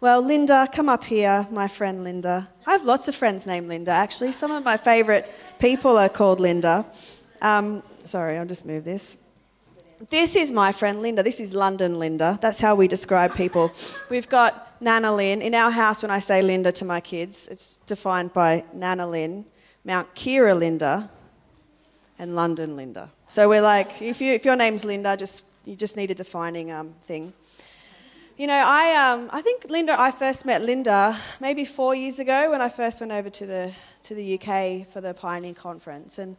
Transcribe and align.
Well, 0.00 0.22
Linda, 0.22 0.68
come 0.72 0.88
up 0.88 1.02
here, 1.02 1.48
my 1.50 1.66
friend 1.66 2.04
Linda. 2.04 2.48
I 2.64 2.70
have 2.70 2.84
lots 2.84 3.08
of 3.08 3.16
friends 3.16 3.48
named 3.48 3.66
Linda, 3.66 3.90
actually. 3.90 4.30
Some 4.30 4.52
of 4.52 4.62
my 4.62 4.76
favourite 4.76 5.26
people 5.58 5.96
are 5.96 6.08
called 6.08 6.38
Linda. 6.38 6.86
Um, 7.42 7.82
sorry, 8.04 8.38
I'll 8.38 8.46
just 8.46 8.64
move 8.64 8.84
this. 8.84 9.16
This 10.08 10.36
is 10.36 10.52
my 10.52 10.70
friend 10.70 11.02
Linda. 11.02 11.24
This 11.24 11.40
is 11.40 11.52
London 11.52 11.98
Linda. 11.98 12.38
That's 12.40 12.60
how 12.60 12.76
we 12.76 12.86
describe 12.86 13.34
people. 13.34 13.72
We've 14.08 14.28
got 14.28 14.80
Nana 14.80 15.12
Lynn. 15.12 15.42
In 15.42 15.52
our 15.52 15.72
house, 15.72 16.00
when 16.00 16.12
I 16.12 16.20
say 16.20 16.42
Linda 16.42 16.70
to 16.70 16.84
my 16.84 17.00
kids, 17.00 17.48
it's 17.48 17.78
defined 17.78 18.32
by 18.32 18.62
Nana 18.72 19.08
Lynn, 19.08 19.46
Mount 19.84 20.14
Keira 20.14 20.56
Linda, 20.56 21.10
and 22.20 22.36
London 22.36 22.76
Linda. 22.76 23.10
So 23.26 23.48
we're 23.48 23.62
like, 23.62 24.00
if, 24.00 24.20
you, 24.20 24.32
if 24.32 24.44
your 24.44 24.54
name's 24.54 24.84
Linda, 24.84 25.16
just, 25.16 25.44
you 25.64 25.74
just 25.74 25.96
need 25.96 26.12
a 26.12 26.14
defining 26.14 26.70
um, 26.70 26.94
thing. 27.02 27.32
You 28.38 28.46
know, 28.46 28.62
I, 28.64 28.94
um, 28.94 29.28
I 29.32 29.42
think 29.42 29.64
Linda, 29.68 30.00
I 30.00 30.12
first 30.12 30.46
met 30.46 30.62
Linda 30.62 31.18
maybe 31.40 31.64
four 31.64 31.96
years 31.96 32.20
ago 32.20 32.52
when 32.52 32.60
I 32.60 32.68
first 32.68 33.00
went 33.00 33.10
over 33.10 33.28
to 33.28 33.46
the, 33.46 33.72
to 34.04 34.14
the 34.14 34.34
UK 34.38 34.86
for 34.86 35.00
the 35.00 35.12
Pioneer 35.12 35.54
Conference. 35.54 36.20
And 36.20 36.36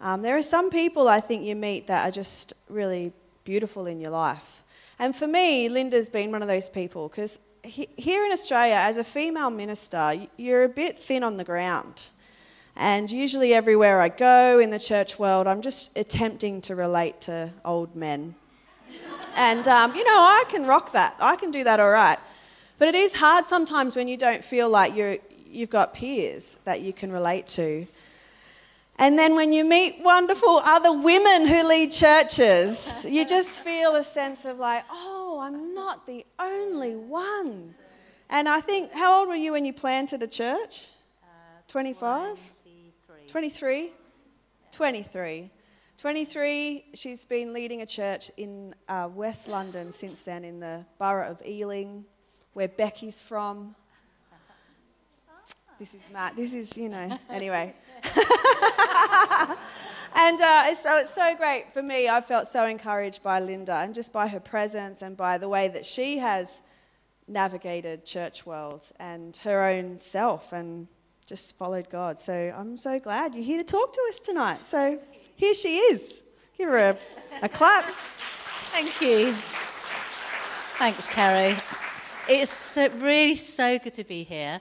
um, 0.00 0.22
there 0.22 0.36
are 0.36 0.44
some 0.44 0.70
people 0.70 1.08
I 1.08 1.18
think 1.18 1.44
you 1.44 1.56
meet 1.56 1.88
that 1.88 2.08
are 2.08 2.12
just 2.12 2.52
really 2.68 3.12
beautiful 3.42 3.86
in 3.88 4.00
your 4.00 4.12
life. 4.12 4.62
And 5.00 5.16
for 5.16 5.26
me, 5.26 5.68
Linda's 5.68 6.08
been 6.08 6.30
one 6.30 6.40
of 6.40 6.46
those 6.46 6.68
people 6.68 7.08
because 7.08 7.40
he, 7.64 7.88
here 7.96 8.24
in 8.24 8.30
Australia, 8.30 8.76
as 8.76 8.96
a 8.96 9.02
female 9.02 9.50
minister, 9.50 10.28
you're 10.36 10.62
a 10.62 10.68
bit 10.68 11.00
thin 11.00 11.24
on 11.24 11.36
the 11.36 11.42
ground. 11.42 12.10
And 12.76 13.10
usually, 13.10 13.54
everywhere 13.54 14.00
I 14.00 14.08
go 14.08 14.60
in 14.60 14.70
the 14.70 14.78
church 14.78 15.18
world, 15.18 15.48
I'm 15.48 15.62
just 15.62 15.98
attempting 15.98 16.60
to 16.60 16.76
relate 16.76 17.20
to 17.22 17.50
old 17.64 17.96
men. 17.96 18.36
And, 19.36 19.66
um, 19.68 19.94
you 19.94 20.04
know, 20.04 20.18
I 20.18 20.44
can 20.48 20.66
rock 20.66 20.92
that. 20.92 21.16
I 21.20 21.36
can 21.36 21.50
do 21.50 21.64
that 21.64 21.80
all 21.80 21.90
right. 21.90 22.18
But 22.78 22.88
it 22.88 22.94
is 22.94 23.14
hard 23.14 23.46
sometimes 23.46 23.96
when 23.96 24.08
you 24.08 24.16
don't 24.16 24.44
feel 24.44 24.68
like 24.68 24.96
you're, 24.96 25.18
you've 25.46 25.70
got 25.70 25.94
peers 25.94 26.58
that 26.64 26.80
you 26.80 26.92
can 26.92 27.12
relate 27.12 27.46
to. 27.48 27.86
And 28.98 29.18
then 29.18 29.34
when 29.34 29.52
you 29.52 29.64
meet 29.64 30.02
wonderful 30.02 30.60
other 30.64 30.92
women 30.92 31.46
who 31.46 31.66
lead 31.66 31.90
churches, 31.90 33.06
you 33.08 33.24
just 33.24 33.60
feel 33.60 33.96
a 33.96 34.04
sense 34.04 34.44
of 34.44 34.58
like, 34.58 34.84
oh, 34.90 35.40
I'm 35.42 35.74
not 35.74 36.06
the 36.06 36.26
only 36.38 36.96
one. 36.96 37.74
And 38.28 38.48
I 38.48 38.60
think, 38.60 38.92
how 38.92 39.20
old 39.20 39.28
were 39.28 39.34
you 39.34 39.52
when 39.52 39.64
you 39.64 39.72
planted 39.72 40.22
a 40.22 40.26
church? 40.26 40.88
25? 41.68 42.38
23? 43.28 43.90
23. 44.70 45.50
23, 46.00 46.86
she's 46.94 47.26
been 47.26 47.52
leading 47.52 47.82
a 47.82 47.86
church 47.86 48.30
in 48.38 48.74
uh, 48.88 49.06
West 49.14 49.48
London 49.48 49.92
since 49.92 50.22
then, 50.22 50.44
in 50.44 50.58
the 50.58 50.86
borough 50.98 51.30
of 51.30 51.42
Ealing, 51.46 52.06
where 52.54 52.68
Becky's 52.68 53.20
from. 53.20 53.74
This 55.78 55.94
is 55.94 56.08
Matt. 56.10 56.36
This 56.36 56.54
is, 56.54 56.74
you 56.78 56.88
know, 56.88 57.18
anyway. 57.28 57.74
and 60.14 60.40
uh, 60.40 60.74
so 60.74 60.96
it's 60.96 61.12
so 61.12 61.36
great 61.36 61.66
for 61.74 61.82
me. 61.82 62.08
I 62.08 62.22
felt 62.22 62.46
so 62.46 62.64
encouraged 62.64 63.22
by 63.22 63.38
Linda 63.38 63.74
and 63.74 63.94
just 63.94 64.10
by 64.10 64.28
her 64.28 64.40
presence 64.40 65.02
and 65.02 65.18
by 65.18 65.36
the 65.36 65.50
way 65.50 65.68
that 65.68 65.84
she 65.84 66.16
has 66.16 66.62
navigated 67.28 68.06
church 68.06 68.46
world 68.46 68.90
and 68.98 69.36
her 69.38 69.64
own 69.64 69.98
self 69.98 70.50
and 70.54 70.88
just 71.26 71.58
followed 71.58 71.90
God. 71.90 72.18
So 72.18 72.54
I'm 72.56 72.78
so 72.78 72.98
glad 72.98 73.34
you're 73.34 73.44
here 73.44 73.62
to 73.62 73.64
talk 73.64 73.92
to 73.92 74.00
us 74.08 74.18
tonight. 74.18 74.64
So 74.64 74.98
here 75.40 75.54
she 75.54 75.78
is. 75.78 76.22
Give 76.58 76.68
her 76.68 76.90
a, 76.90 76.98
a 77.42 77.48
clap. 77.48 77.86
Thank 78.72 79.00
you. 79.00 79.32
Thanks, 80.78 81.06
Carrie. 81.06 81.56
It's 82.28 82.76
really 82.98 83.36
so 83.36 83.78
good 83.78 83.94
to 83.94 84.04
be 84.04 84.22
here. 84.22 84.60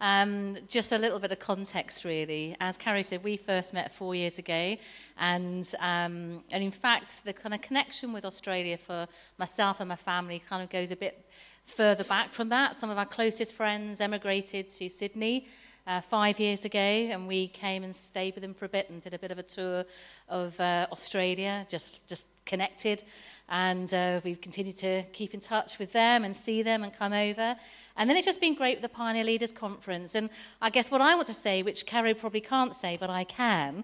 Um, 0.00 0.56
just 0.68 0.92
a 0.92 0.98
little 0.98 1.18
bit 1.18 1.32
of 1.32 1.40
context, 1.40 2.04
really. 2.04 2.56
As 2.60 2.78
Carrie 2.78 3.02
said, 3.02 3.24
we 3.24 3.36
first 3.36 3.74
met 3.74 3.92
four 3.92 4.14
years 4.14 4.38
ago, 4.38 4.76
and 5.18 5.68
um, 5.80 6.44
and 6.52 6.62
in 6.62 6.70
fact, 6.70 7.24
the 7.24 7.32
kind 7.32 7.52
of 7.52 7.60
connection 7.60 8.12
with 8.12 8.24
Australia 8.24 8.78
for 8.78 9.08
myself 9.36 9.80
and 9.80 9.88
my 9.88 9.96
family 9.96 10.40
kind 10.48 10.62
of 10.62 10.70
goes 10.70 10.92
a 10.92 10.96
bit 10.96 11.28
further 11.66 12.04
back 12.04 12.32
from 12.32 12.48
that. 12.50 12.76
Some 12.76 12.88
of 12.88 12.96
our 12.96 13.04
closest 13.04 13.52
friends 13.52 14.00
emigrated 14.00 14.70
to 14.70 14.88
Sydney 14.88 15.48
uh, 15.90 16.00
five 16.00 16.38
years 16.38 16.64
ago, 16.64 16.78
and 16.78 17.26
we 17.26 17.48
came 17.48 17.82
and 17.82 17.94
stayed 17.94 18.34
with 18.36 18.42
them 18.42 18.54
for 18.54 18.64
a 18.64 18.68
bit 18.68 18.88
and 18.90 19.02
did 19.02 19.12
a 19.12 19.18
bit 19.18 19.32
of 19.32 19.38
a 19.38 19.42
tour 19.42 19.84
of 20.28 20.58
uh, 20.60 20.86
Australia, 20.92 21.66
just, 21.68 22.06
just 22.06 22.28
connected. 22.46 23.02
And 23.48 23.92
uh, 23.92 24.20
we've 24.22 24.40
continued 24.40 24.76
to 24.78 25.02
keep 25.12 25.34
in 25.34 25.40
touch 25.40 25.80
with 25.80 25.92
them 25.92 26.22
and 26.22 26.36
see 26.36 26.62
them 26.62 26.84
and 26.84 26.92
come 26.94 27.12
over. 27.12 27.56
And 27.96 28.08
then 28.08 28.16
it's 28.16 28.24
just 28.24 28.40
been 28.40 28.54
great 28.54 28.76
with 28.76 28.82
the 28.82 28.96
Pioneer 28.96 29.24
Leaders 29.24 29.50
Conference. 29.50 30.14
And 30.14 30.30
I 30.62 30.70
guess 30.70 30.92
what 30.92 31.00
I 31.00 31.16
want 31.16 31.26
to 31.26 31.34
say, 31.34 31.64
which 31.64 31.86
Caro 31.86 32.14
probably 32.14 32.40
can't 32.40 32.76
say, 32.76 32.96
but 32.96 33.10
I 33.10 33.24
can, 33.24 33.82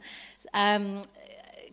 um, 0.54 1.02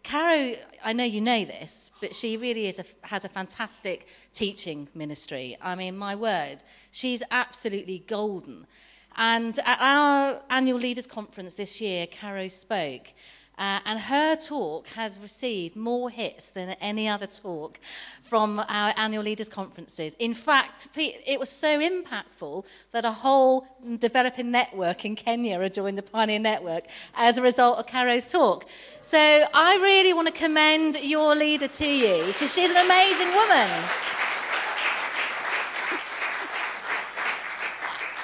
Caro, 0.03 0.55
I 0.83 0.93
know 0.93 1.03
you 1.03 1.21
know 1.21 1.45
this, 1.45 1.91
but 2.01 2.15
she 2.15 2.37
really 2.37 2.67
is 2.67 2.79
a, 2.79 2.85
has 3.03 3.23
a 3.23 3.29
fantastic 3.29 4.07
teaching 4.33 4.87
ministry. 4.95 5.57
I 5.61 5.75
mean, 5.75 5.95
my 5.95 6.15
word, 6.15 6.57
she's 6.91 7.21
absolutely 7.29 7.99
golden. 7.99 8.65
And 9.15 9.57
at 9.65 9.77
our 9.79 10.41
annual 10.49 10.79
leaders 10.79 11.07
conference 11.07 11.55
this 11.55 11.79
year, 11.79 12.07
Caro 12.07 12.47
spoke. 12.47 13.13
Uh, 13.57 13.79
and 13.85 13.99
her 13.99 14.35
talk 14.35 14.87
has 14.89 15.17
received 15.19 15.75
more 15.75 16.09
hits 16.09 16.49
than 16.49 16.69
any 16.81 17.07
other 17.07 17.27
talk 17.27 17.79
from 18.23 18.59
our 18.67 18.93
annual 18.97 19.23
leaders 19.23 19.47
conferences. 19.47 20.15
In 20.17 20.33
fact, 20.33 20.87
it 20.95 21.39
was 21.39 21.49
so 21.49 21.79
impactful 21.79 22.65
that 22.91 23.05
a 23.05 23.11
whole 23.11 23.67
developing 23.99 24.49
network 24.49 25.05
in 25.05 25.15
Kenya 25.15 25.69
joined 25.69 25.99
the 25.99 26.03
Pioneer 26.03 26.39
Network 26.39 26.85
as 27.13 27.37
a 27.37 27.43
result 27.43 27.77
of 27.77 27.85
Caro's 27.85 28.25
talk. 28.25 28.65
So 29.03 29.19
I 29.19 29.75
really 29.75 30.13
want 30.13 30.27
to 30.29 30.33
commend 30.33 30.95
your 31.03 31.35
leader 31.35 31.67
to 31.67 31.87
you 31.87 32.25
because 32.25 32.51
she's 32.51 32.71
an 32.71 32.83
amazing 32.83 33.31
woman. 33.35 33.69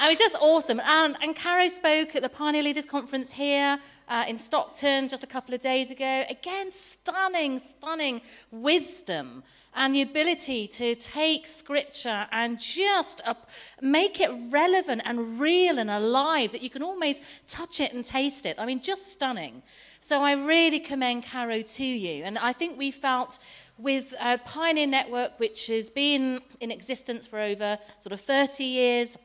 It 0.01 0.07
was 0.07 0.17
just 0.17 0.37
awesome. 0.39 0.79
And, 0.79 1.17
and 1.21 1.35
Caro 1.35 1.67
spoke 1.67 2.15
at 2.15 2.21
the 2.21 2.29
Pioneer 2.29 2.63
Leaders 2.63 2.85
Conference 2.85 3.31
here 3.33 3.79
uh, 4.07 4.23
in 4.27 4.37
Stockton 4.37 5.09
just 5.09 5.23
a 5.23 5.27
couple 5.27 5.53
of 5.53 5.59
days 5.59 5.91
ago. 5.91 6.23
Again, 6.29 6.71
stunning, 6.71 7.59
stunning 7.59 8.21
wisdom 8.49 9.43
and 9.75 9.93
the 9.93 10.01
ability 10.01 10.67
to 10.67 10.95
take 10.95 11.45
scripture 11.45 12.27
and 12.31 12.59
just 12.59 13.21
make 13.81 14.21
it 14.21 14.31
relevant 14.49 15.01
and 15.03 15.39
real 15.39 15.77
and 15.77 15.89
alive 15.89 16.53
that 16.53 16.61
you 16.63 16.69
can 16.69 16.81
almost 16.81 17.21
touch 17.45 17.81
it 17.81 17.93
and 17.93 18.05
taste 18.05 18.45
it. 18.45 18.55
I 18.57 18.65
mean, 18.65 18.81
just 18.81 19.07
stunning. 19.11 19.61
So 19.99 20.21
I 20.23 20.31
really 20.31 20.79
commend 20.79 21.25
Caro 21.25 21.61
to 21.61 21.85
you. 21.85 22.23
And 22.23 22.37
I 22.37 22.53
think 22.53 22.77
we 22.77 22.89
felt 22.89 23.37
with 23.77 24.13
uh, 24.19 24.37
Pioneer 24.45 24.87
Network, 24.87 25.39
which 25.39 25.67
has 25.67 25.89
been 25.89 26.39
in 26.61 26.71
existence 26.71 27.27
for 27.27 27.39
over 27.39 27.77
sort 27.99 28.13
of 28.13 28.21
30 28.21 28.63
years, 28.63 29.17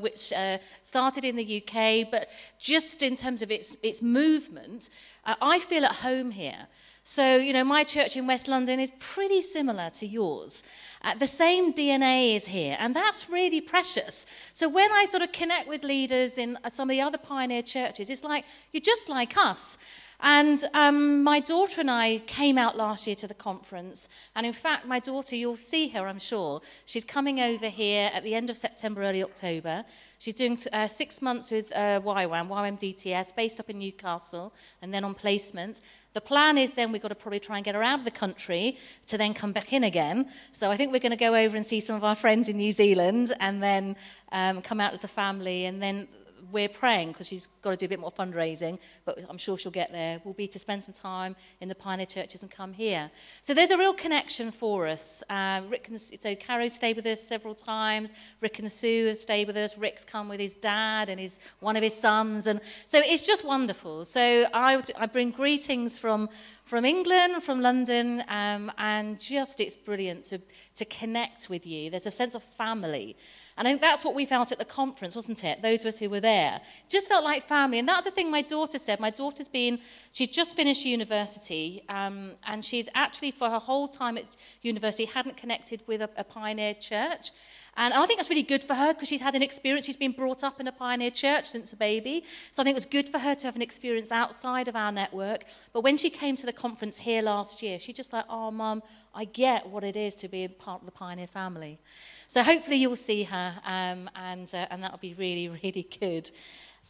which 0.00 0.32
uh, 0.32 0.58
started 0.82 1.24
in 1.24 1.36
the 1.36 1.62
UK, 1.62 2.10
but 2.10 2.28
just 2.58 3.02
in 3.02 3.16
terms 3.16 3.42
of 3.42 3.50
its, 3.50 3.76
its 3.82 4.02
movement, 4.02 4.90
uh, 5.24 5.34
I 5.40 5.58
feel 5.58 5.84
at 5.84 5.96
home 5.96 6.30
here. 6.30 6.66
So, 7.04 7.36
you 7.36 7.54
know, 7.54 7.64
my 7.64 7.84
church 7.84 8.18
in 8.18 8.26
West 8.26 8.48
London 8.48 8.78
is 8.78 8.92
pretty 8.98 9.40
similar 9.40 9.88
to 9.90 10.06
yours. 10.06 10.62
Uh, 11.00 11.14
the 11.14 11.26
same 11.26 11.72
DNA 11.72 12.36
is 12.36 12.44
here, 12.44 12.76
and 12.78 12.94
that's 12.94 13.30
really 13.30 13.62
precious. 13.62 14.26
So, 14.52 14.68
when 14.68 14.92
I 14.92 15.06
sort 15.06 15.22
of 15.22 15.32
connect 15.32 15.68
with 15.68 15.84
leaders 15.84 16.36
in 16.36 16.58
uh, 16.62 16.68
some 16.68 16.90
of 16.90 16.92
the 16.92 17.00
other 17.00 17.16
pioneer 17.16 17.62
churches, 17.62 18.10
it's 18.10 18.24
like 18.24 18.44
you're 18.72 18.82
just 18.82 19.08
like 19.08 19.38
us. 19.38 19.78
And 20.20 20.64
um, 20.74 21.22
my 21.22 21.38
daughter 21.38 21.80
and 21.80 21.90
I 21.90 22.18
came 22.26 22.58
out 22.58 22.76
last 22.76 23.06
year 23.06 23.14
to 23.16 23.28
the 23.28 23.34
conference. 23.34 24.08
And 24.34 24.44
in 24.44 24.52
fact, 24.52 24.84
my 24.84 24.98
daughter, 24.98 25.36
you'll 25.36 25.56
see 25.56 25.88
her, 25.88 26.08
I'm 26.08 26.18
sure. 26.18 26.60
She's 26.86 27.04
coming 27.04 27.38
over 27.40 27.68
here 27.68 28.10
at 28.12 28.24
the 28.24 28.34
end 28.34 28.50
of 28.50 28.56
September, 28.56 29.02
early 29.02 29.22
October. 29.22 29.84
She's 30.18 30.34
doing 30.34 30.58
uh, 30.72 30.88
six 30.88 31.22
months 31.22 31.52
with 31.52 31.70
uh, 31.72 32.00
YWAM, 32.00 32.48
YWAM 32.48 32.78
DTS, 32.80 33.36
based 33.36 33.60
up 33.60 33.70
in 33.70 33.78
Newcastle, 33.78 34.52
and 34.82 34.92
then 34.92 35.04
on 35.04 35.14
placement. 35.14 35.80
The 36.14 36.20
plan 36.20 36.58
is 36.58 36.72
then 36.72 36.90
we've 36.90 37.02
got 37.02 37.08
to 37.08 37.14
probably 37.14 37.38
try 37.38 37.56
and 37.56 37.64
get 37.64 37.76
her 37.76 37.82
out 37.82 38.00
of 38.00 38.04
the 38.04 38.10
country 38.10 38.76
to 39.06 39.16
then 39.16 39.34
come 39.34 39.52
back 39.52 39.72
in 39.72 39.84
again. 39.84 40.28
So 40.50 40.68
I 40.68 40.76
think 40.76 40.90
we're 40.90 40.98
going 40.98 41.10
to 41.10 41.16
go 41.16 41.36
over 41.36 41.56
and 41.56 41.64
see 41.64 41.78
some 41.78 41.94
of 41.94 42.02
our 42.02 42.16
friends 42.16 42.48
in 42.48 42.56
New 42.56 42.72
Zealand 42.72 43.32
and 43.38 43.62
then 43.62 43.94
um, 44.32 44.62
come 44.62 44.80
out 44.80 44.92
as 44.92 45.04
a 45.04 45.08
family. 45.08 45.66
And 45.66 45.80
then 45.80 46.08
we're 46.52 46.68
praying 46.68 47.08
because 47.08 47.26
she's 47.26 47.48
got 47.62 47.70
to 47.70 47.76
do 47.76 47.86
a 47.86 47.88
bit 47.88 48.00
more 48.00 48.12
fundraising, 48.12 48.78
but 49.04 49.18
I'm 49.28 49.38
sure 49.38 49.58
she'll 49.58 49.72
get 49.72 49.92
there, 49.92 50.20
will 50.24 50.32
be 50.32 50.48
to 50.48 50.58
spend 50.58 50.82
some 50.82 50.94
time 50.94 51.36
in 51.60 51.68
the 51.68 51.74
pioneer 51.74 52.06
churches 52.06 52.42
and 52.42 52.50
come 52.50 52.72
here. 52.72 53.10
So 53.42 53.54
there's 53.54 53.70
a 53.70 53.78
real 53.78 53.94
connection 53.94 54.50
for 54.50 54.86
us. 54.86 55.22
Uh, 55.28 55.62
Rick 55.68 55.88
and, 55.88 56.00
so 56.00 56.34
Caro 56.36 56.68
stayed 56.68 56.96
with 56.96 57.06
us 57.06 57.22
several 57.22 57.54
times. 57.54 58.12
Rick 58.40 58.58
and 58.58 58.70
Sue 58.70 59.06
have 59.06 59.18
stayed 59.18 59.46
with 59.46 59.56
us. 59.56 59.76
Rick's 59.78 60.04
come 60.04 60.28
with 60.28 60.40
his 60.40 60.54
dad 60.54 61.08
and 61.08 61.20
his 61.20 61.38
one 61.60 61.76
of 61.76 61.82
his 61.82 61.94
sons, 61.94 62.46
and 62.46 62.60
so 62.86 63.00
it's 63.04 63.26
just 63.26 63.44
wonderful. 63.44 64.04
So 64.04 64.46
I, 64.52 64.82
I 64.96 65.06
bring 65.06 65.30
greetings 65.30 65.98
from 65.98 66.28
from 66.68 66.84
England, 66.84 67.42
from 67.42 67.62
London, 67.62 68.22
um, 68.28 68.70
and 68.76 69.18
just 69.18 69.58
it's 69.58 69.74
brilliant 69.74 70.22
to, 70.24 70.38
to 70.74 70.84
connect 70.84 71.48
with 71.48 71.66
you. 71.66 71.88
There's 71.88 72.04
a 72.04 72.10
sense 72.10 72.34
of 72.34 72.42
family. 72.42 73.16
And 73.58 73.66
I 73.66 73.72
think 73.72 73.82
that's 73.82 74.04
what 74.04 74.14
we 74.14 74.24
felt 74.24 74.52
at 74.52 74.58
the 74.58 74.64
conference, 74.64 75.16
wasn't 75.16 75.42
it? 75.42 75.62
Those 75.62 75.80
of 75.80 75.88
us 75.88 75.98
who 75.98 76.08
were 76.08 76.20
there. 76.20 76.60
Just 76.88 77.08
felt 77.08 77.24
like 77.24 77.42
family. 77.42 77.80
And 77.80 77.88
that's 77.88 78.04
the 78.04 78.12
thing 78.12 78.30
my 78.30 78.40
daughter 78.40 78.78
said. 78.78 79.00
My 79.00 79.10
daughter's 79.10 79.48
been, 79.48 79.80
she's 80.12 80.28
just 80.28 80.54
finished 80.54 80.84
university, 80.84 81.82
um, 81.88 82.36
and 82.46 82.64
she'd 82.64 82.88
actually, 82.94 83.32
for 83.32 83.50
her 83.50 83.58
whole 83.58 83.88
time 83.88 84.16
at 84.16 84.36
university, 84.62 85.06
hadn't 85.06 85.36
connected 85.36 85.82
with 85.88 86.00
a, 86.02 86.10
a 86.16 86.22
pioneer 86.22 86.72
church. 86.74 87.32
And 87.78 87.94
I 87.94 88.04
think 88.06 88.18
that's 88.18 88.28
really 88.28 88.42
good 88.42 88.64
for 88.64 88.74
her 88.74 88.92
because 88.92 89.08
she's 89.08 89.20
had 89.20 89.36
an 89.36 89.42
experience. 89.42 89.86
She's 89.86 89.96
been 89.96 90.10
brought 90.10 90.42
up 90.42 90.58
in 90.58 90.66
a 90.66 90.72
pioneer 90.72 91.12
church 91.12 91.46
since 91.46 91.72
a 91.72 91.76
baby. 91.76 92.24
So 92.50 92.60
I 92.60 92.64
think 92.64 92.74
it 92.74 92.76
was 92.76 92.86
good 92.86 93.08
for 93.08 93.20
her 93.20 93.36
to 93.36 93.46
have 93.46 93.54
an 93.54 93.62
experience 93.62 94.10
outside 94.10 94.66
of 94.66 94.74
our 94.74 94.90
network. 94.90 95.44
But 95.72 95.82
when 95.82 95.96
she 95.96 96.10
came 96.10 96.34
to 96.36 96.44
the 96.44 96.52
conference 96.52 96.98
here 96.98 97.22
last 97.22 97.62
year, 97.62 97.78
she 97.78 97.92
just 97.92 98.12
like, 98.12 98.24
oh, 98.28 98.50
mum, 98.50 98.82
I 99.14 99.26
get 99.26 99.68
what 99.68 99.84
it 99.84 99.94
is 99.94 100.16
to 100.16 100.28
be 100.28 100.48
part 100.48 100.82
of 100.82 100.86
the 100.86 100.92
pioneer 100.92 101.28
family. 101.28 101.78
So 102.26 102.42
hopefully 102.42 102.76
you'll 102.76 102.96
see 102.96 103.22
her, 103.22 103.54
um, 103.64 104.10
and, 104.16 104.52
uh, 104.52 104.66
and 104.70 104.82
that'll 104.82 104.98
be 104.98 105.14
really, 105.14 105.48
really 105.62 105.88
good. 106.00 106.30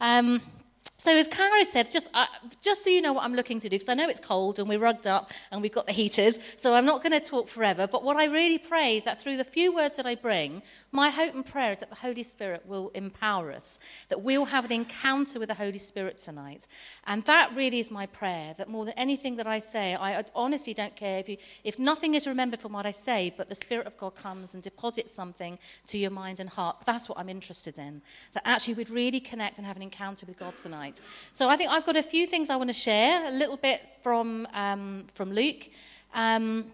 Um, 0.01 0.41
so 1.01 1.17
as 1.17 1.29
Caro 1.29 1.63
said, 1.63 1.93
just, 1.93 2.09
uh, 2.13 2.27
just 2.61 2.83
so 2.83 2.91
you 2.91 3.01
know 3.01 3.13
what 3.13 3.23
I'm 3.23 3.35
looking 3.35 3.61
to 3.61 3.69
do, 3.69 3.77
because 3.77 3.89
I 3.89 3.95
know 3.95 4.09
it's 4.09 4.19
cold 4.19 4.59
and 4.59 4.69
we're 4.69 4.81
rugged 4.81 5.07
up 5.07 5.31
and 5.53 5.63
we've 5.63 5.73
got 5.73 5.87
the 5.87 5.93
heaters, 5.93 6.41
so 6.57 6.75
I'm 6.75 6.85
not 6.85 7.05
going 7.05 7.13
to 7.13 7.21
talk 7.21 7.47
forever. 7.47 7.87
But 7.87 8.03
what 8.03 8.17
I 8.17 8.25
really 8.25 8.59
pray 8.59 8.97
is 8.97 9.05
that 9.05 9.21
through 9.21 9.37
the 9.37 9.45
few 9.45 9.73
words 9.73 9.95
that 9.97 10.07
I 10.07 10.17
bring, 10.17 10.61
my 10.91 11.11
hope 11.11 11.35
and 11.35 11.47
prayer 11.47 11.73
is 11.73 11.79
that 11.81 11.91
the 11.91 11.97
Holy 11.97 12.25
Spirit 12.25 12.67
will 12.67 12.89
empower 12.97 13.53
us, 13.53 13.79
that 14.09 14.23
we'll 14.23 14.47
have 14.47 14.65
an 14.65 14.73
encounter 14.73 15.39
with 15.39 15.49
the 15.49 15.55
Holy 15.55 15.79
Spirit 15.79 16.19
tonight. 16.19 16.67
And 17.07 17.25
that 17.25 17.55
really 17.55 17.79
is 17.79 17.93
my 17.93 18.07
prayer, 18.07 18.55
that 18.59 18.69
more 18.69 18.85
than 18.85 18.95
anything 18.95 19.37
that 19.37 19.47
I 19.47 19.61
say, 19.61 19.95
I 19.95 20.25
honestly 20.35 20.75
don't 20.75 20.97
care 20.97 21.21
if, 21.21 21.29
you, 21.29 21.37
if 21.63 21.79
nothing 21.79 22.17
is 22.17 22.27
remembered 22.27 22.61
from 22.61 22.73
what 22.73 22.87
I 22.87 22.91
say, 22.91 23.33
but 23.37 23.49
the 23.49 23.55
Spirit 23.55 23.87
of 23.87 23.97
God 23.97 24.17
comes 24.17 24.53
and 24.53 24.65
deposits 24.65 25.13
something 25.13 25.61
to 25.87 25.97
your 25.97 26.11
mind 26.11 26.41
and 26.41 26.51
heart. 26.51 26.79
That's 26.87 27.09
what 27.09 27.19
I'm 27.19 27.29
interested 27.29 27.79
in, 27.79 28.03
that 28.33 28.43
actually 28.45 28.75
we'd 28.75 28.91
really 28.91 29.21
connect 29.21 29.59
and 29.59 29.67
have 29.67 29.77
an 29.77 29.83
encounter 29.83 30.27
with 30.27 30.37
God 30.37 30.57
tonight 30.57 30.68
tonight. 30.69 31.01
So 31.33 31.49
I 31.49 31.57
think 31.57 31.71
I've 31.71 31.87
got 31.87 31.97
a 31.97 32.03
few 32.03 32.27
things 32.27 32.51
I 32.51 32.57
want 32.57 32.69
to 32.69 32.75
share, 32.75 33.27
a 33.27 33.31
little 33.31 33.57
bit 33.57 33.81
from, 34.03 34.47
um, 34.53 35.07
from 35.13 35.33
Luke. 35.33 35.71
Um, 36.15 36.67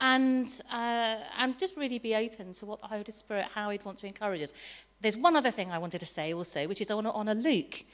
and, 0.00 0.46
uh, 0.72 1.16
and 1.38 1.58
just 1.58 1.76
really 1.76 1.98
be 1.98 2.14
open 2.14 2.52
to 2.52 2.66
what 2.66 2.80
the 2.80 2.86
Holy 2.86 3.10
Spirit, 3.10 3.46
how 3.54 3.70
He'd 3.70 3.84
want 3.84 3.98
to 3.98 4.06
encourage 4.06 4.42
us. 4.42 4.52
There's 5.02 5.16
one 5.16 5.36
other 5.36 5.50
thing 5.50 5.70
I 5.70 5.78
wanted 5.78 6.00
to 6.00 6.06
say 6.06 6.32
also, 6.32 6.66
which 6.66 6.80
is 6.80 6.90
I 6.90 6.94
want 6.94 7.06
to 7.08 7.12
honour 7.12 7.34
Luke. 7.34 7.84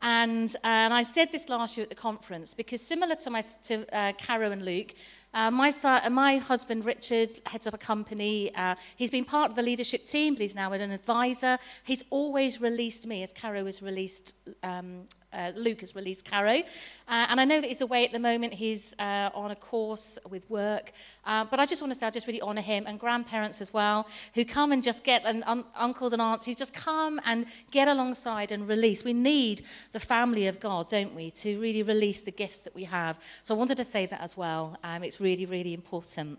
And, 0.00 0.54
and 0.62 0.94
I 0.94 1.02
said 1.02 1.32
this 1.32 1.48
last 1.48 1.76
year 1.76 1.84
at 1.84 1.90
the 1.90 1.96
conference 1.96 2.54
because 2.54 2.80
similar 2.80 3.16
to, 3.16 3.30
my, 3.30 3.42
to 3.66 3.96
uh, 3.96 4.12
Caro 4.12 4.50
and 4.52 4.64
Luke, 4.64 4.94
uh, 5.34 5.50
my, 5.50 5.70
son, 5.70 6.12
my 6.12 6.38
husband 6.38 6.84
Richard 6.84 7.40
heads 7.46 7.66
up 7.66 7.74
a 7.74 7.78
company. 7.78 8.54
Uh, 8.54 8.76
he's 8.96 9.10
been 9.10 9.24
part 9.24 9.50
of 9.50 9.56
the 9.56 9.62
leadership 9.62 10.06
team, 10.06 10.34
but 10.34 10.40
he's 10.40 10.54
now 10.54 10.72
an 10.72 10.90
advisor. 10.90 11.58
He's 11.84 12.04
always 12.10 12.60
released 12.60 13.06
me, 13.06 13.22
as 13.22 13.32
Caro 13.32 13.66
has 13.66 13.82
released 13.82 14.34
um, 14.62 15.06
uh, 15.34 15.52
Luke 15.56 15.80
has 15.80 15.94
released 15.94 16.30
Caro. 16.30 16.62
Uh, 17.06 17.26
and 17.28 17.40
I 17.40 17.44
know 17.44 17.60
that 17.60 17.66
he's 17.66 17.80
away 17.80 18.06
at 18.06 18.12
the 18.12 18.18
moment. 18.18 18.54
He's 18.54 18.94
uh, 18.98 19.30
on 19.34 19.50
a 19.50 19.56
course 19.56 20.18
with 20.30 20.48
work. 20.48 20.92
Uh, 21.26 21.44
but 21.44 21.60
I 21.60 21.66
just 21.66 21.82
want 21.82 21.92
to 21.92 21.98
say 21.98 22.06
I 22.06 22.10
just 22.10 22.26
really 22.26 22.40
honour 22.40 22.62
him 22.62 22.84
and 22.86 22.98
grandparents 22.98 23.60
as 23.60 23.72
well, 23.72 24.08
who 24.34 24.44
come 24.44 24.72
and 24.72 24.82
just 24.82 25.04
get, 25.04 25.22
and 25.24 25.42
un- 25.46 25.64
uncles 25.74 26.12
and 26.12 26.22
aunts 26.22 26.46
who 26.46 26.54
just 26.54 26.72
come 26.72 27.20
and 27.26 27.46
get 27.70 27.88
alongside 27.88 28.52
and 28.52 28.66
release. 28.68 29.04
We 29.04 29.12
need 29.12 29.62
the 29.92 30.00
family 30.00 30.46
of 30.46 30.60
God, 30.60 30.88
don't 30.88 31.14
we, 31.14 31.30
to 31.32 31.60
really 31.60 31.82
release 31.82 32.22
the 32.22 32.30
gifts 32.30 32.60
that 32.60 32.74
we 32.74 32.84
have. 32.84 33.20
So 33.42 33.54
I 33.54 33.58
wanted 33.58 33.76
to 33.78 33.84
say 33.84 34.06
that 34.06 34.20
as 34.20 34.36
well. 34.36 34.78
Um, 34.82 35.02
it's 35.02 35.20
really, 35.24 35.46
really 35.46 35.72
important. 35.72 36.38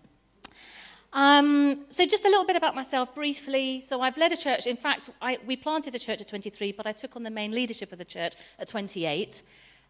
Um, 1.12 1.86
so 1.90 2.06
just 2.06 2.24
a 2.24 2.28
little 2.28 2.46
bit 2.50 2.56
about 2.56 2.74
myself 2.74 3.14
briefly. 3.14 3.80
So 3.80 4.00
I've 4.00 4.16
led 4.16 4.32
a 4.32 4.36
church. 4.36 4.66
In 4.66 4.76
fact, 4.76 5.10
I, 5.20 5.38
we 5.44 5.56
planted 5.56 5.92
the 5.92 5.98
church 5.98 6.20
at 6.20 6.28
23, 6.28 6.72
but 6.72 6.86
I 6.86 6.92
took 6.92 7.16
on 7.16 7.22
the 7.24 7.34
main 7.40 7.50
leadership 7.50 7.90
of 7.90 7.98
the 7.98 8.04
church 8.04 8.34
at 8.60 8.68
28. 8.68 9.42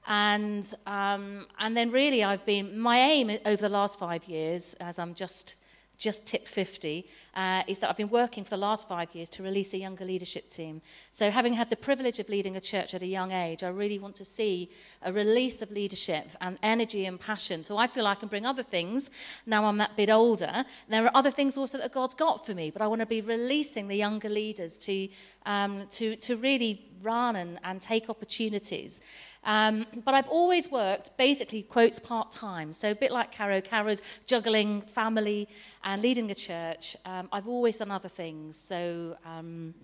And, 0.07 0.65
um, 0.87 1.47
and 1.59 1.77
then 1.77 1.91
really 1.91 2.23
I've 2.25 2.47
been, 2.47 2.79
my 2.79 2.99
aim 2.99 3.27
over 3.45 3.61
the 3.61 3.75
last 3.81 3.99
five 3.99 4.25
years, 4.25 4.75
as 4.81 4.99
I'm 4.99 5.15
just 5.15 5.57
just 5.99 6.27
tip 6.27 6.47
50, 6.47 7.07
uh, 7.35 7.63
is 7.67 7.79
that 7.79 7.91
I've 7.91 7.97
been 7.97 8.09
working 8.09 8.45
for 8.45 8.51
the 8.51 8.57
last 8.57 8.89
five 8.89 9.15
years 9.15 9.29
to 9.31 9.43
release 9.43 9.75
a 9.75 9.79
younger 9.79 10.05
leadership 10.05 10.49
team. 10.49 10.81
So, 11.11 11.31
having 11.31 11.55
had 11.55 11.71
the 11.71 11.77
privilege 11.77 12.19
of 12.19 12.29
leading 12.29 12.57
a 12.57 12.61
church 12.61 12.95
at 12.95 13.03
a 13.03 13.07
young 13.07 13.33
age, 13.33 13.63
I 13.63 13.69
really 13.69 13.99
want 13.99 14.17
to 14.17 14.25
see 14.25 14.71
a 15.03 15.13
release 15.13 15.63
of 15.63 15.71
leadership 15.71 16.31
and 16.41 16.59
energy 16.63 17.07
and 17.07 17.21
passion. 17.21 17.63
So, 17.63 17.77
I 17.77 17.87
feel 17.87 18.07
I 18.07 18.15
can 18.15 18.29
bring 18.29 18.47
other 18.47 18.63
things 18.63 19.11
now 19.47 19.65
I'm 19.65 19.79
that 19.79 19.97
bit 19.97 20.11
older. 20.11 20.65
There 20.89 21.05
are 21.05 21.11
other 21.15 21.31
things 21.31 21.57
also 21.57 21.79
that 21.79 21.93
God's 21.93 22.15
got 22.15 22.45
for 22.45 22.55
me, 22.55 22.71
but 22.71 22.83
I 22.83 22.87
want 22.87 23.01
to 23.01 23.07
be 23.07 23.21
releasing 23.21 23.89
the 23.89 23.97
younger 23.97 24.29
leaders 24.29 24.77
to, 24.79 25.09
um, 25.45 25.87
to, 25.93 26.17
to 26.17 26.37
really 26.37 26.87
run 27.03 27.37
and, 27.37 27.59
and 27.65 27.81
take 27.81 28.09
opportunities. 28.09 29.01
Um, 29.45 29.87
but 30.05 30.15
I've 30.15 30.29
always 30.29 30.71
worked 30.71 31.17
basically, 31.17 31.63
quotes, 31.63 31.99
part 31.99 32.33
time. 32.33 32.73
So 32.73 32.91
a 32.91 32.95
bit 32.95 33.13
like 33.13 33.33
Caro, 33.33 33.61
Caro's 33.61 34.03
juggling 34.27 34.83
family 34.83 35.49
and 35.85 36.03
leading 36.03 36.31
a 36.31 36.35
church. 36.35 36.97
Um, 37.05 37.29
I've 37.33 37.49
always 37.49 37.77
done 37.77 37.91
other 37.91 38.09
things. 38.09 38.57
So 38.57 39.17
um, 39.25 39.75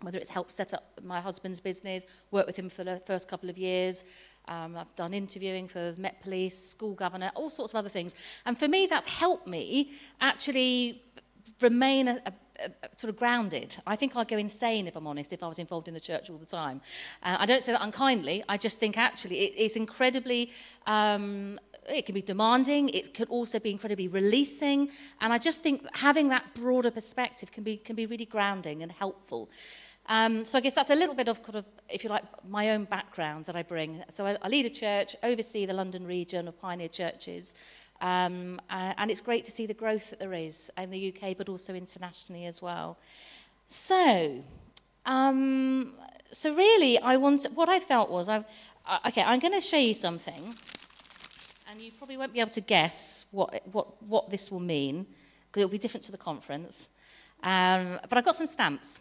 whether 0.00 0.18
it's 0.18 0.30
helped 0.30 0.52
set 0.52 0.74
up 0.74 1.00
my 1.02 1.20
husband's 1.20 1.60
business, 1.60 2.04
worked 2.30 2.46
with 2.46 2.58
him 2.58 2.68
for 2.68 2.84
the 2.84 3.00
first 3.06 3.28
couple 3.28 3.48
of 3.48 3.58
years. 3.58 4.04
Um, 4.48 4.76
I've 4.76 4.94
done 4.96 5.14
interviewing 5.14 5.68
for 5.68 5.94
Met 5.98 6.20
Police, 6.20 6.58
school 6.58 6.94
governor, 6.94 7.30
all 7.34 7.50
sorts 7.50 7.72
of 7.72 7.76
other 7.76 7.88
things. 7.88 8.16
And 8.44 8.58
for 8.58 8.66
me, 8.68 8.86
that's 8.86 9.06
helped 9.06 9.46
me 9.46 9.92
actually 10.20 11.02
remain 11.60 12.08
a, 12.08 12.20
a 12.26 12.32
sort 12.96 13.10
of 13.10 13.16
grounded. 13.16 13.76
I 13.86 13.96
think 13.96 14.16
I'd 14.16 14.28
go 14.28 14.36
insane, 14.36 14.86
if 14.86 14.96
I'm 14.96 15.06
honest, 15.06 15.32
if 15.32 15.42
I 15.42 15.48
was 15.48 15.58
involved 15.58 15.88
in 15.88 15.94
the 15.94 16.00
church 16.00 16.30
all 16.30 16.38
the 16.38 16.46
time. 16.46 16.80
Uh, 17.22 17.36
I 17.40 17.46
don't 17.46 17.62
say 17.62 17.72
that 17.72 17.82
unkindly. 17.82 18.44
I 18.48 18.56
just 18.56 18.78
think 18.78 18.96
actually 18.96 19.40
it 19.40 19.54
is 19.56 19.76
incredibly. 19.76 20.50
Um, 20.86 21.58
it 21.88 22.06
can 22.06 22.14
be 22.14 22.22
demanding, 22.22 22.88
it 22.90 23.12
could 23.12 23.28
also 23.28 23.58
be 23.58 23.70
incredibly 23.70 24.08
releasing, 24.08 24.90
and 25.20 25.32
I 25.32 25.38
just 25.38 25.62
think 25.62 25.84
having 25.94 26.28
that 26.28 26.54
broader 26.54 26.90
perspective 26.90 27.50
can 27.50 27.64
be, 27.64 27.76
can 27.76 27.96
be 27.96 28.06
really 28.06 28.24
grounding 28.24 28.82
and 28.82 28.92
helpful. 28.92 29.50
Um, 30.06 30.44
so 30.44 30.58
I 30.58 30.60
guess 30.60 30.74
that's 30.74 30.90
a 30.90 30.94
little 30.94 31.14
bit 31.14 31.28
of, 31.28 31.42
kind 31.42 31.56
of, 31.56 31.64
if 31.88 32.02
you 32.04 32.10
like, 32.10 32.24
my 32.48 32.70
own 32.70 32.84
background 32.84 33.46
that 33.46 33.56
I 33.56 33.62
bring. 33.62 34.02
So 34.08 34.26
I, 34.26 34.36
I 34.42 34.48
lead 34.48 34.66
a 34.66 34.70
church, 34.70 35.14
oversee 35.22 35.64
the 35.66 35.72
London 35.72 36.06
region 36.06 36.48
of 36.48 36.60
pioneer 36.60 36.88
churches, 36.88 37.54
Um, 38.02 38.60
uh, 38.68 38.92
and 38.98 39.10
it's 39.10 39.20
great 39.20 39.44
to 39.44 39.52
see 39.52 39.64
the 39.64 39.74
growth 39.74 40.10
that 40.10 40.18
there 40.18 40.34
is 40.34 40.70
in 40.76 40.90
the 40.90 41.14
UK, 41.14 41.38
but 41.38 41.48
also 41.48 41.74
internationally 41.74 42.44
as 42.46 42.60
well. 42.60 42.98
So, 43.68 44.42
um, 45.06 45.94
so 46.32 46.54
really, 46.54 46.98
I 46.98 47.16
want 47.16 47.46
what 47.54 47.68
I 47.68 47.78
felt 47.80 48.10
was 48.10 48.28
I've 48.28 48.44
uh, 48.86 48.98
okay. 49.06 49.22
I'm 49.22 49.38
going 49.38 49.54
to 49.54 49.60
show 49.60 49.76
you 49.76 49.94
something, 49.94 50.54
and 51.70 51.80
you 51.80 51.92
probably 51.92 52.16
won't 52.16 52.32
be 52.32 52.40
able 52.40 52.50
to 52.50 52.60
guess 52.60 53.26
what 53.30 53.62
what 53.70 54.02
what 54.02 54.30
this 54.30 54.50
will 54.50 54.60
mean 54.60 55.06
because 55.46 55.62
it'll 55.62 55.70
be 55.70 55.78
different 55.78 56.04
to 56.04 56.12
the 56.12 56.18
conference. 56.18 56.88
Um, 57.42 58.00
but 58.08 58.18
I've 58.18 58.24
got 58.24 58.36
some 58.36 58.46
stamps. 58.46 59.00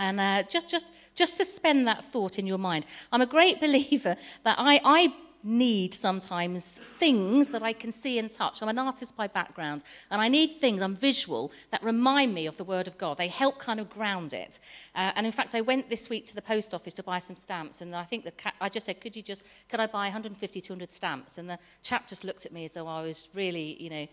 And 0.00 0.20
uh, 0.20 0.44
just, 0.48 0.68
just, 0.68 0.92
just 1.14 1.36
suspend 1.36 1.88
that 1.88 2.04
thought 2.04 2.38
in 2.38 2.46
your 2.46 2.58
mind. 2.58 2.86
I'm 3.10 3.20
a 3.20 3.26
great 3.26 3.60
believer 3.60 4.16
that 4.44 4.56
I, 4.58 4.80
I 4.84 5.12
need 5.42 5.94
sometimes 5.94 6.72
things 6.72 7.50
that 7.50 7.62
I 7.62 7.72
can 7.72 7.92
see 7.92 8.18
and 8.18 8.30
touch. 8.30 8.62
I'm 8.62 8.68
an 8.68 8.78
artist 8.78 9.16
by 9.16 9.26
background, 9.26 9.84
and 10.10 10.20
I 10.20 10.28
need 10.28 10.60
things, 10.60 10.82
I'm 10.82 10.96
visual, 10.96 11.52
that 11.70 11.82
remind 11.82 12.34
me 12.34 12.46
of 12.46 12.56
the 12.56 12.64
Word 12.64 12.86
of 12.86 12.98
God. 12.98 13.16
They 13.16 13.28
help 13.28 13.58
kind 13.58 13.80
of 13.80 13.88
ground 13.88 14.32
it. 14.32 14.60
Uh, 14.94 15.12
and 15.14 15.26
in 15.26 15.32
fact, 15.32 15.54
I 15.54 15.60
went 15.60 15.88
this 15.88 16.08
week 16.08 16.26
to 16.26 16.34
the 16.34 16.42
post 16.42 16.74
office 16.74 16.94
to 16.94 17.02
buy 17.02 17.18
some 17.18 17.36
stamps, 17.36 17.80
and 17.80 17.94
I 17.94 18.04
think 18.04 18.24
the 18.24 18.32
I 18.60 18.68
just 18.68 18.86
said, 18.86 19.00
could 19.00 19.16
you 19.16 19.22
just, 19.22 19.44
could 19.68 19.80
I 19.80 19.86
buy 19.86 20.04
150, 20.04 20.60
200 20.60 20.92
stamps? 20.92 21.38
And 21.38 21.48
the 21.48 21.58
chap 21.82 22.08
just 22.08 22.24
looked 22.24 22.46
at 22.46 22.52
me 22.52 22.64
as 22.64 22.72
though 22.72 22.86
I 22.86 23.02
was 23.02 23.28
really, 23.34 23.82
you 23.82 23.90
know, 23.90 24.06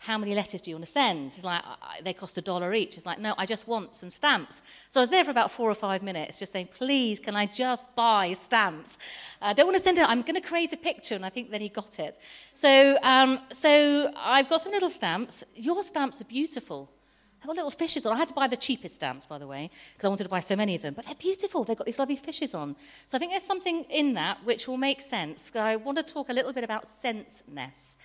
how 0.00 0.16
many 0.16 0.34
letters 0.34 0.62
do 0.62 0.70
you 0.70 0.76
want 0.76 0.86
to 0.86 0.90
send? 0.90 1.30
He's 1.30 1.44
like, 1.44 1.62
they 2.02 2.14
cost 2.14 2.38
a 2.38 2.40
dollar 2.40 2.72
each. 2.72 2.94
He's 2.94 3.04
like, 3.04 3.18
no, 3.18 3.34
I 3.36 3.44
just 3.44 3.68
want 3.68 3.94
some 3.94 4.08
stamps. 4.08 4.62
So 4.88 4.98
I 4.98 5.02
was 5.02 5.10
there 5.10 5.22
for 5.24 5.30
about 5.30 5.50
four 5.50 5.70
or 5.70 5.74
five 5.74 6.02
minutes, 6.02 6.38
just 6.38 6.54
saying, 6.54 6.70
please, 6.72 7.20
can 7.20 7.36
I 7.36 7.44
just 7.44 7.84
buy 7.94 8.32
stamps? 8.32 8.98
I 9.42 9.52
don't 9.52 9.66
want 9.66 9.76
to 9.76 9.82
send 9.82 9.98
it. 9.98 10.08
I'm 10.08 10.22
going 10.22 10.40
to 10.40 10.40
create 10.40 10.72
a 10.72 10.78
picture. 10.78 11.14
And 11.14 11.26
I 11.26 11.28
think 11.28 11.50
then 11.50 11.60
he 11.60 11.68
got 11.68 11.98
it. 11.98 12.18
So, 12.54 12.96
um, 13.02 13.40
so 13.52 14.10
I've 14.16 14.48
got 14.48 14.62
some 14.62 14.72
little 14.72 14.88
stamps. 14.88 15.44
Your 15.54 15.82
stamps 15.82 16.22
are 16.22 16.24
beautiful. 16.24 16.90
They've 17.38 17.48
got 17.48 17.56
little 17.56 17.70
fishes 17.70 18.06
on. 18.06 18.14
I 18.14 18.18
had 18.18 18.28
to 18.28 18.34
buy 18.34 18.48
the 18.48 18.56
cheapest 18.56 18.94
stamps, 18.94 19.26
by 19.26 19.36
the 19.36 19.46
way, 19.46 19.68
because 19.92 20.06
I 20.06 20.08
wanted 20.08 20.24
to 20.24 20.30
buy 20.30 20.40
so 20.40 20.56
many 20.56 20.74
of 20.74 20.80
them. 20.80 20.94
But 20.94 21.04
they're 21.04 21.14
beautiful. 21.14 21.64
They've 21.64 21.76
got 21.76 21.86
these 21.86 21.98
lovely 21.98 22.16
fishes 22.16 22.54
on. 22.54 22.74
So 23.04 23.18
I 23.18 23.18
think 23.18 23.32
there's 23.32 23.44
something 23.44 23.84
in 23.90 24.14
that 24.14 24.38
which 24.44 24.66
will 24.66 24.78
make 24.78 25.02
sense. 25.02 25.54
I 25.54 25.76
want 25.76 25.98
to 25.98 26.04
talk 26.04 26.30
a 26.30 26.32
little 26.32 26.54
bit 26.54 26.64
about 26.64 26.84
sentness. 26.84 27.98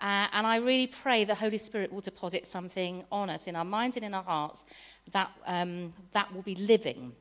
Uh, 0.00 0.26
and 0.32 0.46
I 0.46 0.56
really 0.56 0.86
pray 0.86 1.24
the 1.24 1.34
Holy 1.34 1.58
Spirit 1.58 1.92
will 1.92 2.00
deposit 2.00 2.46
something 2.46 3.04
on 3.12 3.28
us 3.28 3.46
in 3.46 3.54
our 3.54 3.64
minds 3.64 3.96
and 3.96 4.04
in 4.04 4.14
our 4.14 4.22
hearts 4.22 4.64
that, 5.12 5.30
um, 5.46 5.92
that 6.12 6.32
will 6.34 6.42
be 6.42 6.54
living. 6.54 7.12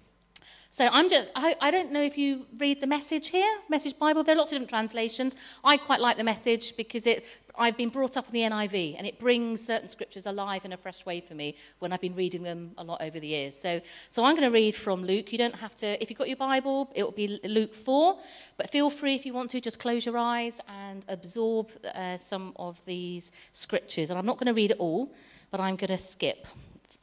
So 0.72 0.88
I'm 0.92 1.10
just, 1.10 1.32
I, 1.36 1.56
I 1.60 1.72
don't 1.72 1.92
know 1.92 2.02
if 2.02 2.18
you 2.18 2.46
read 2.58 2.80
the 2.80 2.88
message 2.88 3.30
here, 3.30 3.58
Message 3.70 3.98
Bible. 3.98 4.24
There 4.24 4.36
are 4.36 4.38
lots 4.38 4.52
of 4.52 4.56
different 4.56 4.70
translations. 4.70 5.36
I 5.64 5.78
quite 5.78 6.00
like 6.00 6.18
the 6.18 6.24
message 6.24 6.78
because 6.78 7.08
it, 7.08 7.26
I've 7.58 7.76
been 7.76 7.90
brought 7.90 8.18
up 8.18 8.28
in 8.28 8.34
the 8.34 8.42
NIV 8.42 8.96
and 8.98 9.08
it 9.08 9.20
brings 9.20 9.66
certain 9.66 9.88
scriptures 9.88 10.26
alive 10.26 10.66
in 10.66 10.74
a 10.74 10.78
fresh 10.78 11.06
way 11.06 11.22
for 11.22 11.34
me 11.34 11.56
when 11.80 11.92
I've 11.92 12.02
been 12.02 12.16
reading 12.16 12.44
them 12.44 12.72
a 12.78 12.84
lot 12.84 13.02
over 13.02 13.20
the 13.20 13.28
years. 13.28 13.56
So, 13.56 13.82
so 14.10 14.24
I'm 14.24 14.36
going 14.36 14.48
to 14.48 14.54
read 14.54 14.76
from 14.76 15.04
Luke. 15.04 15.32
You 15.32 15.38
don't 15.38 15.56
have 15.56 15.76
to, 15.76 16.02
if 16.02 16.10
you've 16.10 16.20
got 16.20 16.28
your 16.28 16.38
Bible, 16.38 16.92
it 16.96 17.04
will 17.04 17.12
be 17.12 17.40
Luke 17.44 17.74
4. 17.74 18.20
But 18.56 18.70
feel 18.70 18.90
free 18.90 19.16
if 19.16 19.26
you 19.26 19.34
want 19.34 19.50
to, 19.52 19.62
just 19.62 19.80
close 19.80 20.06
your 20.06 20.18
eyes 20.18 20.62
and 20.68 21.04
absorb 21.08 21.72
uh, 21.96 22.18
some 22.18 22.54
of 22.58 22.84
these 22.86 23.32
scriptures. 23.52 24.12
And 24.12 24.20
I'm 24.20 24.26
not 24.26 24.38
going 24.38 24.48
to 24.48 24.54
read 24.54 24.72
it 24.72 24.78
all, 24.78 25.14
but 25.52 25.60
I'm 25.60 25.76
going 25.76 25.90
to 25.90 25.98
skip 25.98 26.48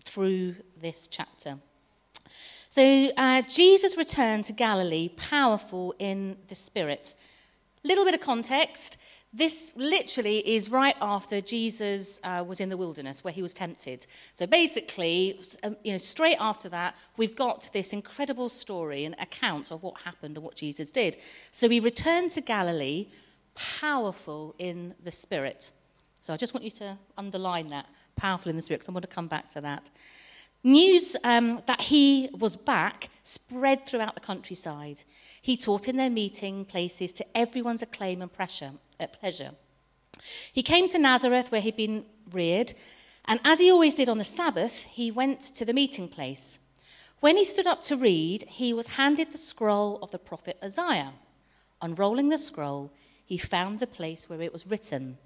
through 0.04 0.54
this 0.80 1.08
chapter. 1.08 1.58
So 2.76 3.10
uh, 3.16 3.40
Jesus 3.40 3.96
returned 3.96 4.44
to 4.44 4.52
Galilee, 4.52 5.08
powerful 5.16 5.94
in 5.98 6.36
the 6.48 6.54
Spirit. 6.54 7.14
Little 7.84 8.04
bit 8.04 8.12
of 8.12 8.20
context. 8.20 8.98
This 9.32 9.72
literally 9.76 10.46
is 10.46 10.70
right 10.70 10.94
after 11.00 11.40
Jesus 11.40 12.20
uh, 12.22 12.44
was 12.46 12.60
in 12.60 12.68
the 12.68 12.76
wilderness 12.76 13.24
where 13.24 13.32
he 13.32 13.40
was 13.40 13.54
tempted. 13.54 14.06
So 14.34 14.46
basically, 14.46 15.40
um, 15.62 15.78
you 15.84 15.92
know, 15.92 15.96
straight 15.96 16.36
after 16.38 16.68
that, 16.68 16.96
we've 17.16 17.34
got 17.34 17.70
this 17.72 17.94
incredible 17.94 18.50
story 18.50 19.06
and 19.06 19.16
account 19.18 19.70
of 19.70 19.82
what 19.82 20.02
happened 20.02 20.36
and 20.36 20.44
what 20.44 20.54
Jesus 20.54 20.92
did. 20.92 21.16
So 21.52 21.70
he 21.70 21.80
returned 21.80 22.32
to 22.32 22.42
Galilee, 22.42 23.08
powerful 23.54 24.54
in 24.58 24.94
the 25.02 25.10
Spirit. 25.10 25.70
So 26.20 26.34
I 26.34 26.36
just 26.36 26.52
want 26.52 26.64
you 26.64 26.72
to 26.72 26.98
underline 27.16 27.68
that, 27.68 27.86
powerful 28.16 28.50
in 28.50 28.56
the 28.56 28.60
Spirit, 28.60 28.80
because 28.80 28.88
I'm 28.88 28.94
going 28.94 29.00
to 29.00 29.08
come 29.08 29.28
back 29.28 29.48
to 29.50 29.62
that. 29.62 29.88
News 30.66 31.14
um, 31.22 31.62
that 31.66 31.80
he 31.82 32.28
was 32.36 32.56
back 32.56 33.08
spread 33.22 33.86
throughout 33.86 34.16
the 34.16 34.20
countryside. 34.20 35.04
He 35.40 35.56
taught 35.56 35.86
in 35.86 35.96
their 35.96 36.10
meeting 36.10 36.64
places 36.64 37.12
to 37.12 37.38
everyone's 37.38 37.82
acclaim 37.82 38.20
and 38.20 38.32
pressure, 38.32 38.72
uh, 38.98 39.06
pleasure. 39.06 39.52
He 40.52 40.64
came 40.64 40.88
to 40.88 40.98
Nazareth, 40.98 41.52
where 41.52 41.60
he'd 41.60 41.76
been 41.76 42.04
reared, 42.32 42.72
and 43.26 43.38
as 43.44 43.60
he 43.60 43.70
always 43.70 43.94
did 43.94 44.08
on 44.08 44.18
the 44.18 44.24
Sabbath, 44.24 44.82
he 44.86 45.12
went 45.12 45.40
to 45.40 45.64
the 45.64 45.72
meeting 45.72 46.08
place. 46.08 46.58
When 47.20 47.36
he 47.36 47.44
stood 47.44 47.68
up 47.68 47.82
to 47.82 47.96
read, 47.96 48.42
he 48.48 48.72
was 48.72 48.96
handed 48.96 49.30
the 49.30 49.38
scroll 49.38 50.00
of 50.02 50.10
the 50.10 50.18
prophet 50.18 50.58
Isaiah. 50.64 51.12
Unrolling 51.80 52.28
the 52.28 52.38
scroll, 52.38 52.90
he 53.24 53.38
found 53.38 53.78
the 53.78 53.86
place 53.86 54.28
where 54.28 54.42
it 54.42 54.52
was 54.52 54.66
written 54.66 55.18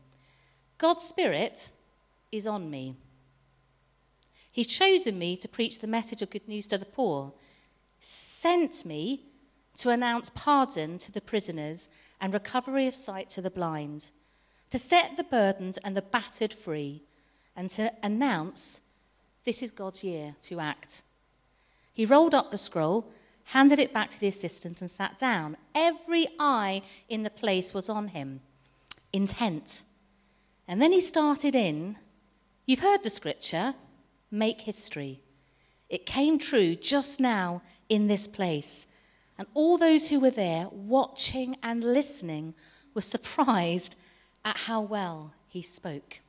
God's 0.77 1.05
Spirit 1.05 1.71
is 2.31 2.47
on 2.47 2.71
me 2.71 2.97
He's 4.53 4.67
chosen 4.67 5.19
me 5.19 5.37
to 5.37 5.49
preach 5.49 5.79
the 5.79 5.87
message 5.87 6.23
of 6.23 6.31
good 6.31 6.49
news 6.49 6.67
to 6.69 6.79
the 6.79 6.85
poor, 6.85 7.33
sent 8.01 8.85
me 8.85 9.23
to 9.77 9.91
announce 9.91 10.31
pardon 10.35 10.99
to 10.99 11.13
the 11.13 11.21
prisoners 11.21 11.89
and 12.21 12.35
recovery 12.35 12.87
of 12.87 12.95
sight 12.95 13.31
to 13.31 13.41
the 13.41 13.51
blind, 13.51 14.11
to 14.71 14.79
set 14.79 15.17
the 15.17 15.25
burdened 15.25 15.79
and 15.85 15.97
the 15.97 16.03
battered 16.03 16.53
free, 16.53 17.03
and 17.57 17.71
to 17.71 17.93
announce 18.03 18.81
this 19.45 19.63
is 19.63 19.71
God's 19.71 20.05
year 20.05 20.35
to 20.43 20.61
act. 20.61 21.03
He 21.93 22.05
rolled 22.05 22.35
up 22.35 22.51
the 22.51 22.59
scroll, 22.59 23.07
handed 23.45 23.79
it 23.79 23.93
back 23.93 24.11
to 24.11 24.21
the 24.21 24.29
assistant, 24.29 24.81
and 24.81 24.91
sat 24.91 25.19
down. 25.19 25.57
Every 25.75 26.29
eye 26.39 26.83
in 27.09 27.23
the 27.23 27.31
place 27.31 27.73
was 27.73 27.89
on 27.89 28.09
him, 28.09 28.41
intent. 29.13 29.85
And 30.69 30.81
then 30.81 30.93
he 30.93 31.01
started 31.01 31.57
in. 31.57 31.97
You've 32.67 32.81
heard 32.81 33.03
the 33.03 33.11
scripture 33.11 33.75
make 34.31 34.63
history. 34.63 35.21
It 35.89 36.07
came 36.07 36.39
true 36.39 36.77
just 36.77 37.21
now 37.21 37.63
in 37.89 38.07
this 38.07 38.27
place. 38.27 38.87
And 39.39 39.49
all 39.55 39.79
those 39.79 40.11
who 40.11 40.21
were 40.21 40.31
there, 40.31 40.69
watching 40.71 41.57
and 41.63 41.83
listening, 41.83 42.55
were 42.95 43.01
surprised 43.01 43.97
at 44.45 44.57
how 44.57 44.81
well 44.81 45.33
he 45.49 45.63
spoke. 45.63 46.21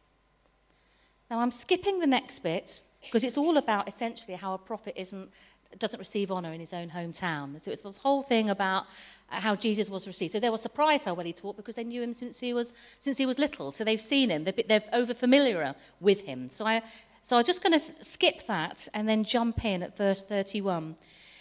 Now, 1.30 1.40
I'm 1.40 1.52
skipping 1.52 2.00
the 2.00 2.08
next 2.08 2.40
bit 2.40 2.82
because 3.04 3.24
it's 3.24 3.38
all 3.38 3.58
about 3.58 3.88
essentially 3.88 4.36
how 4.36 4.54
a 4.54 4.58
prophet 4.58 4.94
isn't, 4.98 5.30
doesn't 5.78 6.00
receive 6.00 6.32
honor 6.32 6.52
in 6.52 6.60
his 6.60 6.74
own 6.74 6.90
hometown. 6.90 7.64
So 7.64 7.72
it's 7.72 7.82
this 7.82 7.98
whole 7.98 8.22
thing 8.22 8.50
about 8.50 8.86
uh, 9.32 9.40
how 9.40 9.56
Jesus 9.56 9.90
was 9.90 10.08
received. 10.08 10.34
So 10.34 10.40
they 10.40 10.50
were 10.50 10.58
surprised 10.58 11.06
how 11.06 11.14
well 11.14 11.26
he 11.26 11.34
taught 11.34 11.58
because 11.58 11.76
they 11.76 11.84
knew 11.84 12.02
him 12.02 12.14
since 12.14 12.40
he 12.40 12.54
was, 12.54 12.74
since 13.00 13.18
he 13.18 13.26
was 13.26 13.40
little. 13.40 13.72
So 13.72 13.84
they've 13.84 14.00
seen 14.00 14.30
him, 14.30 14.44
they're, 14.44 14.54
they're 14.68 14.84
over 14.94 15.14
familiar 15.14 15.76
with 16.00 16.22
him. 16.22 16.50
So 16.50 16.66
I 16.66 16.82
so 17.24 17.38
I'm 17.38 17.44
just 17.44 17.64
going 17.64 17.78
to 17.78 18.04
skip 18.04 18.48
that 18.48 18.88
and 18.94 19.08
then 19.08 19.24
jump 19.24 19.64
in 19.64 19.84
at 19.84 19.98
verse 19.98 20.24
31. 20.24 20.96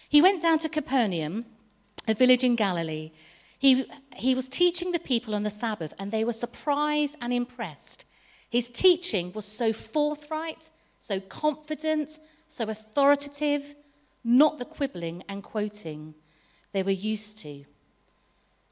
He 0.09 0.21
went 0.21 0.43
down 0.43 0.59
to 0.59 0.69
Capernaum, 0.69 1.47
a 2.07 2.15
village 2.15 2.45
in 2.45 2.57
Galilee. 2.57 3.13
He, 3.59 3.87
he 4.17 4.35
was 4.35 4.49
teaching 4.49 4.93
the 4.93 4.99
people 4.99 5.35
on 5.35 5.43
the 5.43 5.51
Sabbath, 5.51 5.95
and 5.99 6.11
they 6.11 6.25
were 6.25 6.33
surprised 6.33 7.17
and 7.21 7.33
impressed. 7.33 8.07
His 8.49 8.69
teaching 8.69 9.33
was 9.33 9.47
so 9.47 9.73
forthright, 9.73 10.71
so 10.99 11.21
confident, 11.21 12.19
so 12.49 12.69
authoritative, 12.69 13.75
not 14.25 14.59
the 14.59 14.65
quibbling 14.65 15.23
and 15.29 15.43
quoting 15.43 16.15
they 16.73 16.83
were 16.83 16.91
used 16.91 17.39
to. 17.39 17.65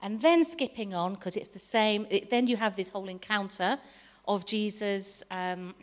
And 0.01 0.21
then 0.21 0.45
skipping 0.45 0.95
on, 0.95 1.15
because 1.15 1.37
it's 1.37 1.49
the 1.49 1.59
same, 1.59 2.07
it, 2.11 2.31
then 2.31 2.47
you 2.47 2.57
have 2.57 2.77
this 2.77 2.91
whole 2.91 3.09
encounter 3.09 3.79
of 4.27 4.47
Jesus. 4.47 5.23
Um, 5.31 5.75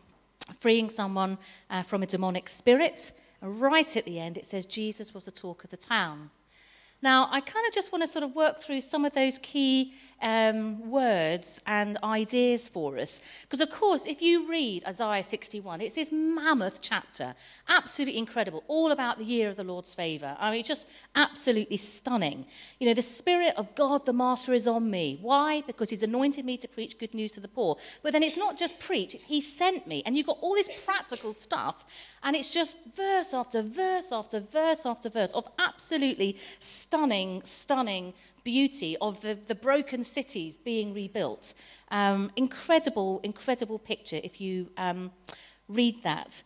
freeing 0.60 0.90
someone 0.90 1.38
uh, 1.70 1.84
from 1.84 2.04
a 2.04 2.06
demonic 2.06 2.50
spirit. 2.50 3.12
And 3.42 3.60
right 3.60 3.96
at 3.98 4.06
the 4.06 4.20
end, 4.20 4.38
it 4.38 4.46
says 4.46 4.66
Jesus 4.66 5.14
was 5.14 5.26
the 5.26 5.32
talk 5.32 5.64
of 5.64 5.70
the 5.70 5.78
town. 5.78 6.30
Now, 7.02 7.28
I 7.32 7.42
kind 7.42 7.68
of 7.68 7.74
just 7.74 7.92
want 7.92 8.04
to 8.04 8.08
sort 8.08 8.24
of 8.24 8.36
work 8.36 8.62
through 8.62 8.82
some 8.82 9.06
of 9.06 9.14
those 9.14 9.38
key 9.40 9.94
um, 10.22 10.90
words 10.90 11.62
and 11.68 11.98
ideas 12.04 12.70
for 12.70 12.98
us. 12.98 13.22
Because, 13.44 13.62
of 13.62 13.70
course, 13.70 14.06
if 14.06 14.22
you 14.22 14.50
read 14.50 14.84
Isaiah 14.86 15.24
61, 15.24 15.82
it's 15.82 15.96
this 15.96 16.12
mammoth 16.12 16.80
chapter, 16.82 17.36
absolutely 17.68 18.18
incredible, 18.18 18.64
all 18.68 18.92
about 18.92 19.18
the 19.18 19.26
year 19.26 19.50
of 19.50 19.56
the 19.56 19.64
Lord's 19.64 19.94
favour. 19.94 20.36
I 20.40 20.52
mean, 20.52 20.64
just 20.64 20.88
absolutely 21.16 21.78
stunning. 21.78 22.46
You 22.80 22.88
know, 22.88 22.94
the 22.94 23.02
Spirit 23.02 23.54
of 23.58 23.76
God, 23.76 24.06
the 24.06 24.14
Master, 24.14 24.54
is 24.54 24.68
on 24.68 24.90
me. 24.90 25.20
Why? 25.22 25.62
Because 25.68 25.90
He's 25.90 26.04
anointed 26.04 26.46
me 26.46 26.58
to 26.58 26.68
preach 26.68 26.98
good 26.98 27.14
news 27.14 27.34
to 27.34 27.40
the 27.40 27.48
poor. 27.48 27.78
But 28.02 28.14
then 28.14 28.24
it's 28.24 28.38
not 28.38 28.58
just 28.58 28.80
preach, 28.80 29.16
He 29.28 29.42
sent 29.42 29.88
me. 29.88 30.02
And 30.06 30.18
you've 30.18 30.28
got 30.28 30.40
all 30.42 30.56
this 30.56 30.70
practical 30.86 31.34
stuff, 31.34 31.86
and 32.24 32.36
it's 32.36 32.54
just 32.54 32.76
verse 32.96 33.34
after 33.34 33.62
verse 33.62 34.12
after 34.12 34.40
verse 34.40 34.86
after 34.86 35.10
verse 35.10 35.34
of 35.34 35.48
absolutely 35.60 36.38
stunning, 36.60 37.42
stunning 37.44 38.14
beauty 38.46 38.96
of 39.02 39.22
the, 39.22 39.34
the 39.34 39.56
broken 39.56 40.06
cities 40.06 40.56
being 40.56 40.94
rebuilt. 40.94 41.54
Um, 41.92 42.32
incredible, 42.38 43.20
incredible 43.24 43.80
picture 43.80 44.22
if 44.24 44.40
you 44.40 44.70
um, 44.78 45.12
read 45.68 46.02
that. 46.04 46.42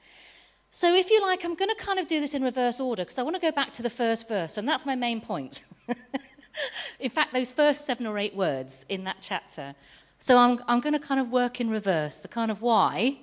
So, 0.71 0.93
if 0.93 1.11
you 1.11 1.21
like, 1.21 1.45
I'm 1.45 1.55
going 1.55 1.69
to 1.69 1.83
kind 1.83 1.99
of 1.99 2.07
do 2.07 2.19
this 2.19 2.33
in 2.33 2.43
reverse 2.43 2.79
order 2.79 3.03
because 3.03 3.17
I 3.17 3.23
want 3.23 3.35
to 3.35 3.41
go 3.41 3.51
back 3.51 3.71
to 3.73 3.83
the 3.83 3.89
first 3.89 4.27
verse, 4.27 4.57
and 4.57 4.67
that's 4.67 4.85
my 4.85 4.95
main 4.95 5.19
point. 5.19 5.63
in 6.99 7.09
fact, 7.09 7.33
those 7.33 7.51
first 7.51 7.85
seven 7.85 8.05
or 8.05 8.17
eight 8.17 8.35
words 8.35 8.85
in 8.87 9.03
that 9.03 9.17
chapter. 9.19 9.75
So, 10.19 10.37
I'm, 10.37 10.63
I'm 10.67 10.79
going 10.79 10.93
to 10.93 10.99
kind 10.99 11.19
of 11.19 11.31
work 11.31 11.59
in 11.59 11.69
reverse 11.69 12.19
the 12.19 12.27
kind 12.27 12.51
of 12.51 12.61
why, 12.61 13.17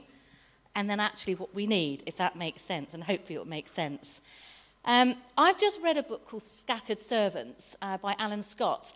and 0.75 0.91
then 0.91 0.99
actually 0.99 1.37
what 1.37 1.55
we 1.55 1.67
need, 1.67 2.03
if 2.05 2.17
that 2.17 2.37
makes 2.37 2.63
sense, 2.63 2.95
and 2.95 3.05
hopefully 3.05 3.37
it 3.37 3.39
will 3.39 3.49
make 3.49 3.69
sense. 3.69 4.21
Um, 4.87 5.17
I've 5.37 5.59
just 5.59 5.83
read 5.83 5.97
a 5.97 6.03
book 6.05 6.27
called 6.27 6.45
Scattered 6.45 7.01
Servants 7.01 7.75
uh, 7.83 7.99
by 7.99 8.15
Alan 8.21 8.43
Scott. 8.43 8.93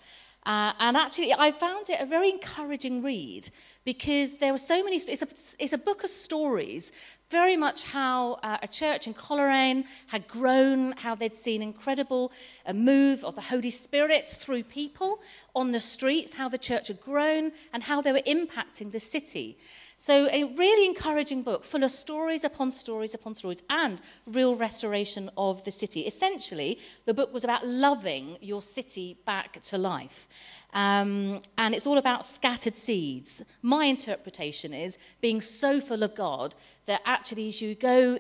Uh, 0.47 0.73
and 0.78 0.97
actually, 0.97 1.35
I 1.35 1.50
found 1.50 1.90
it 1.90 2.00
a 2.00 2.06
very 2.06 2.30
encouraging 2.30 3.02
read 3.02 3.50
because 3.85 4.38
there 4.38 4.52
were 4.52 4.59
so 4.59 4.82
many. 4.85 4.97
It's 4.97 5.23
a, 5.23 5.28
it's 5.59 5.73
a 5.73 5.78
book 5.78 6.04
of 6.04 6.11
stories, 6.11 6.92
very 7.30 7.56
much 7.56 7.84
how 7.84 8.38
uh, 8.42 8.58
a 8.62 8.68
church 8.68 9.06
in 9.06 9.14
Coleraine 9.14 9.84
had 10.08 10.26
grown, 10.26 10.92
how 10.92 11.14
they'd 11.14 11.37
seen 11.37 11.62
incredible 11.62 12.32
a 12.66 12.70
uh, 12.70 12.72
move 12.72 13.22
of 13.25 13.37
the 13.37 13.40
Holy 13.40 13.70
Spirit 13.70 14.28
through 14.28 14.64
people 14.64 15.20
on 15.54 15.72
the 15.72 15.80
streets, 15.80 16.34
how 16.34 16.49
the 16.49 16.58
church 16.58 16.88
had 16.88 17.00
grown, 17.00 17.52
and 17.72 17.84
how 17.84 18.00
they 18.00 18.12
were 18.12 18.26
impacting 18.26 18.90
the 18.90 19.00
city. 19.00 19.56
So, 19.96 20.28
a 20.32 20.44
really 20.44 20.87
encouraging 20.87 21.42
book 21.42 21.62
full 21.62 21.84
of 21.84 21.90
stories 21.90 22.42
upon 22.42 22.70
stories 22.70 23.14
upon 23.14 23.34
stories 23.34 23.62
and 23.68 24.00
real 24.26 24.54
restoration 24.54 25.30
of 25.37 25.62
the 25.64 25.70
city. 25.70 26.06
Essentially, 26.06 26.78
the 27.04 27.12
book 27.12 27.34
was 27.34 27.44
about 27.44 27.66
loving 27.66 28.38
your 28.40 28.62
city 28.62 29.18
back 29.26 29.60
to 29.60 29.76
life. 29.76 30.26
Um, 30.72 31.40
and 31.58 31.74
it's 31.74 31.86
all 31.86 31.98
about 31.98 32.24
scattered 32.24 32.74
seeds. 32.74 33.42
My 33.62 33.86
interpretation 33.86 34.72
is 34.72 34.98
being 35.20 35.40
so 35.40 35.80
full 35.80 36.02
of 36.02 36.14
God 36.14 36.54
that 36.86 37.02
actually, 37.04 37.48
as 37.48 37.60
you 37.60 37.74
go 37.74 38.18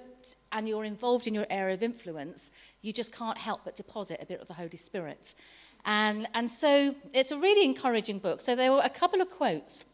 and 0.52 0.68
you're 0.68 0.84
involved 0.84 1.26
in 1.26 1.34
your 1.34 1.46
area 1.48 1.74
of 1.74 1.82
influence, 1.82 2.50
you 2.82 2.92
just 2.92 3.12
can't 3.12 3.38
help 3.38 3.60
but 3.64 3.76
deposit 3.76 4.18
a 4.20 4.26
bit 4.26 4.40
of 4.40 4.48
the 4.48 4.54
Holy 4.54 4.76
Spirit. 4.76 5.34
And, 5.84 6.28
and 6.34 6.50
so 6.50 6.94
it's 7.14 7.30
a 7.30 7.38
really 7.38 7.64
encouraging 7.64 8.18
book. 8.18 8.42
So 8.42 8.54
there 8.54 8.72
were 8.72 8.82
a 8.82 8.90
couple 8.90 9.20
of 9.20 9.30
quotes 9.30 9.84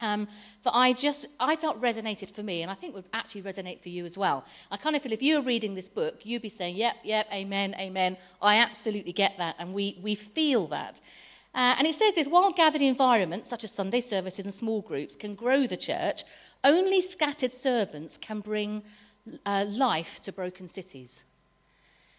um, 0.00 0.28
that 0.64 0.74
I 0.74 0.92
just 0.92 1.26
I 1.40 1.56
felt 1.56 1.80
resonated 1.80 2.30
for 2.30 2.42
me, 2.42 2.62
and 2.62 2.70
I 2.70 2.74
think 2.74 2.94
would 2.94 3.04
actually 3.12 3.42
resonate 3.42 3.82
for 3.82 3.88
you 3.88 4.04
as 4.04 4.16
well. 4.16 4.44
I 4.70 4.76
kind 4.76 4.94
of 4.94 5.02
feel 5.02 5.12
if 5.12 5.22
you 5.22 5.36
were 5.36 5.42
reading 5.42 5.74
this 5.74 5.88
book, 5.88 6.24
you'd 6.24 6.42
be 6.42 6.48
saying, 6.48 6.76
"Yep, 6.76 6.96
yep, 7.04 7.26
amen, 7.32 7.74
amen." 7.78 8.16
I 8.40 8.58
absolutely 8.58 9.12
get 9.12 9.38
that, 9.38 9.56
and 9.58 9.74
we 9.74 9.98
we 10.00 10.14
feel 10.14 10.68
that. 10.68 11.00
Uh, 11.58 11.74
and 11.76 11.86
it 11.86 11.94
says 11.94 12.14
this: 12.14 12.28
while 12.28 12.50
gathered 12.52 12.80
environments 12.80 13.48
such 13.48 13.64
as 13.64 13.72
Sunday 13.72 14.00
services 14.00 14.46
and 14.46 14.54
small 14.54 14.80
groups 14.80 15.16
can 15.16 15.34
grow 15.34 15.66
the 15.66 15.76
church, 15.76 16.22
only 16.62 17.00
scattered 17.00 17.52
servants 17.52 18.16
can 18.16 18.40
bring 18.40 18.82
uh, 19.44 19.64
life 19.68 20.20
to 20.20 20.32
broken 20.32 20.68
cities. 20.68 21.24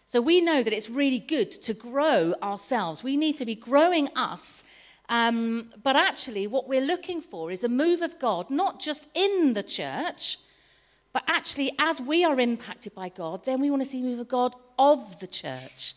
So 0.05 0.21
we 0.21 0.41
know 0.41 0.61
that 0.63 0.73
it's 0.73 0.89
really 0.89 1.19
good 1.19 1.51
to 1.51 1.73
grow 1.73 2.33
ourselves. 2.43 3.03
We 3.03 3.15
need 3.15 3.37
to 3.37 3.45
be 3.45 3.55
growing 3.55 4.09
us 4.15 4.63
um, 5.09 5.73
but 5.83 5.95
actually, 5.95 6.45
what 6.45 6.67
we're 6.67 6.85
looking 6.85 7.21
for 7.21 7.51
is 7.51 7.63
a 7.63 7.69
move 7.69 8.03
of 8.03 8.19
God, 8.19 8.51
not 8.51 8.79
just 8.79 9.07
in 9.15 9.53
the 9.53 9.63
church, 9.63 10.37
but 11.11 11.23
actually, 11.27 11.71
as 11.79 11.99
we 11.99 12.23
are 12.23 12.39
impacted 12.39 12.93
by 12.93 13.09
God, 13.09 13.43
then 13.43 13.59
we 13.59 13.71
want 13.71 13.81
to 13.81 13.87
see 13.87 14.01
a 14.01 14.03
move 14.03 14.19
of 14.19 14.27
God 14.27 14.53
of 14.77 15.19
the 15.19 15.25
church. 15.25 15.95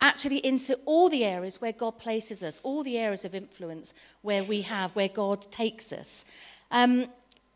Actually, 0.00 0.38
into 0.38 0.78
all 0.84 1.08
the 1.08 1.24
areas 1.24 1.60
where 1.60 1.72
God 1.72 1.98
places 1.98 2.42
us, 2.42 2.60
all 2.62 2.82
the 2.82 2.98
areas 2.98 3.24
of 3.24 3.34
influence 3.34 3.94
where 4.22 4.44
we 4.44 4.62
have, 4.62 4.94
where 4.94 5.08
God 5.08 5.50
takes 5.50 5.92
us. 5.92 6.24
Um, 6.70 7.06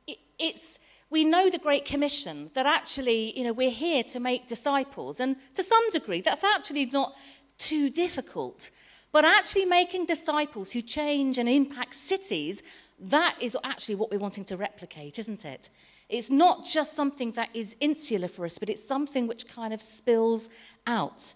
it, 0.07 0.19
it's, 0.39 0.79
we 1.11 1.25
know 1.25 1.51
the 1.51 1.59
Great 1.59 1.85
Commission 1.85 2.51
that 2.55 2.67
actually, 2.67 3.37
you 3.37 3.45
know, 3.45 3.53
we're 3.53 3.71
here 3.71 4.03
to 4.05 4.21
make 4.21 4.47
disciples. 4.47 5.21
And 5.21 5.37
to 5.55 5.63
some 5.63 5.91
degree, 5.91 6.21
that's 6.21 6.45
actually 6.45 6.87
not 6.87 7.17
too 7.59 7.91
difficult. 7.91 8.71
But 9.11 9.25
actually 9.25 9.65
making 9.65 10.07
disciples 10.07 10.73
who 10.73 10.83
change 10.83 11.39
and 11.39 11.49
impact 11.49 11.95
cities, 11.95 12.63
that 13.01 13.37
is 13.41 13.57
actually 13.65 13.95
what 13.95 14.11
we're 14.11 14.19
wanting 14.19 14.45
to 14.45 14.57
replicate, 14.57 15.19
isn't 15.19 15.45
it? 15.45 15.71
It's 16.09 16.31
not 16.31 16.65
just 16.65 16.95
something 16.95 17.33
that 17.33 17.51
is 17.55 17.77
insular 17.81 18.29
for 18.29 18.45
us, 18.45 18.59
but 18.59 18.71
it's 18.71 18.87
something 18.87 19.27
which 19.27 19.47
kind 19.47 19.75
of 19.75 19.83
spills 19.83 20.49
out. 20.87 21.35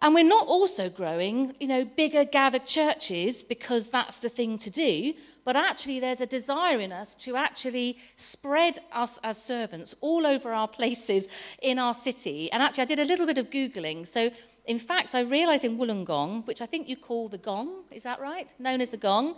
And 0.00 0.14
we're 0.14 0.22
not 0.22 0.46
also 0.46 0.88
growing, 0.88 1.56
you 1.58 1.66
know, 1.66 1.84
bigger 1.84 2.24
gathered 2.24 2.66
churches 2.66 3.42
because 3.42 3.90
that's 3.90 4.18
the 4.18 4.28
thing 4.28 4.56
to 4.58 4.70
do, 4.70 5.14
but 5.44 5.56
actually 5.56 5.98
there's 5.98 6.20
a 6.20 6.26
desire 6.26 6.78
in 6.78 6.92
us 6.92 7.16
to 7.16 7.34
actually 7.34 7.98
spread 8.14 8.78
us 8.92 9.18
as 9.24 9.42
servants 9.42 9.96
all 10.00 10.24
over 10.24 10.52
our 10.52 10.68
places 10.68 11.26
in 11.60 11.80
our 11.80 11.94
city. 11.94 12.50
And 12.52 12.62
actually 12.62 12.82
I 12.82 12.86
did 12.86 13.00
a 13.00 13.04
little 13.06 13.26
bit 13.26 13.38
of 13.38 13.50
Googling. 13.50 14.06
So 14.06 14.30
in 14.66 14.78
fact, 14.78 15.14
I 15.14 15.20
realised 15.20 15.64
in 15.64 15.78
Wollongong, 15.78 16.46
which 16.46 16.62
I 16.62 16.66
think 16.66 16.88
you 16.88 16.96
call 16.96 17.28
the 17.28 17.38
Gong, 17.38 17.84
is 17.90 18.02
that 18.02 18.20
right? 18.20 18.52
Known 18.58 18.82
as 18.82 18.90
the 18.90 18.98
Gong. 18.98 19.34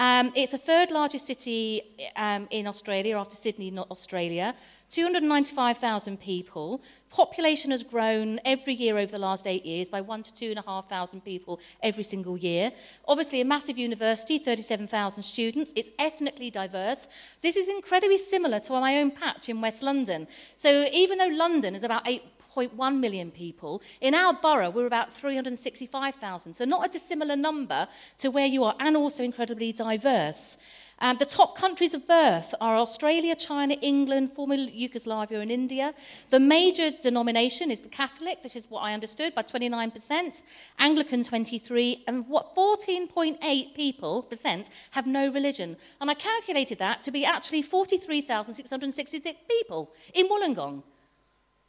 Um, 0.00 0.32
it's 0.34 0.52
the 0.52 0.56
third 0.56 0.90
largest 0.90 1.26
city 1.26 1.82
um, 2.16 2.48
in 2.50 2.66
Australia 2.66 3.18
after 3.18 3.36
Sydney, 3.36 3.70
not 3.70 3.90
Australia. 3.90 4.54
295,000 4.88 6.18
people. 6.18 6.82
Population 7.10 7.70
has 7.70 7.84
grown 7.84 8.40
every 8.46 8.72
year 8.72 8.96
over 8.96 9.12
the 9.12 9.20
last 9.20 9.46
eight 9.46 9.66
years 9.66 9.90
by 9.90 10.00
one 10.00 10.22
to 10.22 10.32
two 10.32 10.48
and 10.48 10.58
a 10.58 10.62
half 10.62 10.88
thousand 10.88 11.20
people 11.22 11.60
every 11.82 12.02
single 12.02 12.38
year. 12.38 12.72
Obviously, 13.06 13.42
a 13.42 13.44
massive 13.44 13.76
university, 13.76 14.38
37,000 14.38 15.22
students. 15.22 15.70
It's 15.76 15.90
ethnically 15.98 16.50
diverse. 16.50 17.06
This 17.42 17.56
is 17.56 17.68
incredibly 17.68 18.16
similar 18.16 18.58
to 18.60 18.72
my 18.72 18.96
own 18.96 19.10
patch 19.10 19.50
in 19.50 19.60
West 19.60 19.82
London. 19.82 20.26
So 20.56 20.86
even 20.90 21.18
though 21.18 21.28
London 21.28 21.74
is 21.74 21.82
about 21.82 22.08
eight 22.08 22.22
0.1 22.54 22.98
million 22.98 23.30
people. 23.30 23.82
In 24.00 24.14
our 24.14 24.32
borough, 24.32 24.70
we're 24.70 24.86
about 24.86 25.12
365,000. 25.12 26.54
So 26.54 26.64
not 26.64 26.86
a 26.86 26.90
dissimilar 26.90 27.36
number 27.36 27.88
to 28.18 28.30
where 28.30 28.46
you 28.46 28.64
are, 28.64 28.74
and 28.80 28.96
also 28.96 29.22
incredibly 29.22 29.72
diverse. 29.72 30.58
Um, 31.02 31.16
the 31.16 31.24
top 31.24 31.56
countries 31.56 31.94
of 31.94 32.06
birth 32.06 32.54
are 32.60 32.76
Australia, 32.76 33.34
China, 33.34 33.74
England, 33.80 34.32
former 34.34 34.56
Yugoslavia, 34.56 35.40
and 35.40 35.50
India. 35.50 35.94
The 36.28 36.38
major 36.38 36.90
denomination 36.90 37.70
is 37.70 37.80
the 37.80 37.88
Catholic, 37.88 38.42
this 38.42 38.54
is 38.54 38.70
what 38.70 38.80
I 38.80 38.92
understood, 38.92 39.34
by 39.34 39.42
29%, 39.42 40.42
Anglican 40.78 41.24
23, 41.24 42.04
and 42.06 42.28
what 42.28 42.54
14.8 42.54 43.74
people 43.74 44.22
percent 44.24 44.68
have 44.90 45.06
no 45.06 45.30
religion. 45.30 45.78
And 46.02 46.10
I 46.10 46.14
calculated 46.14 46.78
that 46.80 47.00
to 47.02 47.10
be 47.10 47.24
actually 47.24 47.62
43,666 47.62 49.38
people 49.48 49.94
in 50.12 50.28
Wollongong. 50.28 50.82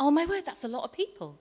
Oh 0.04 0.10
my 0.10 0.26
word, 0.26 0.46
that's 0.48 0.64
a 0.64 0.68
lot 0.68 0.84
of 0.84 0.92
people 0.92 1.38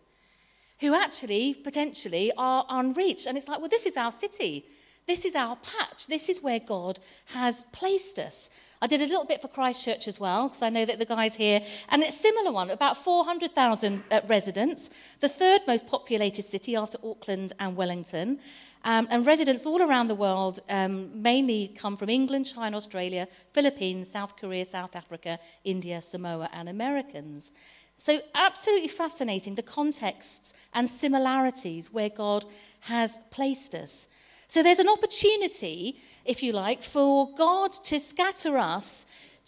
who 0.80 0.94
actually 0.94 1.54
potentially 1.54 2.30
are 2.36 2.66
unreached. 2.68 3.24
And 3.24 3.38
it's 3.38 3.48
like, 3.48 3.58
well, 3.58 3.70
this 3.70 3.86
is 3.86 3.96
our 3.96 4.12
city. 4.12 4.66
This 5.06 5.24
is 5.24 5.34
our 5.34 5.56
patch. 5.56 6.06
This 6.08 6.28
is 6.28 6.42
where 6.42 6.60
God 6.60 7.00
has 7.32 7.62
placed 7.73 8.18
us. 8.18 8.50
I 8.82 8.86
did 8.86 9.00
a 9.00 9.06
little 9.06 9.25
bit 9.25 9.40
for 9.40 9.49
Christchurch 9.49 10.06
as 10.06 10.20
well, 10.20 10.49
because 10.49 10.60
I 10.60 10.68
know 10.68 10.84
that 10.84 10.99
the 10.99 11.06
guys 11.06 11.36
here, 11.36 11.62
and 11.88 12.02
it's 12.02 12.16
a 12.16 12.18
similar 12.18 12.52
one, 12.52 12.68
about 12.68 12.99
400,000 12.99 14.02
uh, 14.10 14.20
residents, 14.26 14.90
the 15.20 15.28
third 15.30 15.62
most 15.66 15.86
populated 15.86 16.44
city 16.44 16.76
after 16.76 16.99
Auckland 17.02 17.54
and 17.58 17.76
Wellington. 17.76 18.40
Um, 18.82 19.08
and 19.10 19.26
residents 19.26 19.66
all 19.66 19.82
around 19.82 20.08
the 20.08 20.14
world 20.14 20.60
um, 20.70 21.23
mainly 21.23 21.68
come 21.68 21.96
from 21.96 22.08
England, 22.08 22.46
China, 22.46 22.76
Australia, 22.78 23.26
Philippines, 23.52 24.10
South 24.10 24.36
Korea, 24.36 24.64
South 24.64 24.96
Africa, 24.96 25.38
India, 25.64 26.00
Samoa, 26.00 26.49
and 26.52 26.68
Americans. 26.68 27.52
So, 28.00 28.19
absolutely 28.34 28.89
fascinating 28.89 29.56
the 29.56 29.63
contexts 29.63 30.54
and 30.73 30.89
similarities 30.89 31.93
where 31.93 32.08
God 32.08 32.47
has 32.80 33.21
placed 33.30 33.75
us. 33.75 34.08
So, 34.49 34.63
there's 34.63 34.78
an 34.78 34.89
opportunity, 34.89 36.00
if 36.25 36.43
you 36.43 36.54
like, 36.54 36.82
for 36.82 37.30
God 37.34 37.75
to 37.75 38.00
scatter 38.00 38.56
us, 38.56 39.04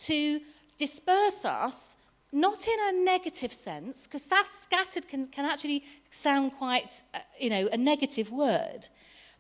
to 0.08 0.42
disperse 0.76 1.46
us, 1.46 1.96
not 2.30 2.68
in 2.68 2.78
a 2.78 3.02
negative 3.02 3.54
sense, 3.54 4.06
because 4.06 4.28
that 4.28 4.48
scattered 4.50 5.08
can, 5.08 5.24
can 5.24 5.46
actually 5.46 5.82
sound 6.10 6.52
quite, 6.52 7.02
uh, 7.14 7.20
you 7.40 7.48
know, 7.48 7.70
a 7.72 7.78
negative 7.78 8.30
word. 8.30 8.86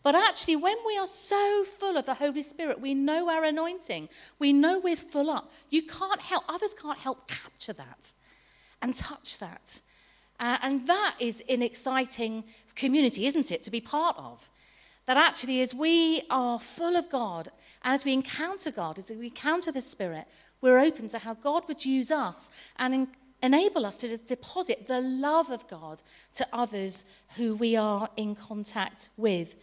But 0.02 0.14
actually, 0.14 0.56
when 0.56 0.78
we 0.86 0.96
are 0.96 1.06
so 1.06 1.64
full 1.64 1.98
of 1.98 2.06
the 2.06 2.14
Holy 2.14 2.40
Spirit, 2.40 2.80
we 2.80 2.94
know 2.94 3.28
our 3.28 3.44
anointing, 3.44 4.08
we 4.38 4.54
know 4.54 4.78
we're 4.78 4.96
full 4.96 5.28
up. 5.28 5.52
You 5.68 5.82
can't 5.82 6.22
help, 6.22 6.44
others 6.48 6.72
can't 6.72 6.98
help 6.98 7.28
capture 7.28 7.74
that 7.74 8.14
and 8.82 8.94
touch 8.94 9.38
that. 9.38 9.80
Uh, 10.40 10.58
and 10.60 10.86
that 10.88 11.14
is 11.20 11.42
an 11.48 11.62
exciting 11.62 12.44
community, 12.74 13.26
isn't 13.26 13.50
it, 13.50 13.62
to 13.62 13.70
be 13.70 13.80
part 13.80 14.16
of? 14.18 14.50
That 15.06 15.16
actually, 15.16 15.62
as 15.62 15.74
we 15.74 16.22
are 16.30 16.58
full 16.58 16.96
of 16.96 17.08
God, 17.08 17.48
and 17.82 17.94
as 17.94 18.04
we 18.04 18.12
encounter 18.12 18.70
God, 18.70 18.98
as 18.98 19.10
we 19.10 19.26
encounter 19.26 19.72
the 19.72 19.80
Spirit, 19.80 20.26
we're 20.60 20.78
open 20.78 21.08
to 21.08 21.18
how 21.18 21.34
God 21.34 21.66
would 21.68 21.84
use 21.84 22.10
us 22.10 22.50
and 22.76 22.94
en- 22.94 23.08
enable 23.42 23.84
us 23.84 23.96
to 23.98 24.16
deposit 24.16 24.86
the 24.86 25.00
love 25.00 25.50
of 25.50 25.66
God 25.68 26.02
to 26.34 26.46
others 26.52 27.04
who 27.36 27.56
we 27.56 27.74
are 27.76 28.08
in 28.16 28.34
contact 28.34 29.08
with. 29.16 29.56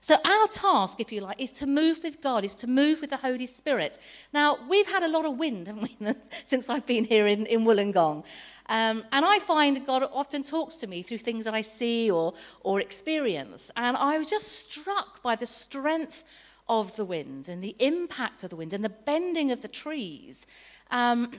So, 0.00 0.16
our 0.24 0.46
task, 0.46 1.00
if 1.00 1.10
you 1.10 1.20
like, 1.20 1.40
is 1.40 1.50
to 1.52 1.66
move 1.66 2.00
with 2.04 2.20
God, 2.20 2.44
is 2.44 2.54
to 2.56 2.66
move 2.66 3.00
with 3.00 3.10
the 3.10 3.16
Holy 3.16 3.46
Spirit. 3.46 3.98
Now, 4.32 4.56
we've 4.68 4.86
had 4.86 5.02
a 5.02 5.08
lot 5.08 5.24
of 5.24 5.36
wind, 5.36 5.66
haven't 5.66 5.82
we, 6.00 6.14
since 6.44 6.70
I've 6.70 6.86
been 6.86 7.04
here 7.04 7.26
in, 7.26 7.44
in 7.46 7.64
Wollongong. 7.64 8.24
Um, 8.68 9.04
and 9.12 9.24
I 9.24 9.38
find 9.38 9.84
God 9.86 10.08
often 10.12 10.42
talks 10.42 10.76
to 10.78 10.86
me 10.86 11.02
through 11.02 11.18
things 11.18 11.44
that 11.44 11.54
I 11.54 11.60
see 11.60 12.10
or, 12.10 12.34
or 12.60 12.80
experience. 12.80 13.70
And 13.76 13.96
I 13.96 14.18
was 14.18 14.28
just 14.30 14.70
struck 14.70 15.22
by 15.22 15.36
the 15.36 15.46
strength 15.46 16.24
of 16.68 16.96
the 16.96 17.04
wind 17.04 17.48
and 17.48 17.62
the 17.62 17.76
impact 17.78 18.42
of 18.42 18.50
the 18.50 18.56
wind 18.56 18.72
and 18.72 18.84
the 18.84 18.88
bending 18.88 19.52
of 19.52 19.62
the 19.62 19.68
trees. 19.68 20.46
Um, 20.90 21.30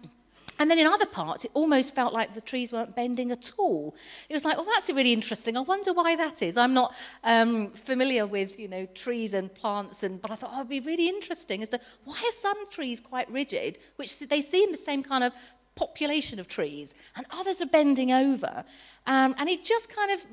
and 0.59 0.71
then 0.71 0.79
in 0.79 0.87
other 0.87 1.05
parts, 1.05 1.45
it 1.45 1.51
almost 1.53 1.93
felt 1.93 2.13
like 2.13 2.33
the 2.33 2.41
trees 2.41 2.71
weren't 2.71 2.95
bending 2.95 3.31
at 3.31 3.51
all. 3.57 3.95
It 4.27 4.33
was 4.33 4.43
like, 4.43 4.57
oh, 4.57 4.65
that's 4.65 4.89
really 4.89 5.13
interesting. 5.13 5.55
I 5.55 5.61
wonder 5.61 5.93
why 5.93 6.15
that 6.15 6.41
is. 6.41 6.57
I'm 6.57 6.73
not 6.73 6.95
um, 7.23 7.69
familiar 7.71 8.25
with, 8.25 8.59
you 8.59 8.67
know, 8.67 8.87
trees 8.87 9.35
and 9.35 9.53
plants, 9.53 10.01
and 10.01 10.19
but 10.19 10.31
I 10.31 10.35
thought 10.35 10.51
oh, 10.53 10.59
it'd 10.59 10.69
be 10.69 10.79
really 10.79 11.09
interesting 11.09 11.61
as 11.61 11.69
to 11.69 11.79
why 12.05 12.15
are 12.15 12.31
some 12.31 12.69
trees 12.71 12.99
quite 12.99 13.29
rigid, 13.29 13.77
which 13.97 14.17
they 14.17 14.41
seem 14.41 14.71
the 14.71 14.77
same 14.77 15.03
kind 15.03 15.23
of 15.23 15.33
population 15.77 16.39
of 16.39 16.47
trees, 16.49 16.93
and 17.15 17.25
others 17.31 17.61
are 17.61 17.67
bending 17.67 18.11
over. 18.11 18.65
Um, 19.05 19.35
and 19.37 19.47
it 19.47 19.63
just 19.63 19.87
kind 19.95 20.11
of 20.11 20.25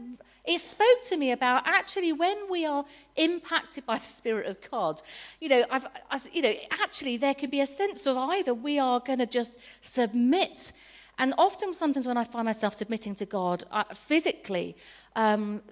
it 0.44 0.61
spoke 0.61 1.02
to 1.04 1.16
me 1.16 1.33
about 1.33 1.66
actually 1.66 2.12
when 2.12 2.37
we 2.50 2.66
are 2.66 2.85
impacted 3.16 3.87
by 3.87 3.96
the 3.96 4.04
Spirit 4.04 4.46
of 4.46 4.70
God, 4.70 5.00
you 5.40 5.48
know, 5.48 5.64
I've, 5.70 5.87
I, 6.11 6.20
you 6.33 6.42
know, 6.42 6.52
actually 6.83 7.16
there 7.16 7.35
can 7.35 7.48
be 7.48 7.61
a 7.61 7.66
sense 7.66 8.07
of 8.07 8.16
either 8.16 8.52
we 8.52 8.78
are 8.78 9.00
going 9.00 9.20
to 9.20 9.26
just 9.26 9.57
submit, 9.80 10.72
and 11.18 11.33
often 11.38 11.72
sometimes 11.72 12.07
when 12.07 12.18
I 12.18 12.24
find 12.24 12.44
myself 12.44 12.74
submitting 12.74 13.14
to 13.16 13.26
God 13.26 13.64
I, 13.70 13.85
physically. 13.94 14.76
Um, 15.16 15.62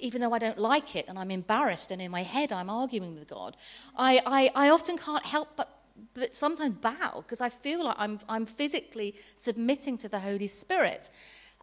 even 0.00 0.20
though 0.20 0.32
I 0.32 0.38
don't 0.38 0.58
like 0.58 0.96
it 0.96 1.06
and 1.08 1.18
I'm 1.18 1.30
embarrassed 1.30 1.90
and 1.92 2.02
in 2.02 2.10
my 2.10 2.24
head 2.24 2.52
I'm 2.52 2.68
arguing 2.68 3.14
with 3.14 3.28
God, 3.28 3.56
I, 3.96 4.20
I, 4.26 4.66
I 4.66 4.70
often 4.70 4.98
can't 4.98 5.24
help 5.24 5.48
but 5.56 5.83
but 6.14 6.34
sometimes 6.34 6.76
bow 6.76 7.22
because 7.22 7.40
I 7.40 7.48
feel 7.48 7.84
like 7.84 7.96
I'm, 7.98 8.18
I'm 8.28 8.46
physically 8.46 9.14
submitting 9.36 9.96
to 9.98 10.08
the 10.08 10.20
Holy 10.20 10.46
Spirit. 10.46 11.10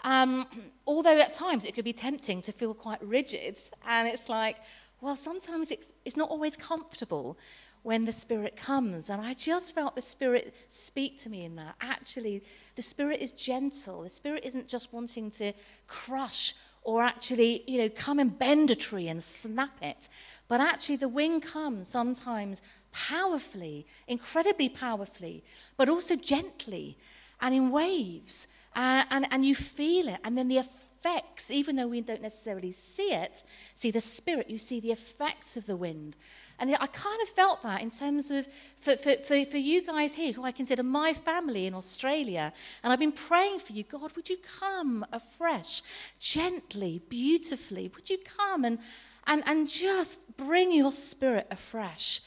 Um, 0.04 0.48
although 0.88 1.20
at 1.20 1.32
times 1.32 1.66
it 1.66 1.76
could 1.76 1.86
be 1.86 1.94
tempting 1.94 2.42
to 2.44 2.52
feel 2.52 2.74
quite 2.74 3.02
rigid, 3.04 3.60
and 3.88 4.08
it's 4.08 4.30
like, 4.30 4.58
well, 5.00 5.16
sometimes 5.16 5.72
it's, 5.72 5.88
it's 6.06 6.18
not 6.18 6.30
always 6.30 6.56
comfortable 6.56 7.38
when 7.84 8.06
the 8.06 8.12
Spirit 8.12 8.56
comes. 8.56 9.10
And 9.10 9.22
I 9.22 9.34
just 9.34 9.74
felt 9.74 9.96
the 9.96 10.02
Spirit 10.02 10.56
speak 10.68 11.20
to 11.22 11.30
me 11.30 11.46
in 11.46 11.56
that. 11.56 11.76
Actually, 11.82 12.44
the 12.76 12.82
Spirit 12.82 13.20
is 13.20 13.32
gentle. 13.32 14.04
The 14.04 14.10
Spirit 14.10 14.44
isn't 14.46 14.68
just 14.68 14.94
wanting 14.94 15.32
to 15.32 15.54
crush 15.88 16.54
or 16.84 17.04
actually, 17.04 17.64
you 17.68 17.78
know, 17.78 17.90
come 17.90 18.18
and 18.20 18.38
bend 18.38 18.72
a 18.72 18.76
tree 18.76 19.08
and 19.08 19.22
snap 19.22 19.78
it. 19.82 20.10
But 20.48 20.62
actually, 20.62 20.96
the 20.96 21.08
wind 21.08 21.44
comes 21.44 21.88
sometimes 21.88 22.62
powerfully, 22.92 23.86
incredibly 24.08 24.70
powerfully, 24.70 25.44
but 25.78 25.90
also 25.90 26.16
gently 26.16 26.98
and 27.40 27.56
in 27.56 27.72
waves. 27.72 28.48
Uh, 28.76 29.04
and, 29.10 29.28
and 29.32 29.46
you 29.46 29.56
feel 29.56 30.08
it. 30.08 30.20
And 30.24 30.38
then 30.38 30.48
the 30.48 30.58
effects, 30.58 31.52
even 31.52 31.76
though 31.76 31.88
we 31.88 32.00
don't 32.02 32.22
necessarily 32.22 32.72
see 32.72 33.12
it, 33.12 33.44
see 33.74 33.92
the 33.92 34.00
spirit, 34.00 34.50
you 34.50 34.58
see 34.58 34.80
the 34.80 34.92
effects 34.92 35.58
of 35.58 35.66
the 35.66 35.76
wind. 35.76 36.16
And 36.60 36.74
I 36.80 36.88
kind 36.88 37.22
of 37.22 37.30
felt 37.30 37.64
that 37.64 37.82
in 37.82 37.90
terms 37.90 38.32
of, 38.32 38.48
for, 38.78 38.96
for, 38.96 39.16
for, 39.18 39.44
for 39.46 39.58
you 39.58 39.86
guys 39.86 40.14
here, 40.14 40.32
who 40.32 40.44
I 40.44 40.52
consider 40.52 40.84
my 40.84 41.14
family 41.14 41.66
in 41.66 41.74
Australia, 41.74 42.54
and 42.84 42.94
I've 42.94 43.00
been 43.00 43.12
praying 43.12 43.60
for 43.60 43.74
you, 43.74 43.84
God, 43.84 44.16
would 44.16 44.30
you 44.30 44.38
come 44.60 45.06
afresh, 45.12 45.82
gently, 46.20 47.02
beautifully? 47.10 47.92
Would 47.94 48.10
you 48.10 48.20
come 48.20 48.64
and, 48.64 48.80
and, 49.28 49.44
and 49.48 49.68
just 49.68 50.38
bring 50.38 50.72
your 50.72 50.92
spirit 50.92 51.48
afresh 51.50 52.22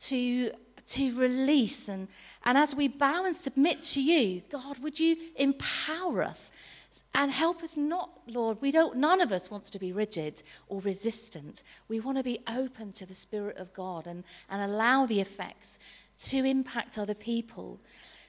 to 0.00 0.50
to 0.86 1.16
release 1.16 1.88
and, 1.88 2.08
and 2.44 2.58
as 2.58 2.74
we 2.74 2.88
bow 2.88 3.24
and 3.24 3.36
submit 3.36 3.82
to 3.82 4.02
you 4.02 4.42
god 4.50 4.78
would 4.78 4.98
you 4.98 5.16
empower 5.36 6.22
us 6.22 6.52
and 7.14 7.30
help 7.30 7.62
us 7.62 7.76
not, 7.76 8.10
Lord. 8.26 8.58
We 8.60 8.70
don't, 8.70 8.96
none 8.96 9.20
of 9.20 9.32
us 9.32 9.50
wants 9.50 9.70
to 9.70 9.78
be 9.78 9.92
rigid 9.92 10.42
or 10.68 10.80
resistant. 10.80 11.62
We 11.88 12.00
want 12.00 12.18
to 12.18 12.24
be 12.24 12.40
open 12.48 12.92
to 12.92 13.06
the 13.06 13.14
Spirit 13.14 13.56
of 13.58 13.72
God 13.72 14.06
and, 14.06 14.24
and 14.48 14.62
allow 14.62 15.06
the 15.06 15.20
effects 15.20 15.78
to 16.26 16.44
impact 16.44 16.98
other 16.98 17.14
people. 17.14 17.80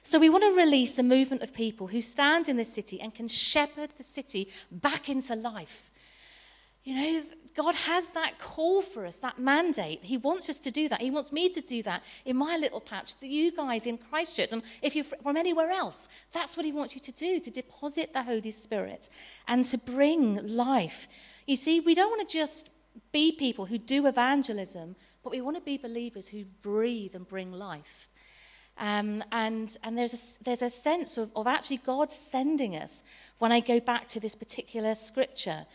So 0.04 0.18
we 0.18 0.30
want 0.30 0.44
to 0.44 0.56
release 0.56 0.98
a 0.98 1.02
movement 1.02 1.42
of 1.42 1.52
people 1.52 1.88
who 1.88 2.00
stand 2.00 2.48
in 2.48 2.56
the 2.56 2.64
city 2.64 3.00
and 3.00 3.14
can 3.14 3.28
shepherd 3.28 3.90
the 3.96 4.02
city 4.02 4.48
back 4.70 5.08
into 5.08 5.34
life. 5.34 5.90
You 6.84 6.94
know, 6.94 7.22
God 7.54 7.74
has 7.74 8.10
that 8.10 8.38
call 8.38 8.82
for 8.82 9.06
us, 9.06 9.18
that 9.18 9.38
mandate. 9.38 10.00
He 10.02 10.16
wants 10.16 10.50
us 10.50 10.58
to 10.60 10.70
do 10.70 10.88
that. 10.88 11.00
He 11.00 11.10
wants 11.10 11.30
me 11.30 11.48
to 11.50 11.60
do 11.60 11.82
that 11.84 12.02
in 12.24 12.36
my 12.36 12.56
little 12.56 12.80
patch, 12.80 13.18
that 13.20 13.28
you 13.28 13.52
guys 13.52 13.86
in 13.86 13.98
Christchurch, 13.98 14.52
and 14.52 14.62
if 14.80 14.96
you're 14.96 15.04
from 15.04 15.36
anywhere 15.36 15.70
else, 15.70 16.08
that's 16.32 16.56
what 16.56 16.66
He 16.66 16.72
wants 16.72 16.94
you 16.94 17.00
to 17.00 17.12
do 17.12 17.38
to 17.40 17.50
deposit 17.50 18.12
the 18.12 18.22
Holy 18.22 18.50
Spirit 18.50 19.10
and 19.46 19.64
to 19.66 19.78
bring 19.78 20.56
life. 20.56 21.06
You 21.46 21.56
see, 21.56 21.80
we 21.80 21.94
don't 21.94 22.10
want 22.10 22.28
to 22.28 22.32
just 22.32 22.70
be 23.12 23.32
people 23.32 23.66
who 23.66 23.78
do 23.78 24.06
evangelism, 24.06 24.96
but 25.22 25.30
we 25.30 25.40
want 25.40 25.56
to 25.56 25.62
be 25.62 25.76
believers 25.76 26.28
who 26.28 26.44
breathe 26.62 27.14
and 27.14 27.28
bring 27.28 27.52
life. 27.52 28.08
Um, 28.78 29.22
and 29.30 29.76
and 29.84 29.98
there's, 29.98 30.14
a, 30.14 30.44
there's 30.44 30.62
a 30.62 30.70
sense 30.70 31.18
of, 31.18 31.30
of 31.36 31.46
actually 31.46 31.76
God 31.76 32.10
sending 32.10 32.74
us 32.74 33.04
when 33.38 33.52
I 33.52 33.60
go 33.60 33.78
back 33.78 34.08
to 34.08 34.20
this 34.20 34.34
particular 34.34 34.94
scripture. 34.94 35.66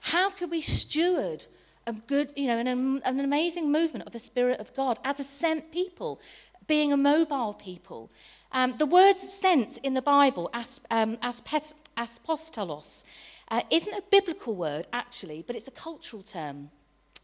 How 0.00 0.30
could 0.30 0.50
we 0.50 0.60
steward 0.60 1.46
a 1.86 1.92
good, 1.92 2.30
you 2.36 2.46
know, 2.46 2.58
an, 2.58 3.02
an 3.04 3.20
amazing 3.20 3.70
movement 3.70 4.06
of 4.06 4.12
the 4.12 4.18
Spirit 4.18 4.60
of 4.60 4.74
God 4.74 4.98
as 5.04 5.20
a 5.20 5.24
sent 5.24 5.70
people, 5.70 6.20
being 6.66 6.92
a 6.92 6.96
mobile 6.96 7.54
people? 7.54 8.10
Um, 8.52 8.76
the 8.78 8.86
word 8.86 9.18
sent 9.18 9.78
in 9.78 9.94
the 9.94 10.02
Bible, 10.02 10.50
as, 10.52 10.80
um, 10.90 11.16
aspes, 11.22 11.74
apostolos, 11.96 13.04
uh, 13.50 13.62
isn't 13.70 13.94
a 13.94 14.02
biblical 14.10 14.54
word 14.54 14.86
actually, 14.92 15.44
but 15.46 15.54
it's 15.54 15.68
a 15.68 15.72
cultural 15.72 16.22
term. 16.22 16.70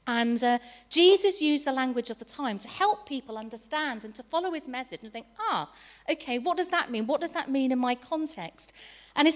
And 0.08 0.42
uh, 0.44 0.58
Jesus 0.88 1.40
used 1.40 1.64
the 1.64 1.72
language 1.72 2.10
of 2.10 2.18
the 2.20 2.24
time 2.24 2.60
to 2.60 2.68
help 2.68 3.08
people 3.08 3.36
understand 3.36 4.04
and 4.04 4.14
to 4.14 4.22
follow 4.22 4.52
his 4.52 4.68
message 4.68 5.00
and 5.02 5.12
think, 5.12 5.26
ah, 5.40 5.68
okay, 6.08 6.38
what 6.38 6.56
does 6.56 6.68
that 6.68 6.92
mean? 6.92 7.08
What 7.08 7.20
does 7.20 7.32
that 7.32 7.50
mean 7.50 7.72
in 7.72 7.78
my 7.80 7.96
context? 7.96 8.72
And 9.16 9.28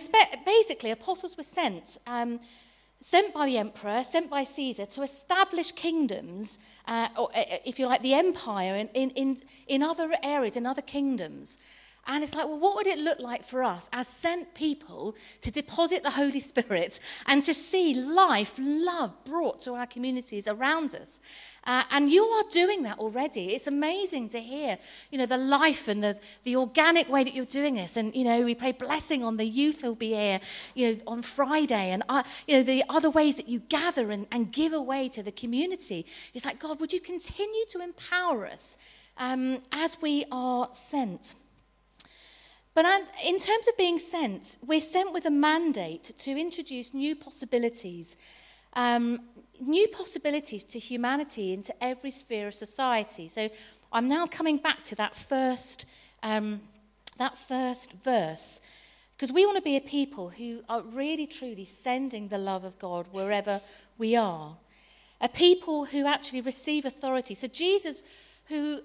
basically, 0.46 0.92
apostles 0.92 1.37
were 1.37 1.42
sent 1.42 1.98
um, 2.07 2.38
sent 3.00 3.32
by 3.32 3.46
the 3.46 3.58
emperor, 3.58 4.04
sent 4.04 4.30
by 4.30 4.44
Caesar 4.44 4.86
to 4.86 5.02
establish 5.02 5.72
kingdoms, 5.72 6.58
uh, 6.86 7.08
or 7.16 7.30
uh, 7.34 7.42
if 7.64 7.78
you 7.78 7.86
like, 7.86 8.02
the 8.02 8.14
empire 8.14 8.74
in, 8.74 8.88
in, 8.88 9.10
in, 9.10 9.42
in 9.66 9.82
other 9.82 10.12
areas, 10.22 10.56
in 10.56 10.66
other 10.66 10.82
kingdoms. 10.82 11.58
And 12.06 12.24
it's 12.24 12.34
like, 12.34 12.46
well, 12.46 12.58
what 12.58 12.76
would 12.76 12.86
it 12.86 12.98
look 12.98 13.20
like 13.20 13.44
for 13.44 13.62
us 13.62 13.88
as 13.92 14.08
sent 14.08 14.54
people 14.54 15.14
to 15.42 15.50
deposit 15.50 16.02
the 16.02 16.10
Holy 16.10 16.40
Spirit 16.40 16.98
and 17.26 17.42
to 17.42 17.54
see 17.54 17.94
life, 17.94 18.58
love 18.58 19.12
brought 19.24 19.60
to 19.60 19.74
our 19.74 19.86
communities 19.86 20.48
around 20.48 20.94
us? 20.94 21.20
Uh, 21.64 21.84
and 21.90 22.08
you 22.08 22.24
are 22.24 22.44
doing 22.50 22.82
that 22.84 22.98
already. 22.98 23.54
It's 23.54 23.66
amazing 23.66 24.28
to 24.30 24.40
hear, 24.40 24.78
you 25.10 25.18
know, 25.18 25.26
the 25.26 25.36
life 25.36 25.88
and 25.88 26.02
the, 26.02 26.18
the 26.42 26.56
organic 26.56 27.08
way 27.10 27.22
that 27.22 27.34
you're 27.34 27.44
doing 27.44 27.74
this. 27.74 27.96
And, 27.96 28.14
you 28.16 28.24
know, 28.24 28.42
we 28.42 28.54
pray 28.54 28.72
blessing 28.72 29.22
on 29.22 29.36
the 29.36 29.44
youth 29.44 29.82
who'll 29.82 29.94
be 29.94 30.14
here, 30.14 30.40
you 30.74 30.92
know, 30.92 31.00
on 31.06 31.22
Friday. 31.22 31.90
And, 31.90 32.02
uh, 32.08 32.22
you 32.46 32.56
know, 32.56 32.62
the 32.62 32.82
other 32.88 33.10
ways 33.10 33.36
that 33.36 33.48
you 33.48 33.60
gather 33.60 34.10
and, 34.10 34.26
and 34.32 34.50
give 34.50 34.72
away 34.72 35.10
to 35.10 35.22
the 35.22 35.32
community. 35.32 36.06
It's 36.32 36.46
like, 36.46 36.58
God, 36.58 36.80
would 36.80 36.94
you 36.94 37.00
continue 37.00 37.66
to 37.68 37.82
empower 37.82 38.46
us 38.46 38.78
um, 39.18 39.62
as 39.70 40.00
we 40.00 40.24
are 40.32 40.70
sent? 40.72 41.34
But 42.80 43.02
in 43.26 43.36
terms 43.38 43.68
of 43.68 43.76
being 43.76 43.98
sent, 43.98 44.56
we're 44.66 44.80
sent 44.80 45.12
with 45.12 45.26
a 45.26 45.30
mandate 45.30 46.14
to 46.16 46.30
introduce 46.30 46.94
new 46.94 47.14
possibilities, 47.14 48.16
um, 48.72 49.20
new 49.60 49.86
possibilities 49.88 50.64
to 50.64 50.78
humanity 50.78 51.52
into 51.52 51.74
every 51.84 52.10
sphere 52.10 52.48
of 52.48 52.54
society. 52.54 53.28
So 53.28 53.50
I'm 53.92 54.08
now 54.08 54.26
coming 54.26 54.56
back 54.56 54.82
to 54.84 54.94
that 54.94 55.14
first, 55.14 55.84
um, 56.22 56.62
that 57.18 57.36
first 57.36 57.92
verse, 58.02 58.62
because 59.14 59.30
we 59.30 59.44
want 59.44 59.58
to 59.58 59.62
be 59.62 59.76
a 59.76 59.82
people 59.82 60.30
who 60.30 60.62
are 60.66 60.80
really 60.80 61.26
truly 61.26 61.66
sending 61.66 62.28
the 62.28 62.38
love 62.38 62.64
of 62.64 62.78
God 62.78 63.08
wherever 63.12 63.60
we 63.98 64.16
are, 64.16 64.56
a 65.20 65.28
people 65.28 65.84
who 65.84 66.06
actually 66.06 66.40
receive 66.40 66.86
authority. 66.86 67.34
So 67.34 67.46
Jesus, 67.46 68.00
who, 68.46 68.80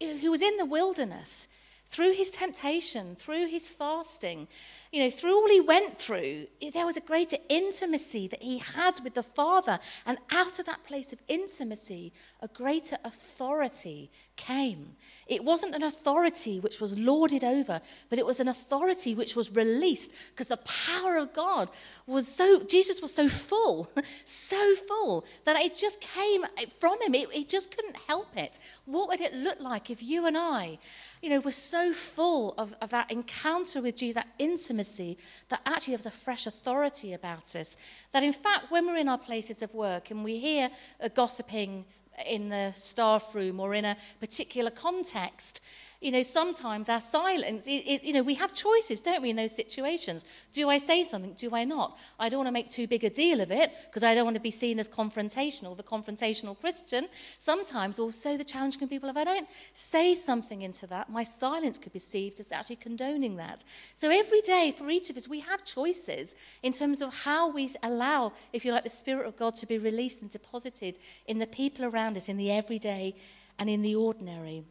who 0.00 0.30
was 0.30 0.40
in 0.40 0.56
the 0.56 0.64
wilderness 0.66 1.48
through 1.94 2.12
his 2.12 2.32
temptation, 2.32 3.14
through 3.14 3.46
his 3.46 3.68
fasting, 3.68 4.48
you 4.94 5.00
know, 5.00 5.10
through 5.10 5.34
all 5.34 5.48
he 5.48 5.60
went 5.60 5.98
through, 5.98 6.46
there 6.72 6.86
was 6.86 6.96
a 6.96 7.00
greater 7.00 7.36
intimacy 7.48 8.28
that 8.28 8.40
he 8.40 8.58
had 8.58 9.00
with 9.02 9.14
the 9.14 9.24
Father. 9.24 9.80
And 10.06 10.18
out 10.30 10.60
of 10.60 10.66
that 10.66 10.84
place 10.84 11.12
of 11.12 11.18
intimacy, 11.26 12.12
a 12.40 12.46
greater 12.46 12.96
authority 13.02 14.12
came. 14.36 14.94
It 15.26 15.42
wasn't 15.42 15.74
an 15.74 15.82
authority 15.82 16.60
which 16.60 16.80
was 16.80 16.96
lorded 16.96 17.42
over, 17.42 17.80
but 18.08 18.20
it 18.20 18.26
was 18.26 18.38
an 18.38 18.46
authority 18.46 19.16
which 19.16 19.34
was 19.34 19.54
released 19.54 20.14
because 20.30 20.48
the 20.48 20.58
power 20.58 21.16
of 21.16 21.32
God 21.32 21.70
was 22.06 22.28
so, 22.28 22.62
Jesus 22.62 23.02
was 23.02 23.12
so 23.12 23.28
full, 23.28 23.90
so 24.24 24.74
full, 24.86 25.24
that 25.44 25.56
it 25.56 25.76
just 25.76 26.00
came 26.00 26.44
from 26.78 27.00
him. 27.02 27.14
It, 27.14 27.48
just 27.48 27.74
couldn't 27.74 27.96
help 28.06 28.36
it. 28.36 28.60
What 28.86 29.08
would 29.08 29.20
it 29.20 29.34
look 29.34 29.60
like 29.60 29.90
if 29.90 30.02
you 30.02 30.26
and 30.26 30.36
I, 30.36 30.78
you 31.20 31.30
know, 31.30 31.40
were 31.40 31.52
so 31.52 31.92
full 31.92 32.54
of, 32.58 32.74
of 32.80 32.90
that 32.90 33.10
encounter 33.10 33.80
with 33.80 33.96
Jesus, 33.96 34.14
that 34.14 34.28
intimacy, 34.38 34.83
that 34.84 35.60
actually 35.66 35.92
there 35.92 35.98
was 35.98 36.06
a 36.06 36.10
fresh 36.10 36.46
authority 36.46 37.12
about 37.12 37.54
us? 37.56 37.76
That 38.12 38.22
in 38.22 38.32
fact, 38.32 38.70
when 38.70 38.86
we're 38.86 38.98
in 38.98 39.08
our 39.08 39.18
places 39.18 39.62
of 39.62 39.74
work 39.74 40.10
and 40.10 40.22
we 40.22 40.38
hear 40.38 40.70
a 41.00 41.08
gossiping 41.08 41.84
in 42.26 42.48
the 42.48 42.72
staff 42.72 43.34
room 43.34 43.60
or 43.60 43.74
in 43.74 43.84
a 43.84 43.96
particular 44.20 44.70
context, 44.70 45.60
you 46.04 46.10
know, 46.10 46.22
sometimes 46.22 46.90
our 46.90 47.00
silence, 47.00 47.66
it, 47.66 47.82
it, 47.86 48.04
you 48.04 48.12
know, 48.12 48.22
we 48.22 48.34
have 48.34 48.52
choices, 48.52 49.00
don't 49.00 49.22
we, 49.22 49.30
in 49.30 49.36
those 49.36 49.56
situations? 49.56 50.26
Do 50.52 50.68
I 50.68 50.76
say 50.76 51.02
something? 51.02 51.32
Do 51.32 51.54
I 51.54 51.64
not? 51.64 51.96
I 52.20 52.28
don't 52.28 52.38
want 52.38 52.48
to 52.48 52.52
make 52.52 52.68
too 52.68 52.86
big 52.86 53.04
a 53.04 53.10
deal 53.10 53.40
of 53.40 53.50
it 53.50 53.72
because 53.86 54.04
I 54.04 54.14
don't 54.14 54.24
want 54.24 54.34
to 54.34 54.40
be 54.40 54.50
seen 54.50 54.78
as 54.78 54.86
confrontational, 54.86 55.74
the 55.74 55.82
confrontational 55.82 56.60
Christian. 56.60 57.08
Sometimes 57.38 57.98
also 57.98 58.36
the 58.36 58.44
challenge 58.44 58.78
can 58.78 58.86
be, 58.86 58.98
well, 58.98 59.10
if 59.12 59.16
I 59.16 59.24
don't 59.24 59.48
say 59.72 60.14
something 60.14 60.60
into 60.60 60.86
that, 60.88 61.08
my 61.08 61.24
silence 61.24 61.78
could 61.78 61.94
be 61.94 61.98
perceived 61.98 62.38
as 62.38 62.52
actually 62.52 62.76
condoning 62.76 63.36
that. 63.36 63.64
So 63.94 64.10
every 64.10 64.42
day 64.42 64.74
for 64.76 64.90
each 64.90 65.08
of 65.08 65.16
us, 65.16 65.26
we 65.26 65.40
have 65.40 65.64
choices 65.64 66.34
in 66.62 66.72
terms 66.72 67.00
of 67.00 67.14
how 67.14 67.50
we 67.50 67.70
allow, 67.82 68.34
if 68.52 68.66
you 68.66 68.72
like, 68.72 68.84
the 68.84 68.90
Spirit 68.90 69.26
of 69.26 69.36
God 69.38 69.54
to 69.54 69.66
be 69.66 69.78
released 69.78 70.20
and 70.20 70.30
deposited 70.30 70.98
in 71.26 71.38
the 71.38 71.46
people 71.46 71.86
around 71.86 72.18
us, 72.18 72.28
in 72.28 72.36
the 72.36 72.50
everyday 72.50 73.14
and 73.58 73.70
in 73.70 73.80
the 73.80 73.94
ordinary. 73.94 74.64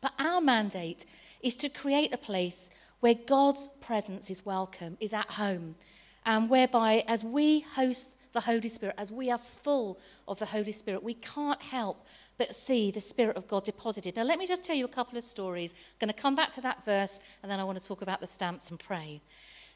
But 0.00 0.12
our 0.18 0.40
mandate 0.40 1.04
is 1.42 1.56
to 1.56 1.68
create 1.68 2.12
a 2.12 2.18
place 2.18 2.70
where 3.00 3.14
God's 3.14 3.70
presence 3.80 4.30
is 4.30 4.46
welcome, 4.46 4.96
is 5.00 5.12
at 5.12 5.30
home, 5.30 5.74
and 6.24 6.50
whereby 6.50 7.04
as 7.06 7.24
we 7.24 7.60
host 7.60 8.16
the 8.32 8.40
Holy 8.40 8.68
Spirit, 8.68 8.94
as 8.96 9.10
we 9.10 9.30
are 9.30 9.38
full 9.38 9.98
of 10.28 10.38
the 10.38 10.46
Holy 10.46 10.72
Spirit, 10.72 11.02
we 11.02 11.14
can't 11.14 11.60
help 11.60 12.06
but 12.38 12.54
see 12.54 12.90
the 12.90 13.00
Spirit 13.00 13.36
of 13.36 13.48
God 13.48 13.64
deposited. 13.64 14.16
Now, 14.16 14.22
let 14.22 14.38
me 14.38 14.46
just 14.46 14.62
tell 14.62 14.76
you 14.76 14.84
a 14.84 14.88
couple 14.88 15.18
of 15.18 15.24
stories. 15.24 15.72
I'm 15.72 16.06
going 16.06 16.14
to 16.14 16.22
come 16.22 16.36
back 16.36 16.52
to 16.52 16.60
that 16.60 16.84
verse, 16.84 17.20
and 17.42 17.50
then 17.50 17.58
I 17.58 17.64
want 17.64 17.78
to 17.78 17.84
talk 17.86 18.02
about 18.02 18.20
the 18.20 18.26
stamps 18.26 18.70
and 18.70 18.78
pray. 18.78 19.20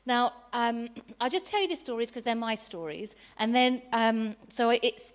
Now, 0.07 0.35
um, 0.53 0.89
I'll 1.21 1.31
just 1.31 1.47
tell 1.47 1.61
you 1.61 1.69
the 1.69 1.77
stories 1.77 2.11
because 2.11 2.25
they're 2.25 2.35
my 2.35 2.55
stories. 2.55 3.17
And 3.39 3.55
then, 3.55 3.83
um, 3.93 4.37
so 4.49 4.71
it's 4.71 5.15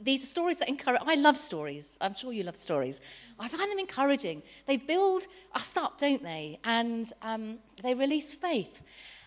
these 0.00 0.22
are 0.22 0.26
stories 0.26 0.58
that 0.58 0.68
encourage. 0.68 1.02
I 1.04 1.14
love 1.14 1.36
stories. 1.36 1.98
I'm 2.00 2.14
sure 2.14 2.32
you 2.32 2.44
love 2.44 2.56
stories. 2.56 3.00
I 3.38 3.48
find 3.48 3.70
them 3.70 3.78
encouraging. 3.78 4.42
They 4.66 4.76
build 4.76 5.26
us 5.54 5.76
up, 5.76 5.98
don't 5.98 6.22
they? 6.22 6.60
And 6.64 7.10
um, 7.22 7.58
they 7.82 7.94
release 7.94 8.32
faith. 8.34 8.82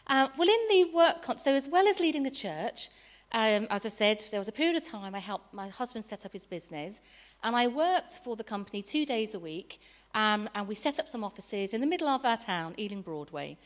Uh, 0.07 0.29
well, 0.37 0.47
in 0.47 0.67
the 0.69 0.93
work, 0.93 1.21
con- 1.21 1.37
so 1.37 1.53
as 1.53 1.67
well 1.67 1.87
as 1.87 1.99
leading 1.99 2.23
the 2.23 2.31
church, 2.31 2.89
um, 3.33 3.67
as 3.69 3.85
I 3.85 3.89
said, 3.89 4.23
there 4.31 4.39
was 4.39 4.47
a 4.47 4.51
period 4.51 4.75
of 4.75 4.85
time 4.85 5.15
I 5.15 5.19
helped 5.19 5.53
my 5.53 5.69
husband 5.69 6.03
set 6.03 6.25
up 6.25 6.33
his 6.33 6.45
business, 6.45 6.99
and 7.43 7.55
I 7.55 7.67
worked 7.67 8.19
for 8.23 8.35
the 8.35 8.43
company 8.43 8.81
two 8.81 9.05
days 9.05 9.33
a 9.33 9.39
week, 9.39 9.79
um, 10.13 10.49
and 10.53 10.67
we 10.67 10.75
set 10.75 10.99
up 10.99 11.07
some 11.07 11.23
offices 11.23 11.73
in 11.73 11.79
the 11.79 11.87
middle 11.87 12.09
of 12.09 12.25
our 12.25 12.37
town, 12.37 12.75
Ealing 12.77 13.01
Broadway. 13.01 13.57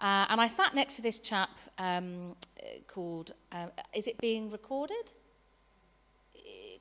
Uh, 0.00 0.26
and 0.28 0.40
I 0.40 0.48
sat 0.48 0.74
next 0.74 0.96
to 0.96 1.02
this 1.02 1.18
chap 1.18 1.50
um, 1.78 2.36
called, 2.86 3.32
uh, 3.52 3.68
is 3.94 4.06
it 4.06 4.18
being 4.18 4.50
recorded? 4.50 5.12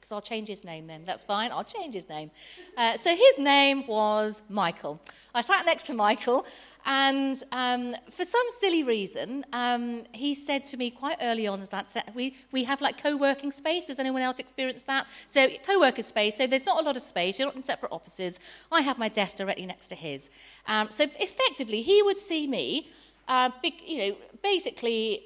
Because 0.04 0.12
I'll 0.12 0.20
change 0.36 0.50
his 0.50 0.66
name 0.66 0.86
then. 0.86 1.06
That's 1.06 1.24
fine. 1.24 1.50
I'll 1.54 1.64
change 1.64 1.94
his 1.94 2.10
name. 2.10 2.30
Uh, 2.76 2.98
so 2.98 3.16
his 3.16 3.38
name 3.38 3.88
was 3.88 4.42
Michael. 4.50 5.00
I 5.34 5.40
sat 5.40 5.66
next 5.66 5.84
to 5.84 5.94
Michael, 5.94 6.46
and 6.86 7.42
um, 7.54 7.96
for 8.12 8.26
some 8.26 8.46
silly 8.60 8.84
reason, 8.84 9.46
um, 9.54 10.04
he 10.12 10.36
said 10.36 10.66
to 10.66 10.76
me 10.76 10.92
quite 10.92 11.16
early 11.22 11.48
on, 11.48 11.62
that 11.72 12.12
we, 12.14 12.36
we 12.52 12.66
have 12.66 12.82
like 12.82 13.02
co-working 13.02 13.50
space. 13.50 13.86
Does 13.86 13.98
anyone 13.98 14.22
else 14.22 14.40
experience 14.40 14.84
that? 14.84 15.08
So 15.28 15.48
co-worker 15.66 16.04
space. 16.04 16.36
So 16.36 16.48
there's 16.48 16.66
not 16.66 16.82
a 16.82 16.86
lot 16.86 16.98
of 16.98 17.02
space. 17.02 17.40
You're 17.40 17.48
not 17.48 17.56
in 17.56 17.64
separate 17.64 17.94
offices. 17.94 18.42
I 18.74 18.82
have 18.82 18.98
my 18.98 19.08
desk 19.08 19.38
directly 19.38 19.66
next 19.66 19.88
to 19.88 19.96
his. 19.96 20.30
Um, 20.68 20.92
so 20.92 21.06
effectively, 21.18 21.82
he 21.82 22.04
would 22.04 22.20
see 22.20 22.46
me, 22.46 22.90
uh, 23.30 23.52
big, 23.62 23.76
you 23.88 23.98
know, 24.00 24.18
basically 24.42 25.26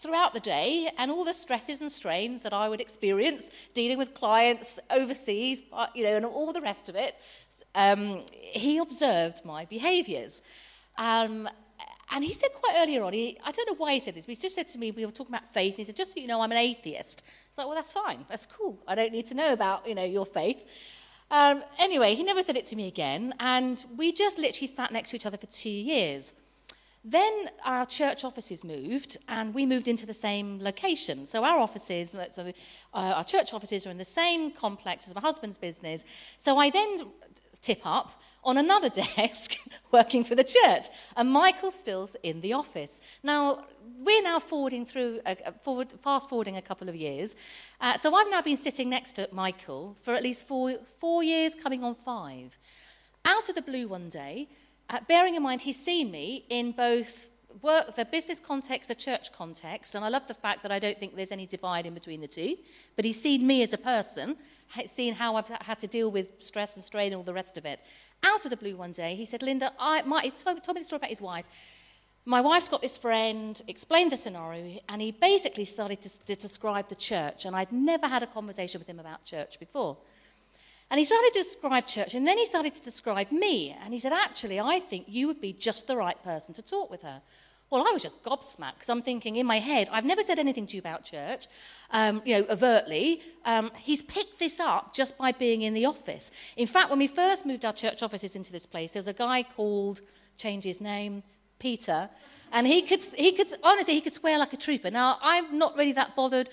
throughout 0.00 0.32
the 0.32 0.40
day 0.40 0.90
and 0.96 1.10
all 1.10 1.24
the 1.24 1.34
stresses 1.34 1.80
and 1.80 1.90
strains 1.90 2.42
that 2.42 2.52
I 2.52 2.68
would 2.68 2.80
experience 2.80 3.50
dealing 3.74 3.98
with 3.98 4.14
clients 4.14 4.78
overseas, 4.90 5.62
uh, 5.72 5.86
you 5.94 6.04
know, 6.04 6.16
and 6.16 6.24
all 6.24 6.52
the 6.52 6.60
rest 6.60 6.88
of 6.88 6.94
it, 6.94 7.18
um, 7.74 8.24
he 8.30 8.78
observed 8.78 9.44
my 9.44 9.64
behaviours. 9.64 10.42
Um, 10.96 11.48
and 12.10 12.24
he 12.24 12.32
said 12.32 12.50
quite 12.54 12.74
earlier 12.78 13.02
on, 13.02 13.12
he, 13.12 13.38
I 13.44 13.52
don't 13.52 13.66
know 13.66 13.74
why 13.74 13.94
he 13.94 14.00
said 14.00 14.14
this, 14.14 14.24
but 14.24 14.36
he 14.36 14.40
just 14.40 14.54
said 14.54 14.68
to 14.68 14.78
me, 14.78 14.90
we 14.92 15.04
were 15.04 15.12
talking 15.12 15.34
about 15.34 15.52
faith, 15.52 15.72
and 15.74 15.78
he 15.78 15.84
said, 15.84 15.96
just 15.96 16.14
so 16.14 16.20
you 16.20 16.26
know, 16.26 16.40
I'm 16.40 16.52
an 16.52 16.58
atheist. 16.58 17.22
It's 17.48 17.58
like, 17.58 17.66
well, 17.66 17.76
that's 17.76 17.92
fine. 17.92 18.24
That's 18.28 18.46
cool. 18.46 18.78
I 18.88 18.94
don't 18.94 19.12
need 19.12 19.26
to 19.26 19.34
know 19.34 19.52
about, 19.52 19.86
you 19.86 19.94
know, 19.94 20.04
your 20.04 20.24
faith. 20.24 20.64
Um, 21.30 21.62
anyway, 21.78 22.14
he 22.14 22.22
never 22.22 22.42
said 22.42 22.56
it 22.56 22.64
to 22.66 22.76
me 22.76 22.88
again, 22.88 23.34
and 23.38 23.84
we 23.96 24.12
just 24.12 24.38
literally 24.38 24.68
sat 24.68 24.90
next 24.90 25.10
to 25.10 25.16
each 25.16 25.26
other 25.26 25.36
for 25.36 25.46
two 25.46 25.68
years. 25.68 26.32
Then 27.04 27.50
our 27.64 27.86
church 27.86 28.24
offices 28.24 28.64
moved, 28.64 29.18
and 29.28 29.54
we 29.54 29.64
moved 29.66 29.88
into 29.88 30.04
the 30.04 30.14
same 30.14 30.58
location. 30.60 31.26
So 31.26 31.44
our 31.44 31.58
offices, 31.58 32.16
so 32.30 32.42
uh, 32.42 32.52
our 32.92 33.24
church 33.24 33.54
offices 33.54 33.86
are 33.86 33.90
in 33.90 33.98
the 33.98 34.04
same 34.04 34.50
complex 34.50 35.06
as 35.06 35.14
my 35.14 35.20
husband's 35.20 35.58
business. 35.58 36.04
So 36.36 36.58
I 36.58 36.70
then 36.70 36.98
tip 37.60 37.80
up 37.84 38.20
on 38.44 38.56
another 38.56 38.88
desk 39.16 39.56
working 39.92 40.24
for 40.24 40.34
the 40.34 40.44
church, 40.44 40.86
and 41.16 41.30
Michael 41.30 41.70
still's 41.70 42.16
in 42.22 42.40
the 42.40 42.52
office. 42.52 43.00
Now, 43.22 43.64
we're 44.00 44.22
now 44.22 44.38
forwarding 44.38 44.86
through, 44.86 45.20
forward, 45.62 45.92
fast 45.92 46.28
forwarding 46.28 46.56
a 46.56 46.62
couple 46.62 46.88
of 46.88 46.96
years. 46.96 47.36
Uh, 47.80 47.96
so 47.96 48.14
I've 48.14 48.30
now 48.30 48.42
been 48.42 48.56
sitting 48.56 48.88
next 48.88 49.14
to 49.14 49.28
Michael 49.32 49.96
for 50.02 50.14
at 50.14 50.22
least 50.22 50.46
four, 50.46 50.74
four 50.98 51.22
years, 51.22 51.54
coming 51.54 51.84
on 51.84 51.94
five. 51.94 52.58
Out 53.24 53.48
of 53.48 53.54
the 53.54 53.62
blue 53.62 53.88
one 53.88 54.08
day, 54.08 54.48
uh, 54.90 55.00
bearing 55.06 55.34
in 55.34 55.42
mind 55.42 55.62
he's 55.62 55.82
seen 55.82 56.10
me 56.10 56.44
in 56.48 56.72
both 56.72 57.28
work, 57.62 57.94
the 57.96 58.04
business 58.04 58.40
context, 58.40 58.88
the 58.88 58.94
church 58.94 59.32
context, 59.32 59.94
and 59.94 60.04
I 60.04 60.08
love 60.08 60.26
the 60.26 60.34
fact 60.34 60.62
that 60.62 60.72
I 60.72 60.78
don't 60.78 60.98
think 60.98 61.16
there's 61.16 61.32
any 61.32 61.46
divide 61.46 61.86
in 61.86 61.94
between 61.94 62.20
the 62.20 62.28
two, 62.28 62.56
but 62.96 63.04
he's 63.04 63.20
seen 63.20 63.46
me 63.46 63.62
as 63.62 63.72
a 63.72 63.78
person, 63.78 64.36
seen 64.86 65.14
how 65.14 65.36
I've 65.36 65.48
had 65.48 65.78
to 65.80 65.86
deal 65.86 66.10
with 66.10 66.32
stress 66.38 66.76
and 66.76 66.84
strain 66.84 67.08
and 67.08 67.16
all 67.16 67.22
the 67.22 67.34
rest 67.34 67.58
of 67.58 67.64
it. 67.64 67.80
Out 68.22 68.44
of 68.44 68.50
the 68.50 68.56
blue 68.56 68.76
one 68.76 68.92
day, 68.92 69.14
he 69.14 69.24
said, 69.24 69.42
Linda, 69.42 69.72
I, 69.78 70.02
my, 70.02 70.22
he 70.22 70.30
told, 70.30 70.62
told 70.62 70.74
me 70.76 70.80
the 70.80 70.84
story 70.84 70.98
about 70.98 71.10
his 71.10 71.22
wife. 71.22 71.46
My 72.24 72.40
wife's 72.40 72.68
got 72.68 72.82
this 72.82 72.98
friend, 72.98 73.60
explained 73.68 74.12
the 74.12 74.16
scenario, 74.16 74.78
and 74.88 75.00
he 75.00 75.12
basically 75.12 75.64
started 75.64 76.02
to, 76.02 76.24
to 76.26 76.34
describe 76.34 76.88
the 76.88 76.94
church, 76.94 77.46
and 77.46 77.56
I'd 77.56 77.72
never 77.72 78.06
had 78.06 78.22
a 78.22 78.26
conversation 78.26 78.78
with 78.78 78.88
him 78.88 79.00
about 79.00 79.24
church 79.24 79.58
before. 79.58 79.96
And 80.90 80.98
he 80.98 81.04
started 81.04 81.32
to 81.34 81.42
describe 81.42 81.86
church, 81.86 82.14
and 82.14 82.26
then 82.26 82.38
he 82.38 82.46
started 82.46 82.74
to 82.74 82.82
describe 82.82 83.30
me. 83.30 83.76
And 83.82 83.92
he 83.92 84.00
said, 84.00 84.12
Actually, 84.12 84.58
I 84.58 84.78
think 84.78 85.04
you 85.08 85.26
would 85.26 85.40
be 85.40 85.52
just 85.52 85.86
the 85.86 85.96
right 85.96 86.22
person 86.24 86.54
to 86.54 86.62
talk 86.62 86.90
with 86.90 87.02
her. 87.02 87.20
Well, 87.70 87.86
I 87.86 87.92
was 87.92 88.02
just 88.02 88.22
gobsmacked 88.22 88.74
because 88.74 88.88
I'm 88.88 89.02
thinking 89.02 89.36
in 89.36 89.44
my 89.44 89.58
head, 89.58 89.88
I've 89.92 90.06
never 90.06 90.22
said 90.22 90.38
anything 90.38 90.66
to 90.68 90.76
you 90.76 90.80
about 90.80 91.04
church, 91.04 91.48
um, 91.90 92.22
you 92.24 92.38
know, 92.38 92.46
overtly. 92.48 93.20
Um, 93.44 93.70
he's 93.76 94.00
picked 94.00 94.38
this 94.38 94.58
up 94.58 94.94
just 94.94 95.18
by 95.18 95.32
being 95.32 95.60
in 95.60 95.74
the 95.74 95.84
office. 95.84 96.30
In 96.56 96.66
fact, 96.66 96.88
when 96.88 96.98
we 96.98 97.06
first 97.06 97.44
moved 97.44 97.66
our 97.66 97.74
church 97.74 98.02
offices 98.02 98.34
into 98.34 98.52
this 98.52 98.64
place, 98.64 98.92
there 98.92 99.00
was 99.00 99.06
a 99.06 99.12
guy 99.12 99.42
called, 99.42 100.00
change 100.38 100.64
his 100.64 100.80
name, 100.80 101.22
Peter, 101.58 102.08
and 102.52 102.66
he 102.66 102.80
could, 102.80 103.02
he 103.02 103.32
could, 103.32 103.48
honestly, 103.62 103.92
he 103.92 104.00
could 104.00 104.14
swear 104.14 104.38
like 104.38 104.54
a 104.54 104.56
trooper. 104.56 104.90
Now, 104.90 105.18
I'm 105.20 105.58
not 105.58 105.76
really 105.76 105.92
that 105.92 106.16
bothered 106.16 106.48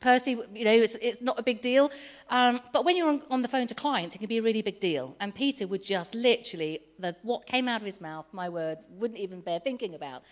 Percy, 0.00 0.38
you 0.54 0.64
know, 0.64 0.72
it's, 0.72 0.94
it's 0.96 1.20
not 1.20 1.38
a 1.38 1.42
big 1.42 1.60
deal. 1.60 1.90
Um, 2.28 2.60
but 2.72 2.84
when 2.84 2.96
you're 2.96 3.08
on, 3.08 3.22
on 3.30 3.42
the 3.42 3.48
phone 3.48 3.66
to 3.68 3.74
clients, 3.74 4.14
it 4.14 4.18
can 4.18 4.28
be 4.28 4.38
a 4.38 4.42
really 4.42 4.62
big 4.62 4.80
deal. 4.80 5.16
And 5.20 5.34
Peter 5.34 5.66
would 5.66 5.82
just 5.82 6.14
literally, 6.14 6.80
the, 6.98 7.16
what 7.22 7.46
came 7.46 7.68
out 7.68 7.80
of 7.80 7.86
his 7.86 8.00
mouth, 8.00 8.26
my 8.32 8.48
word, 8.48 8.78
wouldn't 8.90 9.18
even 9.18 9.40
bear 9.40 9.58
thinking 9.60 9.94
about. 9.94 10.22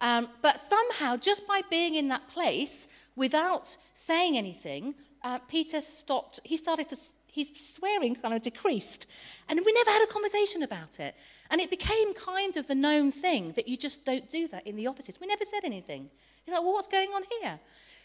Um, 0.00 0.28
but 0.40 0.58
somehow, 0.58 1.16
just 1.16 1.46
by 1.46 1.62
being 1.70 1.94
in 1.94 2.08
that 2.08 2.28
place 2.28 2.88
without 3.14 3.76
saying 3.92 4.36
anything, 4.36 4.94
uh, 5.22 5.38
Peter 5.48 5.80
stopped. 5.80 6.40
He 6.42 6.56
started 6.56 6.88
to, 6.88 6.96
his 7.26 7.52
swearing 7.54 8.16
kind 8.16 8.34
of 8.34 8.42
decreased. 8.42 9.06
And 9.48 9.60
we 9.64 9.72
never 9.72 9.90
had 9.90 10.02
a 10.02 10.06
conversation 10.12 10.62
about 10.62 10.98
it. 10.98 11.14
And 11.50 11.60
it 11.60 11.70
became 11.70 12.12
kind 12.14 12.56
of 12.56 12.66
the 12.66 12.74
known 12.74 13.10
thing 13.10 13.52
that 13.52 13.68
you 13.68 13.76
just 13.76 14.04
don't 14.04 14.28
do 14.28 14.48
that 14.48 14.66
in 14.66 14.76
the 14.76 14.88
offices. 14.88 15.20
We 15.20 15.26
never 15.28 15.44
said 15.44 15.64
anything. 15.64 16.10
He's 16.44 16.52
like, 16.52 16.62
well, 16.62 16.72
what's 16.72 16.88
going 16.88 17.10
on 17.10 17.22
here? 17.40 17.60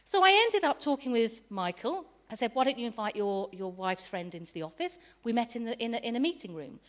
So 0.07 0.23
I 0.23 0.31
ended 0.45 0.63
up 0.63 0.79
talking 0.79 1.11
with 1.11 1.41
Michael. 1.49 2.05
I 2.31 2.35
said, 2.35 2.51
why 2.53 2.63
don't 2.63 2.79
you 2.79 2.85
invite 2.85 3.17
your, 3.17 3.49
your 3.51 3.73
wife's 3.73 4.07
friend 4.07 4.33
into 4.33 4.53
the 4.53 4.61
office? 4.61 4.99
We 5.25 5.33
met 5.33 5.57
in, 5.57 5.65
the, 5.65 5.77
in, 5.83 5.95
a, 5.95 5.97
in 5.97 6.15
a 6.15 6.19
meeting 6.21 6.55
room. 6.55 6.79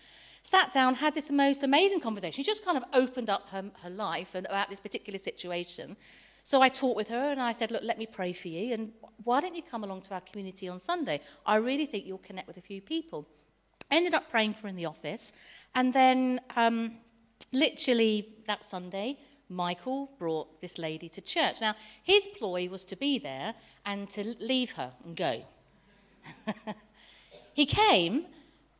Sat 0.45 0.71
down, 0.71 0.95
had 0.95 1.17
this 1.17 1.29
most 1.29 1.65
amazing 1.65 1.99
conversation. 1.99 2.31
She 2.31 2.45
just 2.45 2.65
kind 2.65 2.77
of 2.77 2.85
opened 2.93 3.29
up 3.29 3.49
her, 3.49 3.73
her 3.83 3.91
life 3.91 4.37
and 4.37 4.47
about 4.47 4.71
this 4.71 4.79
particular 4.79 5.19
situation. 5.19 5.97
So 6.45 6.63
I 6.63 6.69
talked 6.69 6.95
with 6.95 7.09
her 7.09 7.33
and 7.33 7.43
I 7.43 7.51
said, 7.51 7.73
look, 7.73 7.83
let 7.83 7.99
me 7.99 8.07
pray 8.07 8.33
for 8.33 8.47
you. 8.47 8.73
And 8.73 8.93
why 9.25 9.41
don't 9.41 9.57
you 9.57 9.65
come 9.65 9.83
along 9.83 10.03
to 10.03 10.15
our 10.15 10.21
community 10.21 10.69
on 10.69 10.79
Sunday? 10.79 11.21
I 11.45 11.57
really 11.57 11.87
think 11.87 12.07
you'll 12.07 12.19
connect 12.19 12.47
with 12.47 12.57
a 12.57 12.63
few 12.63 12.81
people. 12.81 13.27
Ended 13.91 14.15
up 14.15 14.31
praying 14.31 14.55
for 14.55 14.63
her 14.63 14.69
in 14.69 14.77
the 14.77 14.87
office. 14.87 15.33
And 15.75 15.93
then 15.93 16.41
um, 16.55 16.99
literally 17.53 18.37
that 18.47 18.65
Sunday, 18.65 19.19
Michael 19.49 20.11
brought 20.19 20.61
this 20.61 20.79
lady 20.79 21.09
to 21.09 21.21
church. 21.21 21.61
Now, 21.61 21.75
his 22.03 22.29
ploy 22.29 22.69
was 22.69 22.85
to 22.87 22.97
be 22.97 23.19
there 23.19 23.55
and 23.87 24.09
to 24.11 24.35
leave 24.41 24.73
her 24.73 24.93
and 25.05 25.17
go. 25.17 25.43
he 27.55 27.65
came, 27.65 28.27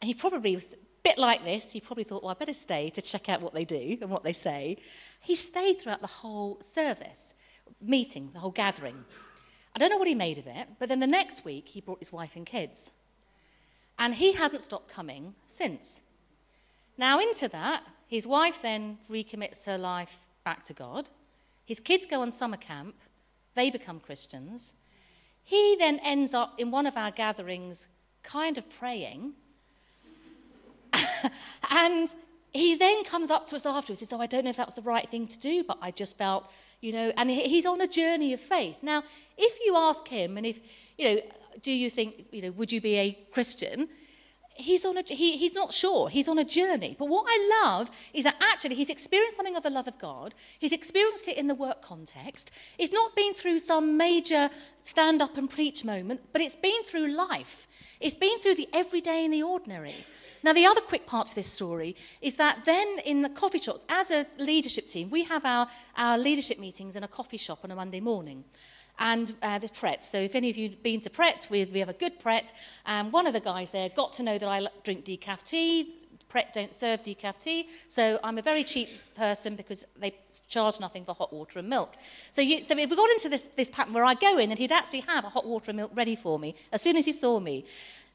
and 0.01 0.09
he 0.09 0.15
probably 0.15 0.55
was 0.55 0.67
a 0.67 0.77
bit 1.03 1.19
like 1.19 1.45
this. 1.45 1.73
He 1.73 1.81
probably 1.81 2.05
thought, 2.05 2.23
well, 2.23 2.33
I 2.33 2.35
better 2.35 2.53
stay 2.53 2.91
to 2.91 3.03
check 3.03 3.29
out 3.29 3.41
what 3.41 3.55
they 3.55 3.65
do 3.65 3.99
and 4.01 4.11
what 4.11 4.25
they 4.25 4.33
say. 4.33 4.77
He 5.21 5.35
stayed 5.35 5.81
throughout 5.81 6.01
the 6.01 6.07
whole 6.07 6.59
service, 6.61 7.35
meeting, 7.81 8.31
the 8.35 8.41
whole 8.41 8.51
gathering. 8.51 9.05
I 9.75 9.79
don't 9.79 9.91
know 9.91 9.99
what 9.99 10.09
he 10.09 10.15
made 10.15 10.39
of 10.39 10.47
it, 10.47 10.69
but 10.79 10.89
then 10.89 11.01
the 11.01 11.07
next 11.07 11.45
week 11.45 11.69
he 11.69 11.81
brought 11.81 12.01
his 12.01 12.13
wife 12.13 12.37
and 12.37 12.45
kids. 12.45 12.93
And 13.99 14.15
he 14.15 14.35
hadn't 14.35 14.63
stopped 14.63 14.89
coming 14.89 15.35
since. 15.47 16.03
Now, 16.97 17.21
into 17.21 17.49
that, 17.49 17.85
his 18.09 18.27
wife 18.27 18.63
then 18.63 18.99
recommits 19.11 19.67
her 19.67 19.79
life 19.79 20.19
back 20.49 20.65
to 20.65 20.73
God. 20.73 21.11
His 21.67 21.79
kids 21.79 22.07
go 22.07 22.23
on 22.23 22.33
summer 22.33 22.57
camp, 22.57 22.95
they 23.55 23.69
become 23.71 24.01
Christians. 24.01 24.73
He 25.45 25.77
then 25.79 26.01
ends 26.03 26.33
up 26.33 26.59
in 26.59 26.71
one 26.71 26.87
of 26.87 26.97
our 26.97 27.11
gatherings, 27.11 27.89
kind 28.23 28.57
of 28.57 28.65
praying. 28.71 29.35
and 31.71 32.09
he 32.51 32.77
then 32.77 33.05
comes 33.05 33.31
up 33.31 33.45
to 33.49 33.57
us 33.57 33.67
afterwards 33.67 34.01
and 34.01 34.09
says, 34.09 34.19
Oh, 34.19 34.23
I 34.23 34.27
don't 34.27 34.45
know 34.45 34.49
if 34.49 34.57
that 34.57 34.69
was 34.69 34.75
the 34.75 34.91
right 34.95 35.07
thing 35.11 35.27
to 35.27 35.39
do, 35.39 35.65
but 35.65 35.77
I 35.83 35.91
just 35.91 36.17
felt, 36.17 36.51
you 36.81 36.93
know, 36.93 37.13
and 37.19 37.31
he's 37.31 37.67
on 37.67 37.83
a 37.83 37.87
journey 37.87 38.33
of 38.33 38.41
faith. 38.41 38.77
Now, 38.81 39.03
if 39.37 39.59
you 39.67 39.77
ask 39.77 40.09
him, 40.09 40.39
and 40.39 40.47
if, 40.47 40.61
you 40.97 41.05
know, 41.05 41.21
do 41.61 41.73
you 41.73 41.91
think, 41.91 42.25
you 42.33 42.41
know, 42.41 42.53
would 42.53 42.73
you 42.73 42.81
be 42.81 42.97
a 42.97 43.19
Christian? 43.33 43.91
He's, 44.59 44.85
on 44.85 44.99
a, 44.99 45.03
he, 45.07 45.37
he's 45.37 45.55
not 45.55 45.73
sure. 45.73 46.09
He's 46.09 46.29
on 46.29 46.39
a 46.39 46.45
journey. 46.45 46.97
But 46.99 47.09
what 47.09 47.25
I 47.29 47.65
love 47.65 47.91
is 48.13 48.25
that 48.25 48.37
actually 48.41 48.75
he's 48.75 48.91
experienced 48.91 49.37
something 49.37 49.57
of 49.57 49.63
the 49.63 49.71
love 49.71 49.89
of 49.89 49.99
God. 49.99 50.35
He's 50.59 50.73
experienced 50.73 51.29
it 51.29 51.37
in 51.37 51.47
the 51.47 51.55
work 51.55 51.81
context. 51.81 52.51
It's 52.79 52.93
not 52.93 53.17
been 53.17 53.35
through 53.35 53.61
some 53.61 53.97
major 53.97 54.51
stand 54.83 55.23
up 55.23 55.37
and 55.37 55.49
preach 55.49 55.85
moment, 55.85 56.21
but 56.33 56.43
it's 56.43 56.57
been 56.57 56.83
through 56.85 57.09
life. 57.09 57.67
It's 58.01 58.15
been 58.15 58.39
through 58.39 58.57
the 58.57 58.69
everyday 58.73 59.25
and 59.25 59.33
the 59.33 59.43
ordinary. 59.43 59.95
Now, 60.43 60.53
the 60.53 60.67
other 60.67 60.81
quick 60.81 61.07
part 61.07 61.27
to 61.29 61.35
this 61.35 61.51
story 61.51 61.97
is 62.21 62.37
that 62.37 62.65
then 62.65 62.99
in 63.05 63.23
the 63.23 63.29
coffee 63.29 63.59
shops, 63.59 63.85
as 63.89 64.11
a 64.11 64.27
leadership 64.39 64.87
team, 64.87 65.11
we 65.11 65.25
have 65.25 65.45
our, 65.45 65.67
our 65.97 66.17
leadership 66.17 66.59
meetings 66.59 66.95
in 66.95 67.03
a 67.03 67.09
coffee 67.09 67.37
shop 67.37 67.61
on 67.65 67.71
a 67.71 67.77
Monday 67.77 68.01
morning. 68.01 68.45
And 68.99 69.35
uh, 69.43 69.59
the 69.59 69.69
Pret. 69.69 70.03
So 70.03 70.19
if 70.19 70.35
any 70.35 70.51
of 70.51 70.57
you 70.57 70.71
have 70.71 70.83
been 70.83 71.01
to 71.01 71.11
Pret, 71.11 71.47
we, 71.51 71.65
we 71.67 71.79
have 71.81 71.89
a 71.89 71.95
good 71.95 72.19
Pret. 72.19 72.53
And 72.87 73.13
one 73.13 73.27
of 73.27 73.33
the 73.33 73.41
guys 73.41 73.71
there 73.71 73.89
got 73.89 74.13
to 74.15 74.23
know 74.23 74.39
that 74.39 74.49
I 74.49 74.67
drink 74.85 75.05
decaf 75.05 75.43
tea. 75.43 75.95
Pret 76.29 76.53
don't 76.53 76.75
serve 76.75 77.03
decaf 77.03 77.39
tea, 77.39 77.69
so 77.89 78.19
I'm 78.23 78.37
a 78.37 78.43
very 78.43 78.63
cheap 78.63 78.91
person 79.15 79.57
because 79.57 79.87
they 79.99 80.15
charge 80.49 80.79
nothing 80.79 81.07
for 81.07 81.15
hot 81.15 81.33
water 81.33 81.59
and 81.59 81.71
milk. 81.71 81.95
So, 82.31 82.43
you, 82.43 82.63
so 82.63 82.75
we 82.75 82.85
got 82.85 83.11
into 83.11 83.31
this, 83.31 83.49
this 83.57 83.71
pattern 83.71 83.95
where 83.95 84.05
I 84.05 84.13
go 84.13 84.37
in 84.37 84.51
and 84.51 84.59
he'd 84.59 84.73
actually 84.73 85.01
have 85.01 85.25
a 85.25 85.31
hot 85.31 85.47
water 85.47 85.71
and 85.71 85.79
milk 85.79 85.93
ready 85.95 86.17
for 86.17 86.39
me 86.39 86.55
as 86.71 86.83
soon 86.83 86.99
as 86.99 87.07
he 87.07 87.13
saw 87.13 87.41
me. 87.41 87.65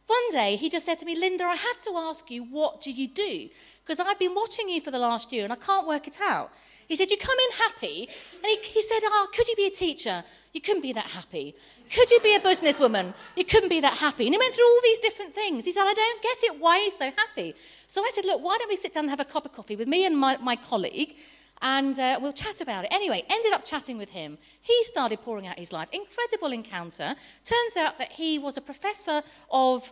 One 0.07 0.31
day 0.31 0.55
he 0.57 0.69
just 0.69 0.85
said 0.85 0.99
to 0.99 1.05
me, 1.05 1.15
Linda, 1.15 1.45
I 1.45 1.55
have 1.55 1.81
to 1.83 1.93
ask 1.95 2.29
you, 2.29 2.43
what 2.43 2.81
do 2.81 2.91
you 2.91 3.07
do? 3.07 3.49
Because 3.83 3.99
I've 3.99 4.19
been 4.19 4.35
watching 4.35 4.69
you 4.69 4.81
for 4.81 4.91
the 4.91 4.99
last 4.99 5.31
year 5.31 5.43
and 5.43 5.53
I 5.53 5.55
can't 5.55 5.87
work 5.87 6.07
it 6.07 6.17
out. 6.21 6.51
He 6.87 6.95
said, 6.95 7.09
You 7.09 7.17
come 7.17 7.37
in 7.39 7.57
happy. 7.57 8.09
And 8.35 8.45
he, 8.45 8.57
he 8.61 8.81
said, 8.81 8.99
Oh, 9.03 9.27
could 9.33 9.47
you 9.47 9.55
be 9.55 9.65
a 9.65 9.71
teacher? 9.71 10.23
You 10.53 10.61
couldn't 10.61 10.81
be 10.81 10.93
that 10.93 11.07
happy. 11.07 11.55
Could 11.93 12.11
you 12.11 12.19
be 12.19 12.35
a 12.35 12.39
businesswoman? 12.39 13.13
You 13.35 13.45
couldn't 13.45 13.69
be 13.69 13.79
that 13.79 13.93
happy. 13.93 14.25
And 14.25 14.33
he 14.33 14.37
went 14.37 14.53
through 14.53 14.65
all 14.65 14.79
these 14.83 14.99
different 14.99 15.33
things. 15.33 15.65
He 15.65 15.71
said, 15.71 15.85
I 15.87 15.93
don't 15.93 16.21
get 16.21 16.43
it. 16.43 16.59
Why 16.59 16.79
are 16.79 16.83
you 16.83 16.91
so 16.91 17.11
happy? 17.17 17.55
So 17.87 18.03
I 18.03 18.11
said, 18.13 18.25
Look, 18.25 18.43
why 18.43 18.57
don't 18.57 18.69
we 18.69 18.75
sit 18.75 18.93
down 18.93 19.05
and 19.05 19.09
have 19.09 19.19
a 19.19 19.25
cup 19.25 19.45
of 19.45 19.53
coffee 19.53 19.75
with 19.75 19.87
me 19.87 20.05
and 20.05 20.17
my, 20.17 20.37
my 20.37 20.55
colleague? 20.55 21.15
And 21.63 21.97
uh, 21.99 22.19
we'll 22.21 22.33
chat 22.33 22.61
about 22.61 22.83
it. 22.83 22.93
Anyway, 22.93 23.23
ended 23.29 23.53
up 23.53 23.65
chatting 23.65 23.97
with 23.97 24.11
him. 24.11 24.37
He 24.61 24.83
started 24.83 25.21
pouring 25.21 25.47
out 25.47 25.57
his 25.57 25.73
life. 25.73 25.87
Incredible 25.91 26.51
encounter. 26.51 27.15
Turns 27.43 27.77
out 27.77 27.97
that 27.97 28.11
he 28.11 28.37
was 28.37 28.57
a 28.57 28.61
professor 28.61 29.23
of 29.49 29.91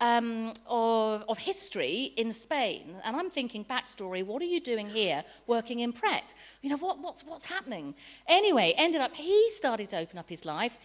um, 0.00 0.52
of, 0.68 1.24
of 1.28 1.38
history 1.38 2.12
in 2.16 2.32
Spain. 2.32 2.96
And 3.04 3.16
I'm 3.16 3.30
thinking, 3.30 3.64
backstory, 3.64 4.22
what 4.22 4.42
are 4.42 4.46
you 4.46 4.60
doing 4.60 4.90
here 4.90 5.24
working 5.46 5.80
in 5.80 5.92
Pret? 5.92 6.34
You 6.60 6.68
know, 6.70 6.76
what, 6.76 6.98
what's, 6.98 7.24
what's 7.24 7.44
happening? 7.44 7.94
Anyway, 8.28 8.74
ended 8.76 9.00
up, 9.00 9.14
he 9.14 9.48
started 9.50 9.88
to 9.90 9.98
open 9.98 10.18
up 10.18 10.28
his 10.28 10.44
life, 10.44 10.76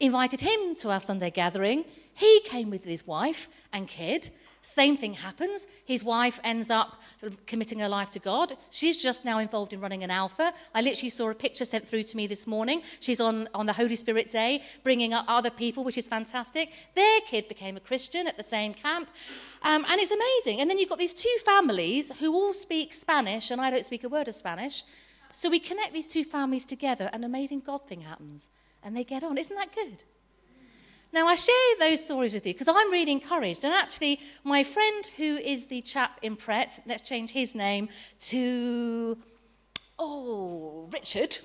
invited 0.00 0.40
him 0.40 0.74
to 0.76 0.90
our 0.90 1.00
Sunday 1.00 1.30
gathering. 1.30 1.86
He 2.12 2.40
came 2.44 2.68
with 2.68 2.84
his 2.84 3.06
wife 3.06 3.48
and 3.72 3.88
kid. 3.88 4.28
Same 4.64 4.96
thing 4.96 5.14
happens. 5.14 5.66
His 5.84 6.04
wife 6.04 6.38
ends 6.44 6.70
up 6.70 7.02
committing 7.46 7.80
her 7.80 7.88
life 7.88 8.10
to 8.10 8.20
God. 8.20 8.56
She's 8.70 8.96
just 8.96 9.24
now 9.24 9.38
involved 9.38 9.72
in 9.72 9.80
running 9.80 10.04
an 10.04 10.10
alpha. 10.10 10.54
I 10.72 10.82
literally 10.82 11.10
saw 11.10 11.30
a 11.30 11.34
picture 11.34 11.64
sent 11.64 11.88
through 11.88 12.04
to 12.04 12.16
me 12.16 12.28
this 12.28 12.46
morning. 12.46 12.82
She's 13.00 13.20
on, 13.20 13.48
on 13.54 13.66
the 13.66 13.72
Holy 13.72 13.96
Spirit 13.96 14.28
Day, 14.28 14.62
bringing 14.84 15.12
up 15.12 15.24
other 15.26 15.50
people, 15.50 15.82
which 15.82 15.98
is 15.98 16.06
fantastic. 16.06 16.70
Their 16.94 17.20
kid 17.22 17.48
became 17.48 17.76
a 17.76 17.80
Christian 17.80 18.28
at 18.28 18.36
the 18.36 18.44
same 18.44 18.72
camp. 18.72 19.10
Um, 19.64 19.84
and 19.88 20.00
it's 20.00 20.12
amazing. 20.12 20.60
And 20.60 20.70
then 20.70 20.78
you've 20.78 20.88
got 20.88 20.98
these 21.00 21.12
two 21.12 21.36
families 21.44 22.12
who 22.20 22.32
all 22.32 22.52
speak 22.52 22.94
Spanish, 22.94 23.50
and 23.50 23.60
I 23.60 23.68
don't 23.68 23.84
speak 23.84 24.04
a 24.04 24.08
word 24.08 24.28
of 24.28 24.34
Spanish. 24.36 24.84
So 25.32 25.50
we 25.50 25.58
connect 25.58 25.92
these 25.92 26.08
two 26.08 26.22
families 26.22 26.66
together, 26.66 27.10
and 27.12 27.24
an 27.24 27.30
amazing 27.30 27.60
God 27.60 27.88
thing 27.88 28.02
happens. 28.02 28.48
And 28.84 28.96
they 28.96 29.02
get 29.02 29.24
on. 29.24 29.38
Isn't 29.38 29.56
that 29.56 29.74
good? 29.74 30.04
Now, 31.12 31.26
I 31.26 31.34
share 31.34 31.54
those 31.78 32.02
stories 32.04 32.32
with 32.32 32.46
you 32.46 32.54
because 32.54 32.68
I'm 32.68 32.90
really 32.90 33.12
encouraged. 33.12 33.64
And 33.64 33.74
actually, 33.74 34.18
my 34.44 34.64
friend 34.64 35.04
who 35.18 35.36
is 35.36 35.66
the 35.66 35.82
chap 35.82 36.18
in 36.22 36.36
Pret, 36.36 36.80
let's 36.86 37.02
change 37.02 37.32
his 37.32 37.54
name 37.54 37.90
to, 38.30 39.18
oh, 39.98 40.88
Richard. 40.90 41.38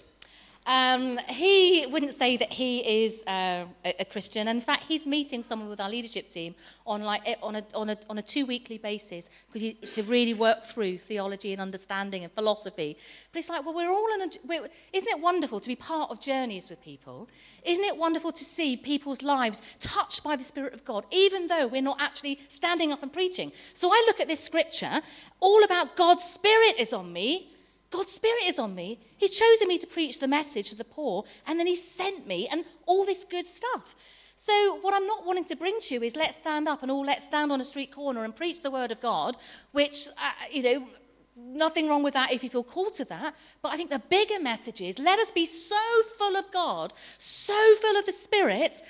Um, 0.68 1.18
he 1.30 1.86
wouldn't 1.90 2.14
say 2.14 2.36
that 2.36 2.52
he 2.52 3.06
is 3.06 3.24
uh, 3.26 3.66
a, 3.86 3.96
a 4.02 4.06
Christian. 4.06 4.50
In 4.50 4.60
fact, 4.60 4.84
he's 4.84 5.06
meeting 5.06 5.42
someone 5.42 5.70
with 5.70 5.80
our 5.80 5.90
leadership 5.90 6.28
team 6.28 6.56
on, 6.86 7.04
like, 7.04 7.22
eh, 7.26 7.36
on 7.42 7.56
a, 7.56 7.64
on 7.74 7.90
a, 7.90 7.98
on 8.10 8.18
a 8.18 8.22
two 8.22 8.46
weekly 8.46 8.78
basis 8.78 9.30
to 9.54 10.04
really 10.04 10.34
work 10.34 10.66
through 10.66 10.98
theology 10.98 11.54
and 11.54 11.62
understanding 11.62 12.26
and 12.26 12.34
philosophy. 12.34 12.98
But 13.32 13.40
it's 13.40 13.48
like, 13.48 13.66
well, 13.66 13.74
we're 13.74 13.90
all 13.90 14.14
in 14.16 14.22
a. 14.24 14.28
We're, 14.46 14.68
isn't 14.92 15.10
it 15.10 15.22
wonderful 15.22 15.62
to 15.62 15.68
be 15.70 15.76
part 15.78 16.12
of 16.12 16.20
journeys 16.20 16.70
with 16.70 16.82
people? 16.82 17.30
Isn't 17.64 17.86
it 17.86 17.96
wonderful 17.96 18.34
to 18.34 18.44
see 18.44 18.76
people's 18.76 19.22
lives 19.22 19.62
touched 19.80 20.22
by 20.22 20.36
the 20.36 20.44
Spirit 20.44 20.74
of 20.74 20.84
God, 20.84 21.06
even 21.12 21.48
though 21.48 21.68
we're 21.68 21.82
not 21.82 22.02
actually 22.02 22.42
standing 22.50 22.92
up 22.92 23.02
and 23.04 23.14
preaching? 23.14 23.54
So 23.74 23.90
I 23.90 24.04
look 24.06 24.20
at 24.20 24.28
this 24.28 24.44
scripture, 24.44 25.02
all 25.40 25.64
about 25.64 25.96
God's 25.96 26.26
Spirit 26.26 26.76
is 26.78 26.92
on 26.92 27.14
me. 27.14 27.54
God's 27.90 28.12
Spirit 28.12 28.44
is 28.46 28.60
on 28.60 28.76
me. 28.76 29.00
He's 29.18 29.32
chosen 29.32 29.68
me 29.68 29.78
to 29.78 29.88
preach 29.88 30.20
the 30.20 30.28
message 30.28 30.70
to 30.70 30.76
the 30.76 30.84
poor, 30.84 31.24
and 31.46 31.60
then 31.60 31.68
He 31.68 31.76
sent 31.76 32.28
me, 32.28 32.48
and 32.52 32.66
all 32.86 33.06
this 33.06 33.24
good 33.24 33.46
stuff. 33.46 33.96
So, 34.36 34.78
what 34.82 34.94
I'm 34.94 35.08
not 35.08 35.26
wanting 35.26 35.46
to 35.46 35.56
bring 35.56 35.80
to 35.82 35.96
you 35.96 36.04
is 36.04 36.16
let's 36.16 36.38
stand 36.38 36.68
up 36.68 36.84
and 36.84 36.92
all 36.92 37.04
let's 37.04 37.26
stand 37.26 37.52
on 37.52 37.60
a 37.60 37.64
street 37.64 37.92
corner 37.92 38.24
and 38.24 38.36
preach 38.36 38.62
the 38.62 38.70
word 38.70 38.92
of 38.92 39.02
God, 39.02 39.36
which, 39.72 40.08
uh, 40.10 40.32
you 40.52 40.62
know, 40.62 40.88
nothing 41.36 41.88
wrong 41.88 42.04
with 42.04 42.14
that 42.14 42.32
if 42.32 42.44
you 42.44 42.50
feel 42.50 42.64
called 42.64 42.94
to 42.96 43.06
that. 43.06 43.36
But 43.62 43.74
I 43.74 43.78
think 43.78 43.90
the 43.90 44.00
bigger 44.00 44.40
message 44.40 44.82
is 44.82 45.00
let 45.00 45.20
us 45.20 45.32
be 45.32 45.46
so 45.46 45.76
full 46.18 46.36
of 46.36 46.52
God, 46.52 46.94
so 47.18 47.76
full 47.82 47.98
of 47.98 48.06
the 48.06 48.12
Spirit 48.12 48.82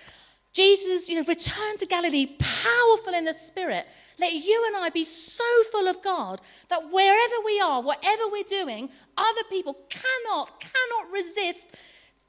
Jesus, 0.57 1.07
you 1.07 1.13
know, 1.13 1.23
returned 1.27 1.77
to 1.77 1.85
Galilee 1.85 2.35
powerful 2.39 3.13
in 3.13 3.25
the 3.25 3.33
Spirit. 3.33 3.85
Let 4.17 4.33
you 4.33 4.63
and 4.65 4.75
I 4.75 4.89
be 4.89 5.03
so 5.03 5.43
full 5.71 5.87
of 5.87 6.01
God 6.01 6.41
that 6.69 6.91
wherever 6.91 7.35
we 7.45 7.61
are, 7.61 7.79
whatever 7.79 8.23
we're 8.31 8.41
doing, 8.41 8.89
other 9.15 9.43
people 9.51 9.77
cannot, 9.87 10.59
cannot 10.59 11.11
resist 11.13 11.77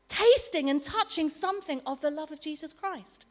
tasting 0.09 0.69
and 0.69 0.83
touching 0.83 1.31
something 1.31 1.81
of 1.87 2.03
the 2.03 2.11
love 2.11 2.31
of 2.31 2.39
Jesus 2.39 2.75
Christ. 2.75 3.25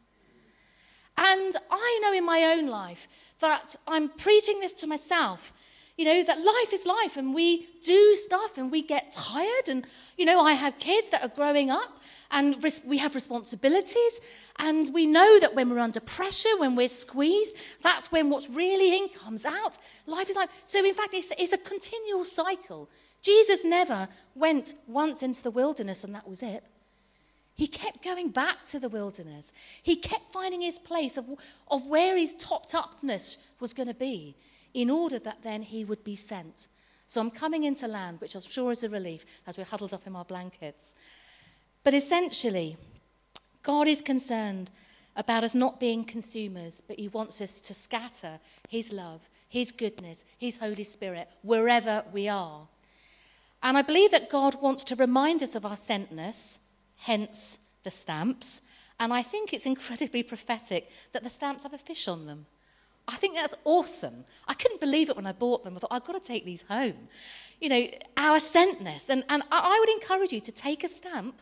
And 1.16 1.56
I 1.70 2.00
know 2.02 2.14
in 2.14 2.26
my 2.26 2.56
own 2.58 2.66
life 2.66 3.08
that 3.40 3.76
I'm 3.88 4.10
preaching 4.10 4.62
this 4.62 4.74
to 4.74 4.88
myself 4.88 5.54
you 5.98 6.06
know, 6.06 6.24
that 6.24 6.38
life 6.38 6.74
is 6.74 6.86
life 6.86 7.18
and 7.18 7.34
we 7.34 7.68
do 7.84 8.14
stuff 8.14 8.60
and 8.60 8.72
we 8.72 8.84
get 8.84 9.12
tired. 9.12 9.68
And, 9.68 9.86
you 10.16 10.26
know, 10.26 10.40
I 10.40 10.54
have 10.54 10.78
kids 10.78 11.10
that 11.10 11.24
are 11.24 11.28
growing 11.28 11.72
up 11.72 12.00
and 12.32 12.64
we 12.86 12.98
have 12.98 13.16
responsibilities. 13.16 14.20
And 14.60 14.94
we 14.94 15.06
know 15.06 15.40
that 15.40 15.56
when 15.56 15.70
we're 15.70 15.80
under 15.80 16.00
pressure, 16.00 16.58
when 16.58 16.76
we're 16.76 16.88
squeezed, 16.88 17.56
that's 17.82 18.12
when 18.12 18.30
what's 18.30 18.50
really 18.50 18.98
in 18.98 19.10
comes 19.10 19.46
out. 19.46 19.78
Life 20.06 20.30
is 20.30 20.36
like, 20.36 20.50
So, 20.64 20.84
in 20.84 20.94
fact, 20.94 21.14
it's, 21.14 21.32
it's 21.38 21.54
a 21.54 21.58
continual 21.58 22.26
cycle. 22.26 22.90
Jesus 23.22 23.64
never 23.64 24.08
went 24.36 24.74
once 24.88 25.24
into 25.24 25.44
the 25.44 25.52
wilderness 25.52 26.04
and 26.04 26.14
that 26.16 26.28
was 26.28 26.42
it. 26.42 26.64
He 27.56 27.68
kept 27.68 28.04
going 28.04 28.30
back 28.30 28.66
to 28.66 28.80
the 28.80 28.90
wilderness. 28.90 29.52
He 29.82 29.96
kept 29.96 30.32
finding 30.32 30.62
his 30.62 30.78
place 30.78 31.18
of, 31.18 31.26
of 31.72 31.86
where 31.88 32.16
his 32.16 32.34
topped 32.34 32.76
upness 32.76 33.52
was 33.60 33.74
going 33.74 33.88
to 33.88 33.96
be 33.96 34.36
in 34.76 34.92
order 34.92 35.18
that 35.18 35.42
then 35.42 35.64
he 35.64 35.84
would 35.84 36.04
be 36.04 36.16
sent. 36.16 36.68
So 37.08 37.20
I'm 37.22 37.32
coming 37.32 37.64
into 37.64 37.88
land, 37.88 38.22
which 38.22 38.36
I'm 38.36 38.42
sure 38.42 38.72
is 38.72 38.84
a 38.84 38.90
relief 38.90 39.26
as 39.48 39.58
we're 39.58 39.64
huddled 39.64 39.94
up 39.94 40.06
in 40.06 40.16
our 40.16 40.26
blankets. 40.26 40.94
But 41.84 41.94
essentially, 41.94 42.78
God 43.64 43.88
is 43.88 44.02
concerned 44.02 44.72
about 45.16 45.44
us 45.44 45.56
not 45.56 45.80
being 45.80 46.04
consumers, 46.04 46.82
but 46.82 47.00
He 47.00 47.08
wants 47.08 47.42
us 47.42 47.60
to 47.62 47.74
scatter 47.74 48.40
His 48.70 48.94
love, 48.94 49.30
His 49.50 49.72
goodness, 49.72 50.24
His 50.38 50.58
Holy 50.58 50.84
Spirit 50.84 51.30
wherever 51.42 52.04
we 52.14 52.28
are. 52.28 52.68
And 53.64 53.78
I 53.78 53.82
believe 53.82 54.12
that 54.12 54.30
God 54.30 54.62
wants 54.62 54.84
to 54.86 54.96
remind 54.96 55.42
us 55.42 55.56
of 55.56 55.66
our 55.66 55.76
sentness, 55.76 56.60
hence 56.98 57.60
the 57.84 57.90
stamps. 57.90 58.62
And 59.00 59.14
I 59.14 59.24
think 59.24 59.54
it's 59.54 59.66
incredibly 59.66 60.24
prophetic 60.24 60.90
that 61.12 61.24
the 61.24 61.30
stamps 61.30 61.64
have 61.64 61.74
a 61.74 61.78
fish 61.78 62.08
on 62.08 62.28
them. 62.28 62.46
I 63.08 63.16
think 63.16 63.36
that's 63.36 63.56
awesome. 63.64 64.26
I 64.48 64.54
couldn't 64.54 64.82
believe 64.82 65.10
it 65.10 65.16
when 65.16 65.26
I 65.26 65.32
bought 65.32 65.64
them. 65.64 65.76
I 65.76 65.80
thought, 65.80 65.92
I've 65.92 66.06
got 66.06 66.22
to 66.22 66.28
take 66.28 66.46
these 66.46 66.64
home. 66.64 67.08
You 67.62 67.70
know, 67.70 67.88
our 68.18 68.38
sentness. 68.38 69.10
And, 69.10 69.24
and 69.30 69.44
I 69.50 69.80
would 69.80 69.90
encourage 69.90 70.34
you 70.34 70.42
to 70.42 70.52
take 70.52 70.84
a 70.84 70.90
stamp, 70.90 71.42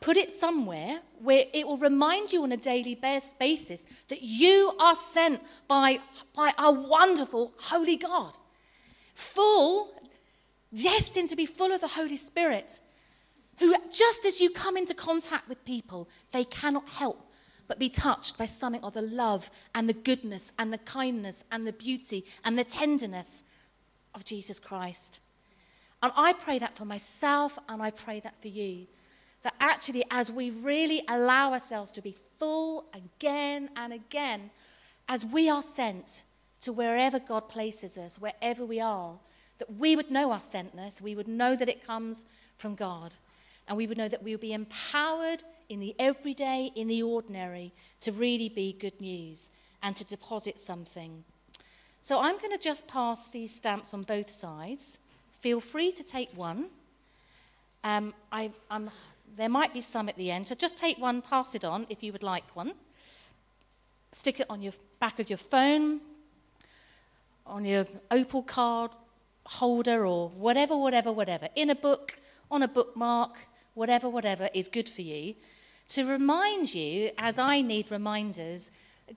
put 0.00 0.16
it 0.16 0.30
somewhere 0.30 1.00
where 1.20 1.46
it 1.52 1.66
will 1.66 1.76
remind 1.76 2.32
you 2.32 2.42
on 2.44 2.52
a 2.52 2.56
daily 2.56 2.94
basis 2.94 3.84
that 4.08 4.22
you 4.22 4.72
are 4.78 4.94
sent 4.94 5.42
by, 5.66 5.98
by 6.34 6.52
our 6.58 6.72
wonderful, 6.72 7.52
holy 7.56 7.96
God. 7.96 8.36
Full, 9.14 9.90
destined 10.72 11.28
to 11.30 11.36
be 11.36 11.46
full 11.46 11.72
of 11.72 11.80
the 11.80 11.88
Holy 11.88 12.16
Spirit, 12.16 12.80
who, 13.58 13.74
just 13.90 14.24
as 14.24 14.40
you 14.40 14.50
come 14.50 14.76
into 14.76 14.94
contact 14.94 15.48
with 15.48 15.64
people, 15.64 16.08
they 16.32 16.44
cannot 16.44 16.88
help 16.88 17.32
but 17.68 17.78
be 17.78 17.88
touched 17.88 18.38
by 18.38 18.46
something 18.46 18.84
of 18.84 18.94
the 18.94 19.02
love 19.02 19.50
and 19.74 19.88
the 19.88 19.94
goodness 19.94 20.52
and 20.58 20.72
the 20.72 20.78
kindness 20.78 21.42
and 21.50 21.66
the 21.66 21.72
beauty 21.72 22.24
and 22.44 22.58
the 22.58 22.64
tenderness 22.64 23.42
of 24.14 24.24
Jesus 24.24 24.60
Christ. 24.60 25.20
And 26.02 26.12
I 26.14 26.32
pray 26.32 26.58
that 26.58 26.76
for 26.76 26.84
myself 26.84 27.58
and 27.68 27.82
I 27.82 27.90
pray 27.90 28.20
that 28.20 28.40
for 28.40 28.48
you. 28.48 28.86
That 29.46 29.54
actually, 29.60 30.02
as 30.10 30.32
we 30.32 30.50
really 30.50 31.04
allow 31.06 31.52
ourselves 31.52 31.92
to 31.92 32.02
be 32.02 32.16
full 32.36 32.86
again 32.92 33.70
and 33.76 33.92
again, 33.92 34.50
as 35.08 35.24
we 35.24 35.48
are 35.48 35.62
sent 35.62 36.24
to 36.62 36.72
wherever 36.72 37.20
God 37.20 37.48
places 37.48 37.96
us, 37.96 38.18
wherever 38.18 38.66
we 38.66 38.80
are, 38.80 39.20
that 39.58 39.72
we 39.72 39.94
would 39.94 40.10
know 40.10 40.32
our 40.32 40.40
sentness, 40.40 41.00
we 41.00 41.14
would 41.14 41.28
know 41.28 41.54
that 41.54 41.68
it 41.68 41.86
comes 41.86 42.26
from 42.56 42.74
God. 42.74 43.14
And 43.68 43.76
we 43.76 43.86
would 43.86 43.96
know 43.96 44.08
that 44.08 44.24
we 44.24 44.32
would 44.32 44.40
be 44.40 44.52
empowered 44.52 45.44
in 45.68 45.78
the 45.78 45.94
everyday, 45.96 46.72
in 46.74 46.88
the 46.88 47.04
ordinary, 47.04 47.72
to 48.00 48.10
really 48.10 48.48
be 48.48 48.72
good 48.72 49.00
news 49.00 49.50
and 49.80 49.94
to 49.94 50.04
deposit 50.04 50.58
something. 50.58 51.22
So 52.02 52.18
I'm 52.18 52.38
going 52.38 52.50
to 52.50 52.58
just 52.58 52.88
pass 52.88 53.28
these 53.28 53.54
stamps 53.54 53.94
on 53.94 54.02
both 54.02 54.28
sides. 54.28 54.98
Feel 55.38 55.60
free 55.60 55.92
to 55.92 56.02
take 56.02 56.36
one. 56.36 56.70
Um, 57.84 58.12
I, 58.32 58.50
am 58.72 58.90
There 59.34 59.48
might 59.48 59.74
be 59.74 59.80
some 59.80 60.08
at 60.08 60.16
the 60.16 60.30
end. 60.30 60.48
So 60.48 60.54
just 60.54 60.76
take 60.76 60.98
one, 60.98 61.22
pass 61.22 61.54
it 61.54 61.64
on 61.64 61.86
if 61.88 62.02
you 62.02 62.12
would 62.12 62.22
like 62.22 62.44
one. 62.54 62.74
Stick 64.12 64.40
it 64.40 64.46
on 64.48 64.62
your 64.62 64.72
back 65.00 65.18
of 65.18 65.28
your 65.28 65.36
phone, 65.36 66.00
on 67.46 67.64
your 67.64 67.86
Opal 68.10 68.42
card 68.42 68.92
holder, 69.44 70.06
or 70.06 70.28
whatever, 70.30 70.76
whatever, 70.76 71.12
whatever. 71.12 71.48
In 71.54 71.70
a 71.70 71.74
book, 71.74 72.18
on 72.50 72.62
a 72.62 72.68
bookmark, 72.68 73.46
whatever, 73.74 74.08
whatever 74.08 74.48
is 74.54 74.68
good 74.68 74.88
for 74.88 75.02
you. 75.02 75.34
To 75.88 76.04
remind 76.04 76.74
you, 76.74 77.10
as 77.18 77.38
I 77.38 77.60
need 77.60 77.90
reminders, 77.90 78.70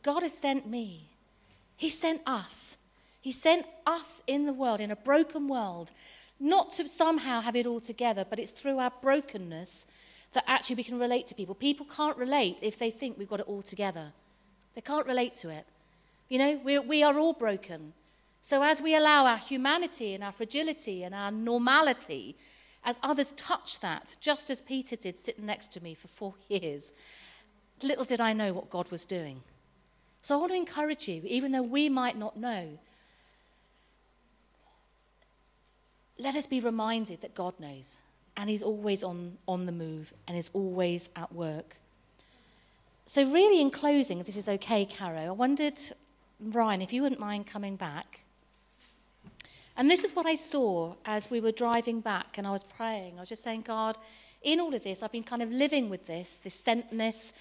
God 0.03 0.21
has 0.21 0.37
sent 0.37 0.67
me. 0.67 1.09
He 1.75 1.89
sent 1.89 2.21
us. 2.27 2.77
He 3.21 3.31
sent 3.31 3.65
us 3.85 4.21
in 4.27 4.45
the 4.45 4.53
world, 4.53 4.79
in 4.79 4.91
a 4.91 4.95
broken 4.95 5.47
world, 5.47 5.91
not 6.39 6.71
to 6.71 6.87
somehow 6.87 7.41
have 7.41 7.55
it 7.55 7.65
all 7.65 7.79
together, 7.79 8.25
but 8.29 8.39
it's 8.39 8.51
through 8.51 8.79
our 8.79 8.91
brokenness 9.01 9.87
that 10.33 10.43
actually 10.47 10.77
we 10.77 10.83
can 10.83 10.99
relate 10.99 11.25
to 11.27 11.35
people. 11.35 11.55
People 11.55 11.85
can't 11.85 12.17
relate 12.17 12.59
if 12.61 12.77
they 12.77 12.91
think 12.91 13.17
we've 13.17 13.29
got 13.29 13.39
it 13.39 13.47
all 13.47 13.61
together. 13.61 14.13
They 14.75 14.81
can't 14.81 15.07
relate 15.07 15.33
to 15.35 15.49
it. 15.49 15.65
You 16.29 16.37
know, 16.37 16.59
we're, 16.63 16.81
we 16.81 17.03
are 17.03 17.17
all 17.17 17.33
broken. 17.33 17.93
So 18.41 18.63
as 18.63 18.81
we 18.81 18.95
allow 18.95 19.25
our 19.25 19.37
humanity 19.37 20.13
and 20.13 20.23
our 20.23 20.31
fragility 20.31 21.03
and 21.03 21.13
our 21.13 21.31
normality, 21.31 22.35
as 22.83 22.97
others 23.03 23.31
touch 23.31 23.79
that, 23.81 24.15
just 24.21 24.49
as 24.49 24.61
Peter 24.61 24.95
did 24.95 25.17
sitting 25.17 25.45
next 25.45 25.67
to 25.73 25.83
me 25.83 25.93
for 25.93 26.07
four 26.07 26.35
years, 26.47 26.93
little 27.81 28.05
did 28.05 28.21
I 28.21 28.33
know 28.33 28.53
what 28.53 28.69
God 28.69 28.89
was 28.91 29.05
doing. 29.05 29.41
So 30.21 30.35
I 30.35 30.37
want 30.39 30.51
to 30.51 30.57
encourage 30.57 31.07
you, 31.07 31.21
even 31.25 31.51
though 31.51 31.63
we 31.63 31.89
might 31.89 32.17
not 32.17 32.37
know, 32.37 32.77
let 36.19 36.35
us 36.35 36.45
be 36.45 36.59
reminded 36.59 37.21
that 37.21 37.33
God 37.33 37.59
knows 37.59 38.01
and 38.37 38.49
He's 38.49 38.61
always 38.61 39.03
on, 39.03 39.37
on 39.47 39.65
the 39.65 39.71
move 39.71 40.13
and 40.27 40.37
is 40.37 40.49
always 40.53 41.09
at 41.15 41.33
work. 41.33 41.77
So, 43.05 43.23
really, 43.23 43.59
in 43.59 43.71
closing, 43.71 44.19
if 44.19 44.27
this 44.27 44.35
is 44.35 44.47
okay, 44.47 44.85
Caro, 44.85 45.19
I 45.19 45.31
wondered, 45.31 45.79
Ryan, 46.39 46.81
if 46.81 46.93
you 46.93 47.01
wouldn't 47.01 47.19
mind 47.19 47.47
coming 47.47 47.75
back. 47.75 48.19
And 49.75 49.89
this 49.89 50.03
is 50.03 50.13
what 50.13 50.25
I 50.25 50.35
saw 50.35 50.95
as 51.05 51.31
we 51.31 51.39
were 51.39 51.53
driving 51.53 52.01
back 52.01 52.37
and 52.37 52.45
I 52.45 52.51
was 52.51 52.65
praying. 52.65 53.13
I 53.15 53.21
was 53.21 53.29
just 53.29 53.43
saying, 53.43 53.61
God, 53.61 53.97
in 54.43 54.59
all 54.59 54.73
of 54.73 54.83
this, 54.83 55.01
I've 55.01 55.11
been 55.11 55.23
kind 55.23 55.41
of 55.41 55.51
living 55.51 55.89
with 55.89 56.05
this, 56.05 56.37
this 56.37 56.61
sentness, 56.61 57.31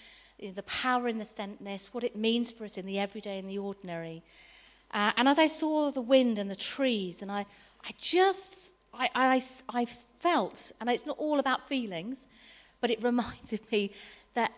the 0.41 0.62
power 0.62 1.09
in 1.09 1.18
the 1.18 1.24
sentness, 1.24 1.93
what 1.93 2.05
it 2.05 2.14
means 2.14 2.53
for 2.53 2.64
us 2.64 2.79
in 2.79 2.87
the 2.87 2.99
everyday 2.99 3.41
and 3.41 3.51
the 3.51 3.59
ordinary. 3.59 4.22
Uh, 4.93 5.12
and 5.16 5.29
as 5.29 5.39
I 5.39 5.49
saw 5.49 5.91
the 5.91 6.01
wind 6.01 6.39
and 6.39 6.51
the 6.51 6.57
trees, 6.57 7.22
and 7.22 7.31
I, 7.31 7.45
I 7.85 7.91
just, 8.01 8.74
I, 8.93 9.09
I, 9.14 9.43
I 9.68 9.85
felt, 9.85 10.72
and 10.81 10.91
it's 10.91 11.07
not 11.07 11.18
all 11.18 11.39
about 11.39 11.68
feelings, 11.68 12.26
but 12.81 12.91
it 12.91 13.03
reminded 13.03 13.61
me 13.70 13.93
that 14.35 14.53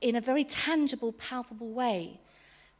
in 0.00 0.16
a 0.16 0.20
very 0.20 0.44
tangible, 0.44 1.12
palpable 1.12 1.72
way, 1.72 2.20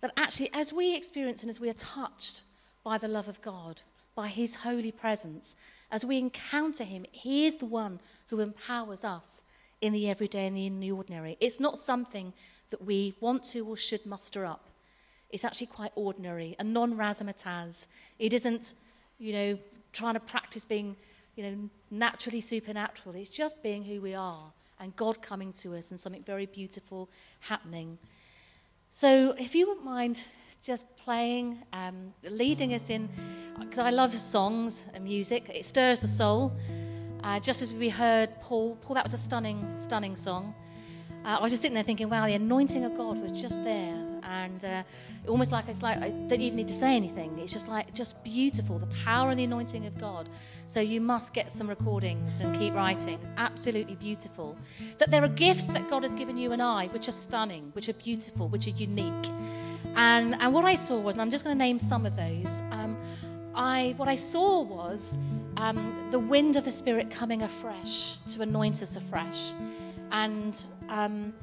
that 0.01 0.13
actually 0.17 0.51
as 0.55 0.73
we 0.73 0.95
experience 0.95 1.43
and 1.43 1.51
as 1.51 1.61
we 1.61 1.69
are 1.69 1.75
touched 1.75 2.43
by 2.83 2.97
the 2.99 3.09
love 3.09 3.29
of 3.29 3.43
God, 3.43 3.83
by 4.15 4.29
His 4.29 4.57
holy 4.57 4.93
presence, 4.93 5.55
as 5.91 6.05
we 6.05 6.19
encounter 6.19 6.85
Him, 6.85 7.05
He 7.13 7.47
is 7.47 7.57
the 7.57 7.67
one 7.67 8.01
who 8.29 8.41
empowers 8.41 9.05
us 9.05 9.43
in 9.81 9.93
the 9.93 10.09
everyday 10.09 10.47
and 10.47 10.57
in 10.57 10.81
the 10.81 10.93
ordinary. 10.93 11.37
It's 11.41 11.61
not 11.61 11.79
something 11.79 12.33
that 12.71 12.85
we 12.85 13.15
want 13.21 13.43
to 13.45 13.67
or 13.67 13.77
should 13.77 14.07
muster 14.07 14.45
up. 14.45 14.67
It's 15.31 15.45
actually 15.45 15.69
quite 15.69 15.93
ordinary, 15.95 16.57
a 16.59 16.65
non 16.65 16.95
razzmatazz. 16.95 17.87
It 18.19 18.35
isn't, 18.35 18.75
you 19.21 19.33
know, 19.33 19.59
trying 19.93 20.15
to 20.15 20.21
practice 20.21 20.65
being, 20.65 20.97
you 21.37 21.45
know, 21.45 21.71
naturally 21.91 22.41
supernatural. 22.41 23.15
It's 23.15 23.29
just 23.29 23.63
being 23.63 23.85
who 23.85 24.01
we 24.01 24.15
are 24.15 24.53
and 24.81 24.97
God 24.97 25.21
coming 25.21 25.53
to 25.53 25.77
us 25.77 25.91
and 25.91 26.01
something 26.01 26.23
very 26.23 26.47
beautiful 26.47 27.11
happening. 27.41 27.99
So, 28.91 29.37
if 29.39 29.55
you 29.55 29.69
wouldn't 29.69 29.85
mind 29.85 30.25
just 30.63 30.85
playing, 30.97 31.63
um, 31.73 32.13
leading 32.25 32.75
us 32.75 32.91
in, 32.91 33.09
because 33.59 33.79
I 33.79 33.91
love 33.91 34.13
songs 34.13 34.85
and 34.95 35.05
music, 35.05 35.49
it 35.49 35.65
stirs 35.65 36.01
the 36.01 36.09
soul. 36.09 36.53
Uh, 37.23 37.39
just 37.39 37.61
as 37.61 37.73
we 37.75 37.91
heard 37.91 38.31
Paul, 38.41 38.77
Paul, 38.77 38.95
that 38.95 39.05
was 39.05 39.13
a 39.13 39.19
stunning, 39.19 39.71
stunning 39.77 40.17
song. 40.17 40.55
Uh, 41.25 41.37
I 41.39 41.43
was 41.43 41.53
just 41.53 41.61
sitting 41.61 41.75
there 41.75 41.85
thinking, 41.85 42.09
wow, 42.09 42.25
the 42.25 42.35
anointing 42.35 42.85
of 42.85 42.97
God 42.97 43.19
was 43.19 43.31
just 43.33 43.63
there 43.63 44.10
and 44.31 44.65
uh, 44.65 44.83
almost 45.29 45.51
like 45.53 45.69
it's 45.69 45.83
like 45.83 45.99
I 45.99 46.11
don't 46.11 46.41
even 46.41 46.57
need 46.57 46.69
to 46.69 46.75
say 46.75 46.95
anything. 46.97 47.39
It's 47.39 47.53
just 47.53 47.69
like 47.69 47.93
just 47.93 48.23
beautiful, 48.23 48.79
the 48.79 48.87
power 49.05 49.31
and 49.31 49.39
the 49.39 49.45
anointing 49.45 49.87
of 49.87 49.99
God. 49.99 50.29
So 50.67 50.81
you 50.81 51.01
must 51.01 51.35
get 51.35 51.51
some 51.51 51.69
recordings 51.69 52.41
and 52.41 52.57
keep 52.57 52.75
writing. 52.75 53.19
Absolutely 53.37 53.97
beautiful. 53.97 54.57
That 54.99 55.11
there 55.11 55.25
are 55.25 55.29
gifts 55.29 55.73
that 55.73 55.89
God 55.89 56.03
has 56.05 56.15
given 56.15 56.37
you 56.37 56.53
and 56.53 56.63
I, 56.63 56.87
which 56.89 57.09
are 57.09 57.13
stunning, 57.13 57.71
which 57.73 57.89
are 57.89 57.95
beautiful, 57.95 58.49
which 58.49 58.67
are 58.69 58.71
unique. 58.71 59.27
And 59.97 60.35
and 60.41 60.55
what 60.55 60.65
I 60.65 60.77
saw 60.77 60.99
was, 61.01 61.17
and 61.17 61.23
I'm 61.23 61.31
just 61.31 61.45
going 61.45 61.57
to 61.57 61.59
name 61.59 61.79
some 61.79 62.07
of 62.07 62.17
those. 62.17 62.63
Um, 62.71 62.97
I 63.55 63.95
what 63.97 64.09
I 64.09 64.15
saw 64.15 64.63
was 64.63 65.19
um, 65.57 66.09
the 66.13 66.21
wind 66.21 66.55
of 66.57 66.65
the 66.65 66.71
Spirit 66.71 67.11
coming 67.11 67.43
afresh 67.43 68.19
to 68.33 68.43
anoint 68.43 68.83
us 68.83 68.97
afresh, 68.97 69.53
and. 70.13 70.61
Um, 70.89 71.35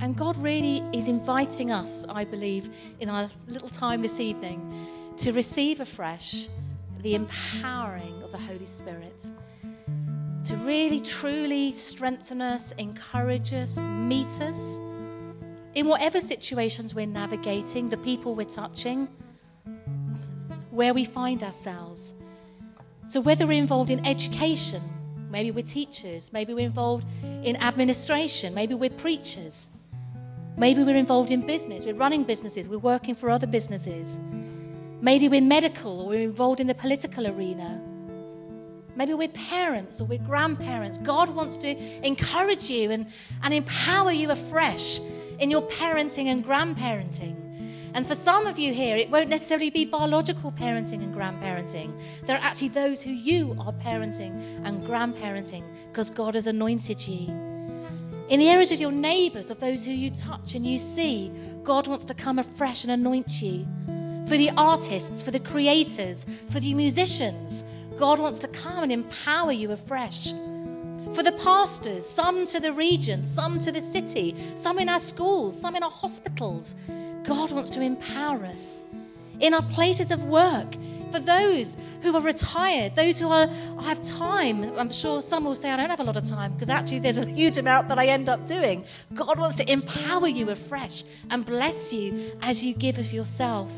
and 0.00 0.16
God 0.16 0.36
really 0.36 0.78
is 0.92 1.08
inviting 1.08 1.70
us, 1.70 2.06
I 2.08 2.24
believe, 2.24 2.70
in 3.00 3.08
our 3.08 3.30
little 3.46 3.68
time 3.68 4.02
this 4.02 4.20
evening 4.20 4.86
to 5.18 5.32
receive 5.32 5.80
afresh 5.80 6.48
the 7.02 7.14
empowering 7.14 8.22
of 8.22 8.32
the 8.32 8.38
Holy 8.38 8.66
Spirit. 8.66 9.30
To 10.44 10.56
really, 10.56 11.00
truly 11.00 11.72
strengthen 11.72 12.40
us, 12.40 12.72
encourage 12.72 13.52
us, 13.52 13.78
meet 13.78 14.40
us 14.40 14.78
in 15.74 15.86
whatever 15.86 16.20
situations 16.20 16.94
we're 16.94 17.06
navigating, 17.06 17.88
the 17.88 17.96
people 17.98 18.34
we're 18.34 18.44
touching, 18.44 19.08
where 20.70 20.94
we 20.94 21.04
find 21.04 21.42
ourselves. 21.42 22.14
So, 23.06 23.20
whether 23.20 23.46
we're 23.46 23.60
involved 23.60 23.90
in 23.90 24.06
education, 24.06 24.82
maybe 25.30 25.50
we're 25.50 25.64
teachers, 25.64 26.32
maybe 26.32 26.54
we're 26.54 26.66
involved 26.66 27.06
in 27.44 27.56
administration, 27.56 28.54
maybe 28.54 28.74
we're 28.74 28.90
preachers, 28.90 29.68
Maybe 30.60 30.84
we're 30.84 30.94
involved 30.94 31.30
in 31.30 31.46
business, 31.46 31.86
we're 31.86 31.94
running 31.94 32.22
businesses, 32.22 32.68
we're 32.68 32.76
working 32.76 33.14
for 33.14 33.30
other 33.30 33.46
businesses. 33.46 34.20
Maybe 35.00 35.26
we're 35.26 35.40
medical 35.40 36.02
or 36.02 36.08
we're 36.08 36.20
involved 36.20 36.60
in 36.60 36.66
the 36.66 36.74
political 36.74 37.26
arena. 37.26 37.80
Maybe 38.94 39.14
we're 39.14 39.28
parents 39.28 40.02
or 40.02 40.04
we're 40.04 40.18
grandparents. 40.18 40.98
God 40.98 41.30
wants 41.30 41.56
to 41.56 41.68
encourage 42.06 42.68
you 42.68 42.90
and, 42.90 43.06
and 43.42 43.54
empower 43.54 44.12
you 44.12 44.30
afresh 44.30 45.00
in 45.38 45.50
your 45.50 45.62
parenting 45.62 46.26
and 46.26 46.44
grandparenting. 46.44 47.36
And 47.94 48.06
for 48.06 48.14
some 48.14 48.46
of 48.46 48.58
you 48.58 48.74
here, 48.74 48.98
it 48.98 49.08
won't 49.08 49.30
necessarily 49.30 49.70
be 49.70 49.86
biological 49.86 50.52
parenting 50.52 51.02
and 51.02 51.14
grandparenting. 51.14 51.98
There 52.26 52.36
are 52.36 52.44
actually 52.44 52.68
those 52.68 53.00
who 53.00 53.12
you 53.12 53.56
are 53.58 53.72
parenting 53.72 54.38
and 54.64 54.82
grandparenting 54.82 55.64
because 55.88 56.10
God 56.10 56.34
has 56.34 56.46
anointed 56.46 57.08
you. 57.08 57.49
In 58.30 58.38
the 58.38 58.48
areas 58.48 58.70
of 58.70 58.80
your 58.80 58.92
neighbors, 58.92 59.50
of 59.50 59.58
those 59.58 59.84
who 59.84 59.90
you 59.90 60.08
touch 60.12 60.54
and 60.54 60.64
you 60.64 60.78
see, 60.78 61.32
God 61.64 61.88
wants 61.88 62.04
to 62.04 62.14
come 62.14 62.38
afresh 62.38 62.84
and 62.84 62.92
anoint 62.92 63.42
you. 63.42 63.66
For 64.28 64.36
the 64.36 64.50
artists, 64.56 65.20
for 65.20 65.32
the 65.32 65.40
creators, 65.40 66.24
for 66.48 66.60
the 66.60 66.72
musicians, 66.72 67.64
God 67.98 68.20
wants 68.20 68.38
to 68.38 68.46
come 68.46 68.84
and 68.84 68.92
empower 68.92 69.50
you 69.50 69.72
afresh. 69.72 70.32
For 71.12 71.24
the 71.24 71.36
pastors, 71.42 72.08
some 72.08 72.46
to 72.46 72.60
the 72.60 72.72
region, 72.72 73.24
some 73.24 73.58
to 73.58 73.72
the 73.72 73.80
city, 73.80 74.36
some 74.54 74.78
in 74.78 74.88
our 74.88 75.00
schools, 75.00 75.60
some 75.60 75.74
in 75.74 75.82
our 75.82 75.90
hospitals, 75.90 76.76
God 77.24 77.50
wants 77.50 77.70
to 77.70 77.80
empower 77.80 78.46
us. 78.46 78.84
In 79.40 79.54
our 79.54 79.62
places 79.62 80.12
of 80.12 80.22
work, 80.22 80.76
for 81.10 81.20
those 81.20 81.76
who 82.02 82.14
are 82.16 82.20
retired, 82.20 82.96
those 82.96 83.18
who 83.18 83.28
are, 83.28 83.46
have 83.82 84.00
time. 84.02 84.76
I'm 84.78 84.90
sure 84.90 85.20
some 85.20 85.44
will 85.44 85.54
say, 85.54 85.70
I 85.70 85.76
don't 85.76 85.90
have 85.90 86.00
a 86.00 86.04
lot 86.04 86.16
of 86.16 86.28
time 86.28 86.52
because 86.52 86.68
actually 86.68 87.00
there's 87.00 87.18
a 87.18 87.26
huge 87.26 87.58
amount 87.58 87.88
that 87.88 87.98
I 87.98 88.06
end 88.06 88.28
up 88.28 88.46
doing. 88.46 88.84
God 89.14 89.38
wants 89.38 89.56
to 89.56 89.70
empower 89.70 90.28
you 90.28 90.50
afresh 90.50 91.04
and 91.30 91.44
bless 91.44 91.92
you 91.92 92.32
as 92.42 92.64
you 92.64 92.74
give 92.74 92.98
of 92.98 93.12
yourself. 93.12 93.70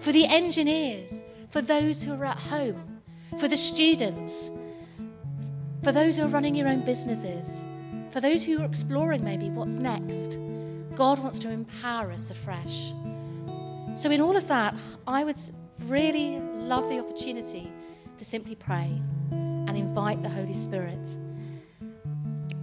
For 0.00 0.12
the 0.12 0.26
engineers, 0.26 1.22
for 1.50 1.60
those 1.60 2.02
who 2.02 2.12
are 2.14 2.24
at 2.26 2.38
home, 2.38 3.00
for 3.38 3.48
the 3.48 3.56
students, 3.56 4.50
for 5.82 5.92
those 5.92 6.16
who 6.16 6.24
are 6.24 6.28
running 6.28 6.54
your 6.54 6.68
own 6.68 6.84
businesses, 6.84 7.64
for 8.10 8.20
those 8.20 8.44
who 8.44 8.60
are 8.60 8.64
exploring 8.64 9.22
maybe 9.22 9.50
what's 9.50 9.76
next. 9.76 10.38
God 10.94 11.18
wants 11.18 11.38
to 11.40 11.50
empower 11.50 12.10
us 12.10 12.30
afresh. 12.30 12.94
So, 13.94 14.10
in 14.10 14.20
all 14.20 14.36
of 14.36 14.48
that, 14.48 14.74
I 15.06 15.22
would 15.22 15.36
really 15.80 16.40
love 16.66 16.88
the 16.88 16.98
opportunity 16.98 17.72
to 18.18 18.24
simply 18.24 18.56
pray 18.56 19.00
and 19.30 19.76
invite 19.76 20.22
the 20.22 20.28
Holy 20.28 20.52
Spirit. 20.52 21.16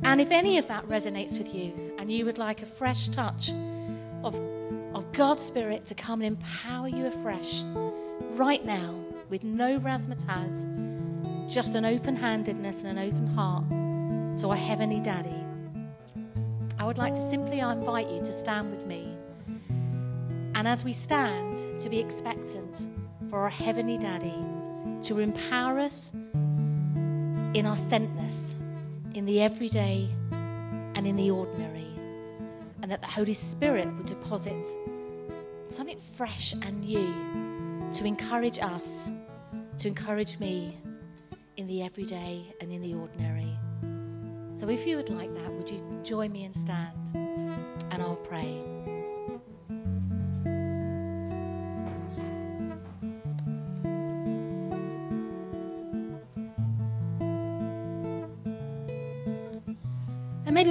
And 0.04 0.20
if 0.20 0.30
any 0.32 0.58
of 0.58 0.68
that 0.68 0.86
resonates 0.90 1.38
with 1.38 1.56
you 1.56 1.96
and 1.98 2.12
you 2.12 2.26
would 2.26 2.38
like 2.38 2.62
a 2.62 2.66
fresh 2.66 3.08
touch 3.08 3.52
of, 4.24 4.36
of 4.94 5.10
God's 5.14 5.42
Spirit 5.42 5.86
to 5.86 5.96
come 5.96 6.22
and 6.22 6.36
empower 6.36 6.90
you 6.90 7.06
afresh 7.06 7.64
right 8.32 8.64
now 8.66 9.00
with 9.30 9.46
no 9.46 9.80
razzmatazz, 9.80 11.50
just 11.50 11.76
an 11.76 11.86
open 11.86 12.18
handedness 12.18 12.84
and 12.84 12.98
an 12.98 13.08
open 13.08 13.28
heart 13.28 13.70
to 14.40 14.50
our 14.50 14.58
Heavenly 14.58 15.00
Daddy, 15.00 15.46
I 16.78 16.86
would 16.86 16.98
like 16.98 17.14
to 17.14 17.22
simply 17.22 17.60
invite 17.60 18.10
you 18.10 18.20
to 18.20 18.34
stand 18.34 18.70
with 18.70 18.86
me. 18.86 19.16
And 20.56 20.68
as 20.68 20.84
we 20.84 20.92
stand, 20.92 21.80
to 21.80 21.90
be 21.90 22.00
expectant 22.00 22.90
for 23.34 23.40
our 23.40 23.50
Heavenly 23.50 23.98
Daddy 23.98 24.46
to 25.02 25.18
empower 25.18 25.80
us 25.80 26.12
in 26.14 27.66
our 27.66 27.76
sentness, 27.76 28.54
in 29.16 29.26
the 29.26 29.42
everyday 29.42 30.08
and 30.94 31.08
in 31.08 31.16
the 31.16 31.32
ordinary. 31.32 31.88
And 32.84 32.92
that 32.92 33.02
the 33.02 33.08
Holy 33.08 33.34
Spirit 33.34 33.88
would 33.98 34.06
deposit 34.06 34.68
something 35.68 35.98
fresh 35.98 36.54
and 36.54 36.82
new 36.82 37.92
to 37.94 38.06
encourage 38.06 38.60
us, 38.60 39.12
to 39.80 39.88
encourage 39.88 40.38
me 40.38 40.78
in 41.58 41.66
the 41.66 41.82
everyday 41.82 42.54
and 42.62 42.72
in 42.72 42.84
the 42.84 42.94
ordinary. 42.94 43.58
So 44.54 44.70
if 44.70 44.86
you 44.86 44.96
would 44.98 45.10
like 45.10 45.34
that, 45.34 45.52
would 45.52 45.72
you 45.72 45.84
join 46.04 46.32
me 46.32 46.44
and 46.44 46.56
stand? 46.56 47.16
And 47.16 48.00
I'll 48.00 48.16
pray. 48.16 48.73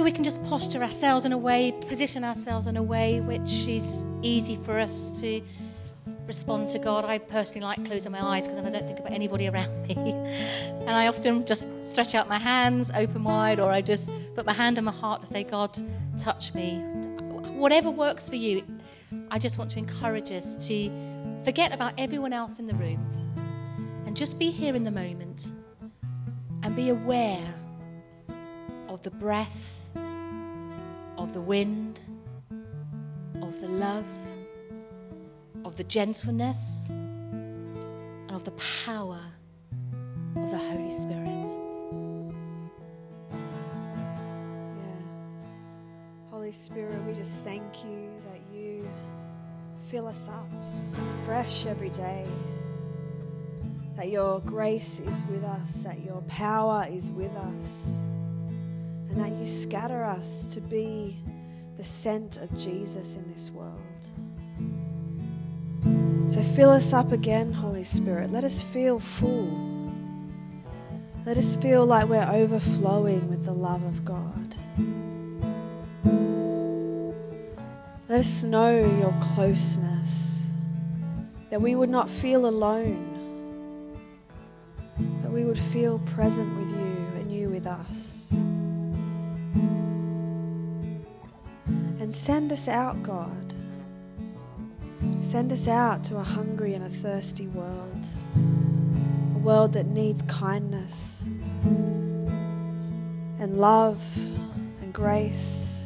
We 0.03 0.11
can 0.11 0.23
just 0.23 0.43
posture 0.45 0.83
ourselves 0.83 1.25
in 1.25 1.31
a 1.31 1.37
way, 1.37 1.71
position 1.87 2.23
ourselves 2.23 2.67
in 2.67 2.77
a 2.77 2.83
way 2.83 3.21
which 3.21 3.67
is 3.67 4.05
easy 4.21 4.55
for 4.55 4.77
us 4.79 5.21
to 5.21 5.41
respond 6.27 6.67
to 6.69 6.79
God. 6.79 7.05
I 7.05 7.19
personally 7.19 7.65
like 7.65 7.85
closing 7.85 8.11
my 8.11 8.21
eyes 8.21 8.47
because 8.47 8.61
then 8.61 8.65
I 8.65 8.77
don't 8.77 8.85
think 8.85 8.99
about 8.99 9.13
anybody 9.13 9.47
around 9.47 9.87
me. 9.87 9.95
and 9.97 10.89
I 10.89 11.07
often 11.07 11.45
just 11.45 11.67
stretch 11.81 12.15
out 12.15 12.27
my 12.27 12.37
hands 12.37 12.91
open 12.95 13.23
wide, 13.23 13.59
or 13.59 13.71
I 13.71 13.81
just 13.81 14.09
put 14.35 14.45
my 14.45 14.53
hand 14.53 14.77
on 14.77 14.85
my 14.85 14.91
heart 14.91 15.21
to 15.21 15.27
say, 15.27 15.43
God, 15.43 15.77
touch 16.17 16.53
me. 16.53 16.79
Whatever 17.55 17.89
works 17.89 18.27
for 18.27 18.35
you, 18.35 18.63
I 19.31 19.39
just 19.39 19.57
want 19.57 19.71
to 19.71 19.79
encourage 19.79 20.31
us 20.31 20.67
to 20.67 20.91
forget 21.43 21.73
about 21.73 21.93
everyone 21.97 22.33
else 22.33 22.59
in 22.59 22.67
the 22.67 22.75
room 22.75 22.99
and 24.05 24.17
just 24.17 24.37
be 24.37 24.49
here 24.49 24.75
in 24.75 24.83
the 24.83 24.91
moment 24.91 25.51
and 26.61 26.75
be 26.75 26.89
aware 26.89 27.53
of 28.87 29.01
the 29.01 29.11
breath, 29.11 29.82
of 31.23 31.31
the 31.31 31.41
wind, 31.41 32.01
of 33.41 33.61
the 33.61 33.67
love, 33.67 34.05
of 35.63 35.77
the 35.77 35.83
gentleness, 35.85 36.87
and 36.89 38.29
of 38.31 38.43
the 38.43 38.51
power 38.83 39.21
of 40.35 40.51
the 40.51 40.57
Holy 40.57 40.91
Spirit. 40.91 41.47
Yeah. 43.31 44.99
Holy 46.29 46.51
Spirit, 46.51 47.01
we 47.05 47.13
just 47.13 47.45
thank 47.45 47.85
you 47.85 48.09
that 48.25 48.41
you 48.53 48.85
fill 49.89 50.07
us 50.07 50.27
up 50.27 50.49
fresh 51.25 51.65
every 51.65 51.91
day. 51.91 52.27
That 53.95 54.09
your 54.09 54.41
grace 54.41 54.99
is 54.99 55.23
with 55.29 55.45
us, 55.45 55.83
that 55.83 56.03
your 56.03 56.21
power 56.23 56.85
is 56.91 57.13
with 57.13 57.31
us 57.31 58.03
and 59.13 59.21
that 59.21 59.37
you 59.37 59.45
scatter 59.45 60.03
us 60.03 60.47
to 60.47 60.59
be 60.59 61.15
the 61.77 61.83
scent 61.83 62.37
of 62.37 62.57
Jesus 62.57 63.15
in 63.15 63.31
this 63.31 63.51
world. 63.51 63.79
So 66.25 66.41
fill 66.41 66.71
us 66.71 66.93
up 66.93 67.11
again, 67.11 67.53
Holy 67.53 67.83
Spirit. 67.83 68.31
Let 68.31 68.43
us 68.43 68.63
feel 68.63 68.99
full. 68.99 69.91
Let 71.27 71.37
us 71.37 71.55
feel 71.55 71.85
like 71.85 72.07
we're 72.07 72.27
overflowing 72.27 73.29
with 73.29 73.45
the 73.45 73.53
love 73.53 73.83
of 73.83 74.03
God. 74.03 74.55
Let 78.09 78.19
us 78.19 78.43
know 78.43 78.79
your 78.99 79.15
closeness, 79.21 80.49
that 81.51 81.61
we 81.61 81.75
would 81.75 81.89
not 81.89 82.09
feel 82.09 82.47
alone, 82.47 83.11
that 85.21 85.31
we 85.31 85.45
would 85.45 85.59
feel 85.59 85.99
present 85.99 86.57
with 86.57 86.71
you 86.71 86.92
Send 92.13 92.53
us 92.53 92.67
out, 92.67 93.01
God. 93.01 93.55
Send 95.21 95.51
us 95.51 95.67
out 95.67 96.03
to 96.03 96.17
a 96.17 96.23
hungry 96.23 96.75
and 96.75 96.85
a 96.85 96.89
thirsty 96.89 97.47
world, 97.47 98.05
a 98.35 99.39
world 99.39 99.73
that 99.73 99.87
needs 99.87 100.21
kindness 100.27 101.27
and 103.39 103.57
love 103.57 103.99
and 104.15 104.93
grace. 104.93 105.81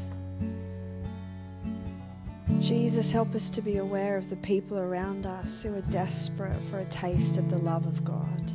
Jesus, 2.59 3.09
help 3.09 3.33
us 3.33 3.49
to 3.51 3.61
be 3.61 3.77
aware 3.77 4.17
of 4.17 4.29
the 4.29 4.35
people 4.35 4.77
around 4.77 5.25
us 5.25 5.63
who 5.63 5.73
are 5.75 5.81
desperate 5.89 6.59
for 6.69 6.79
a 6.79 6.85
taste 6.85 7.37
of 7.37 7.49
the 7.49 7.57
love 7.57 7.85
of 7.87 8.03
God. 8.03 8.51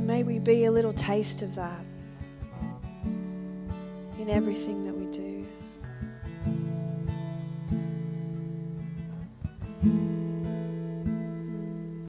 May 0.00 0.22
we 0.22 0.38
be 0.38 0.64
a 0.64 0.70
little 0.70 0.94
taste 0.94 1.42
of 1.42 1.54
that 1.56 1.84
in 4.26 4.32
everything 4.32 4.82
that 4.82 4.92
we 4.92 5.06
do. 5.06 5.46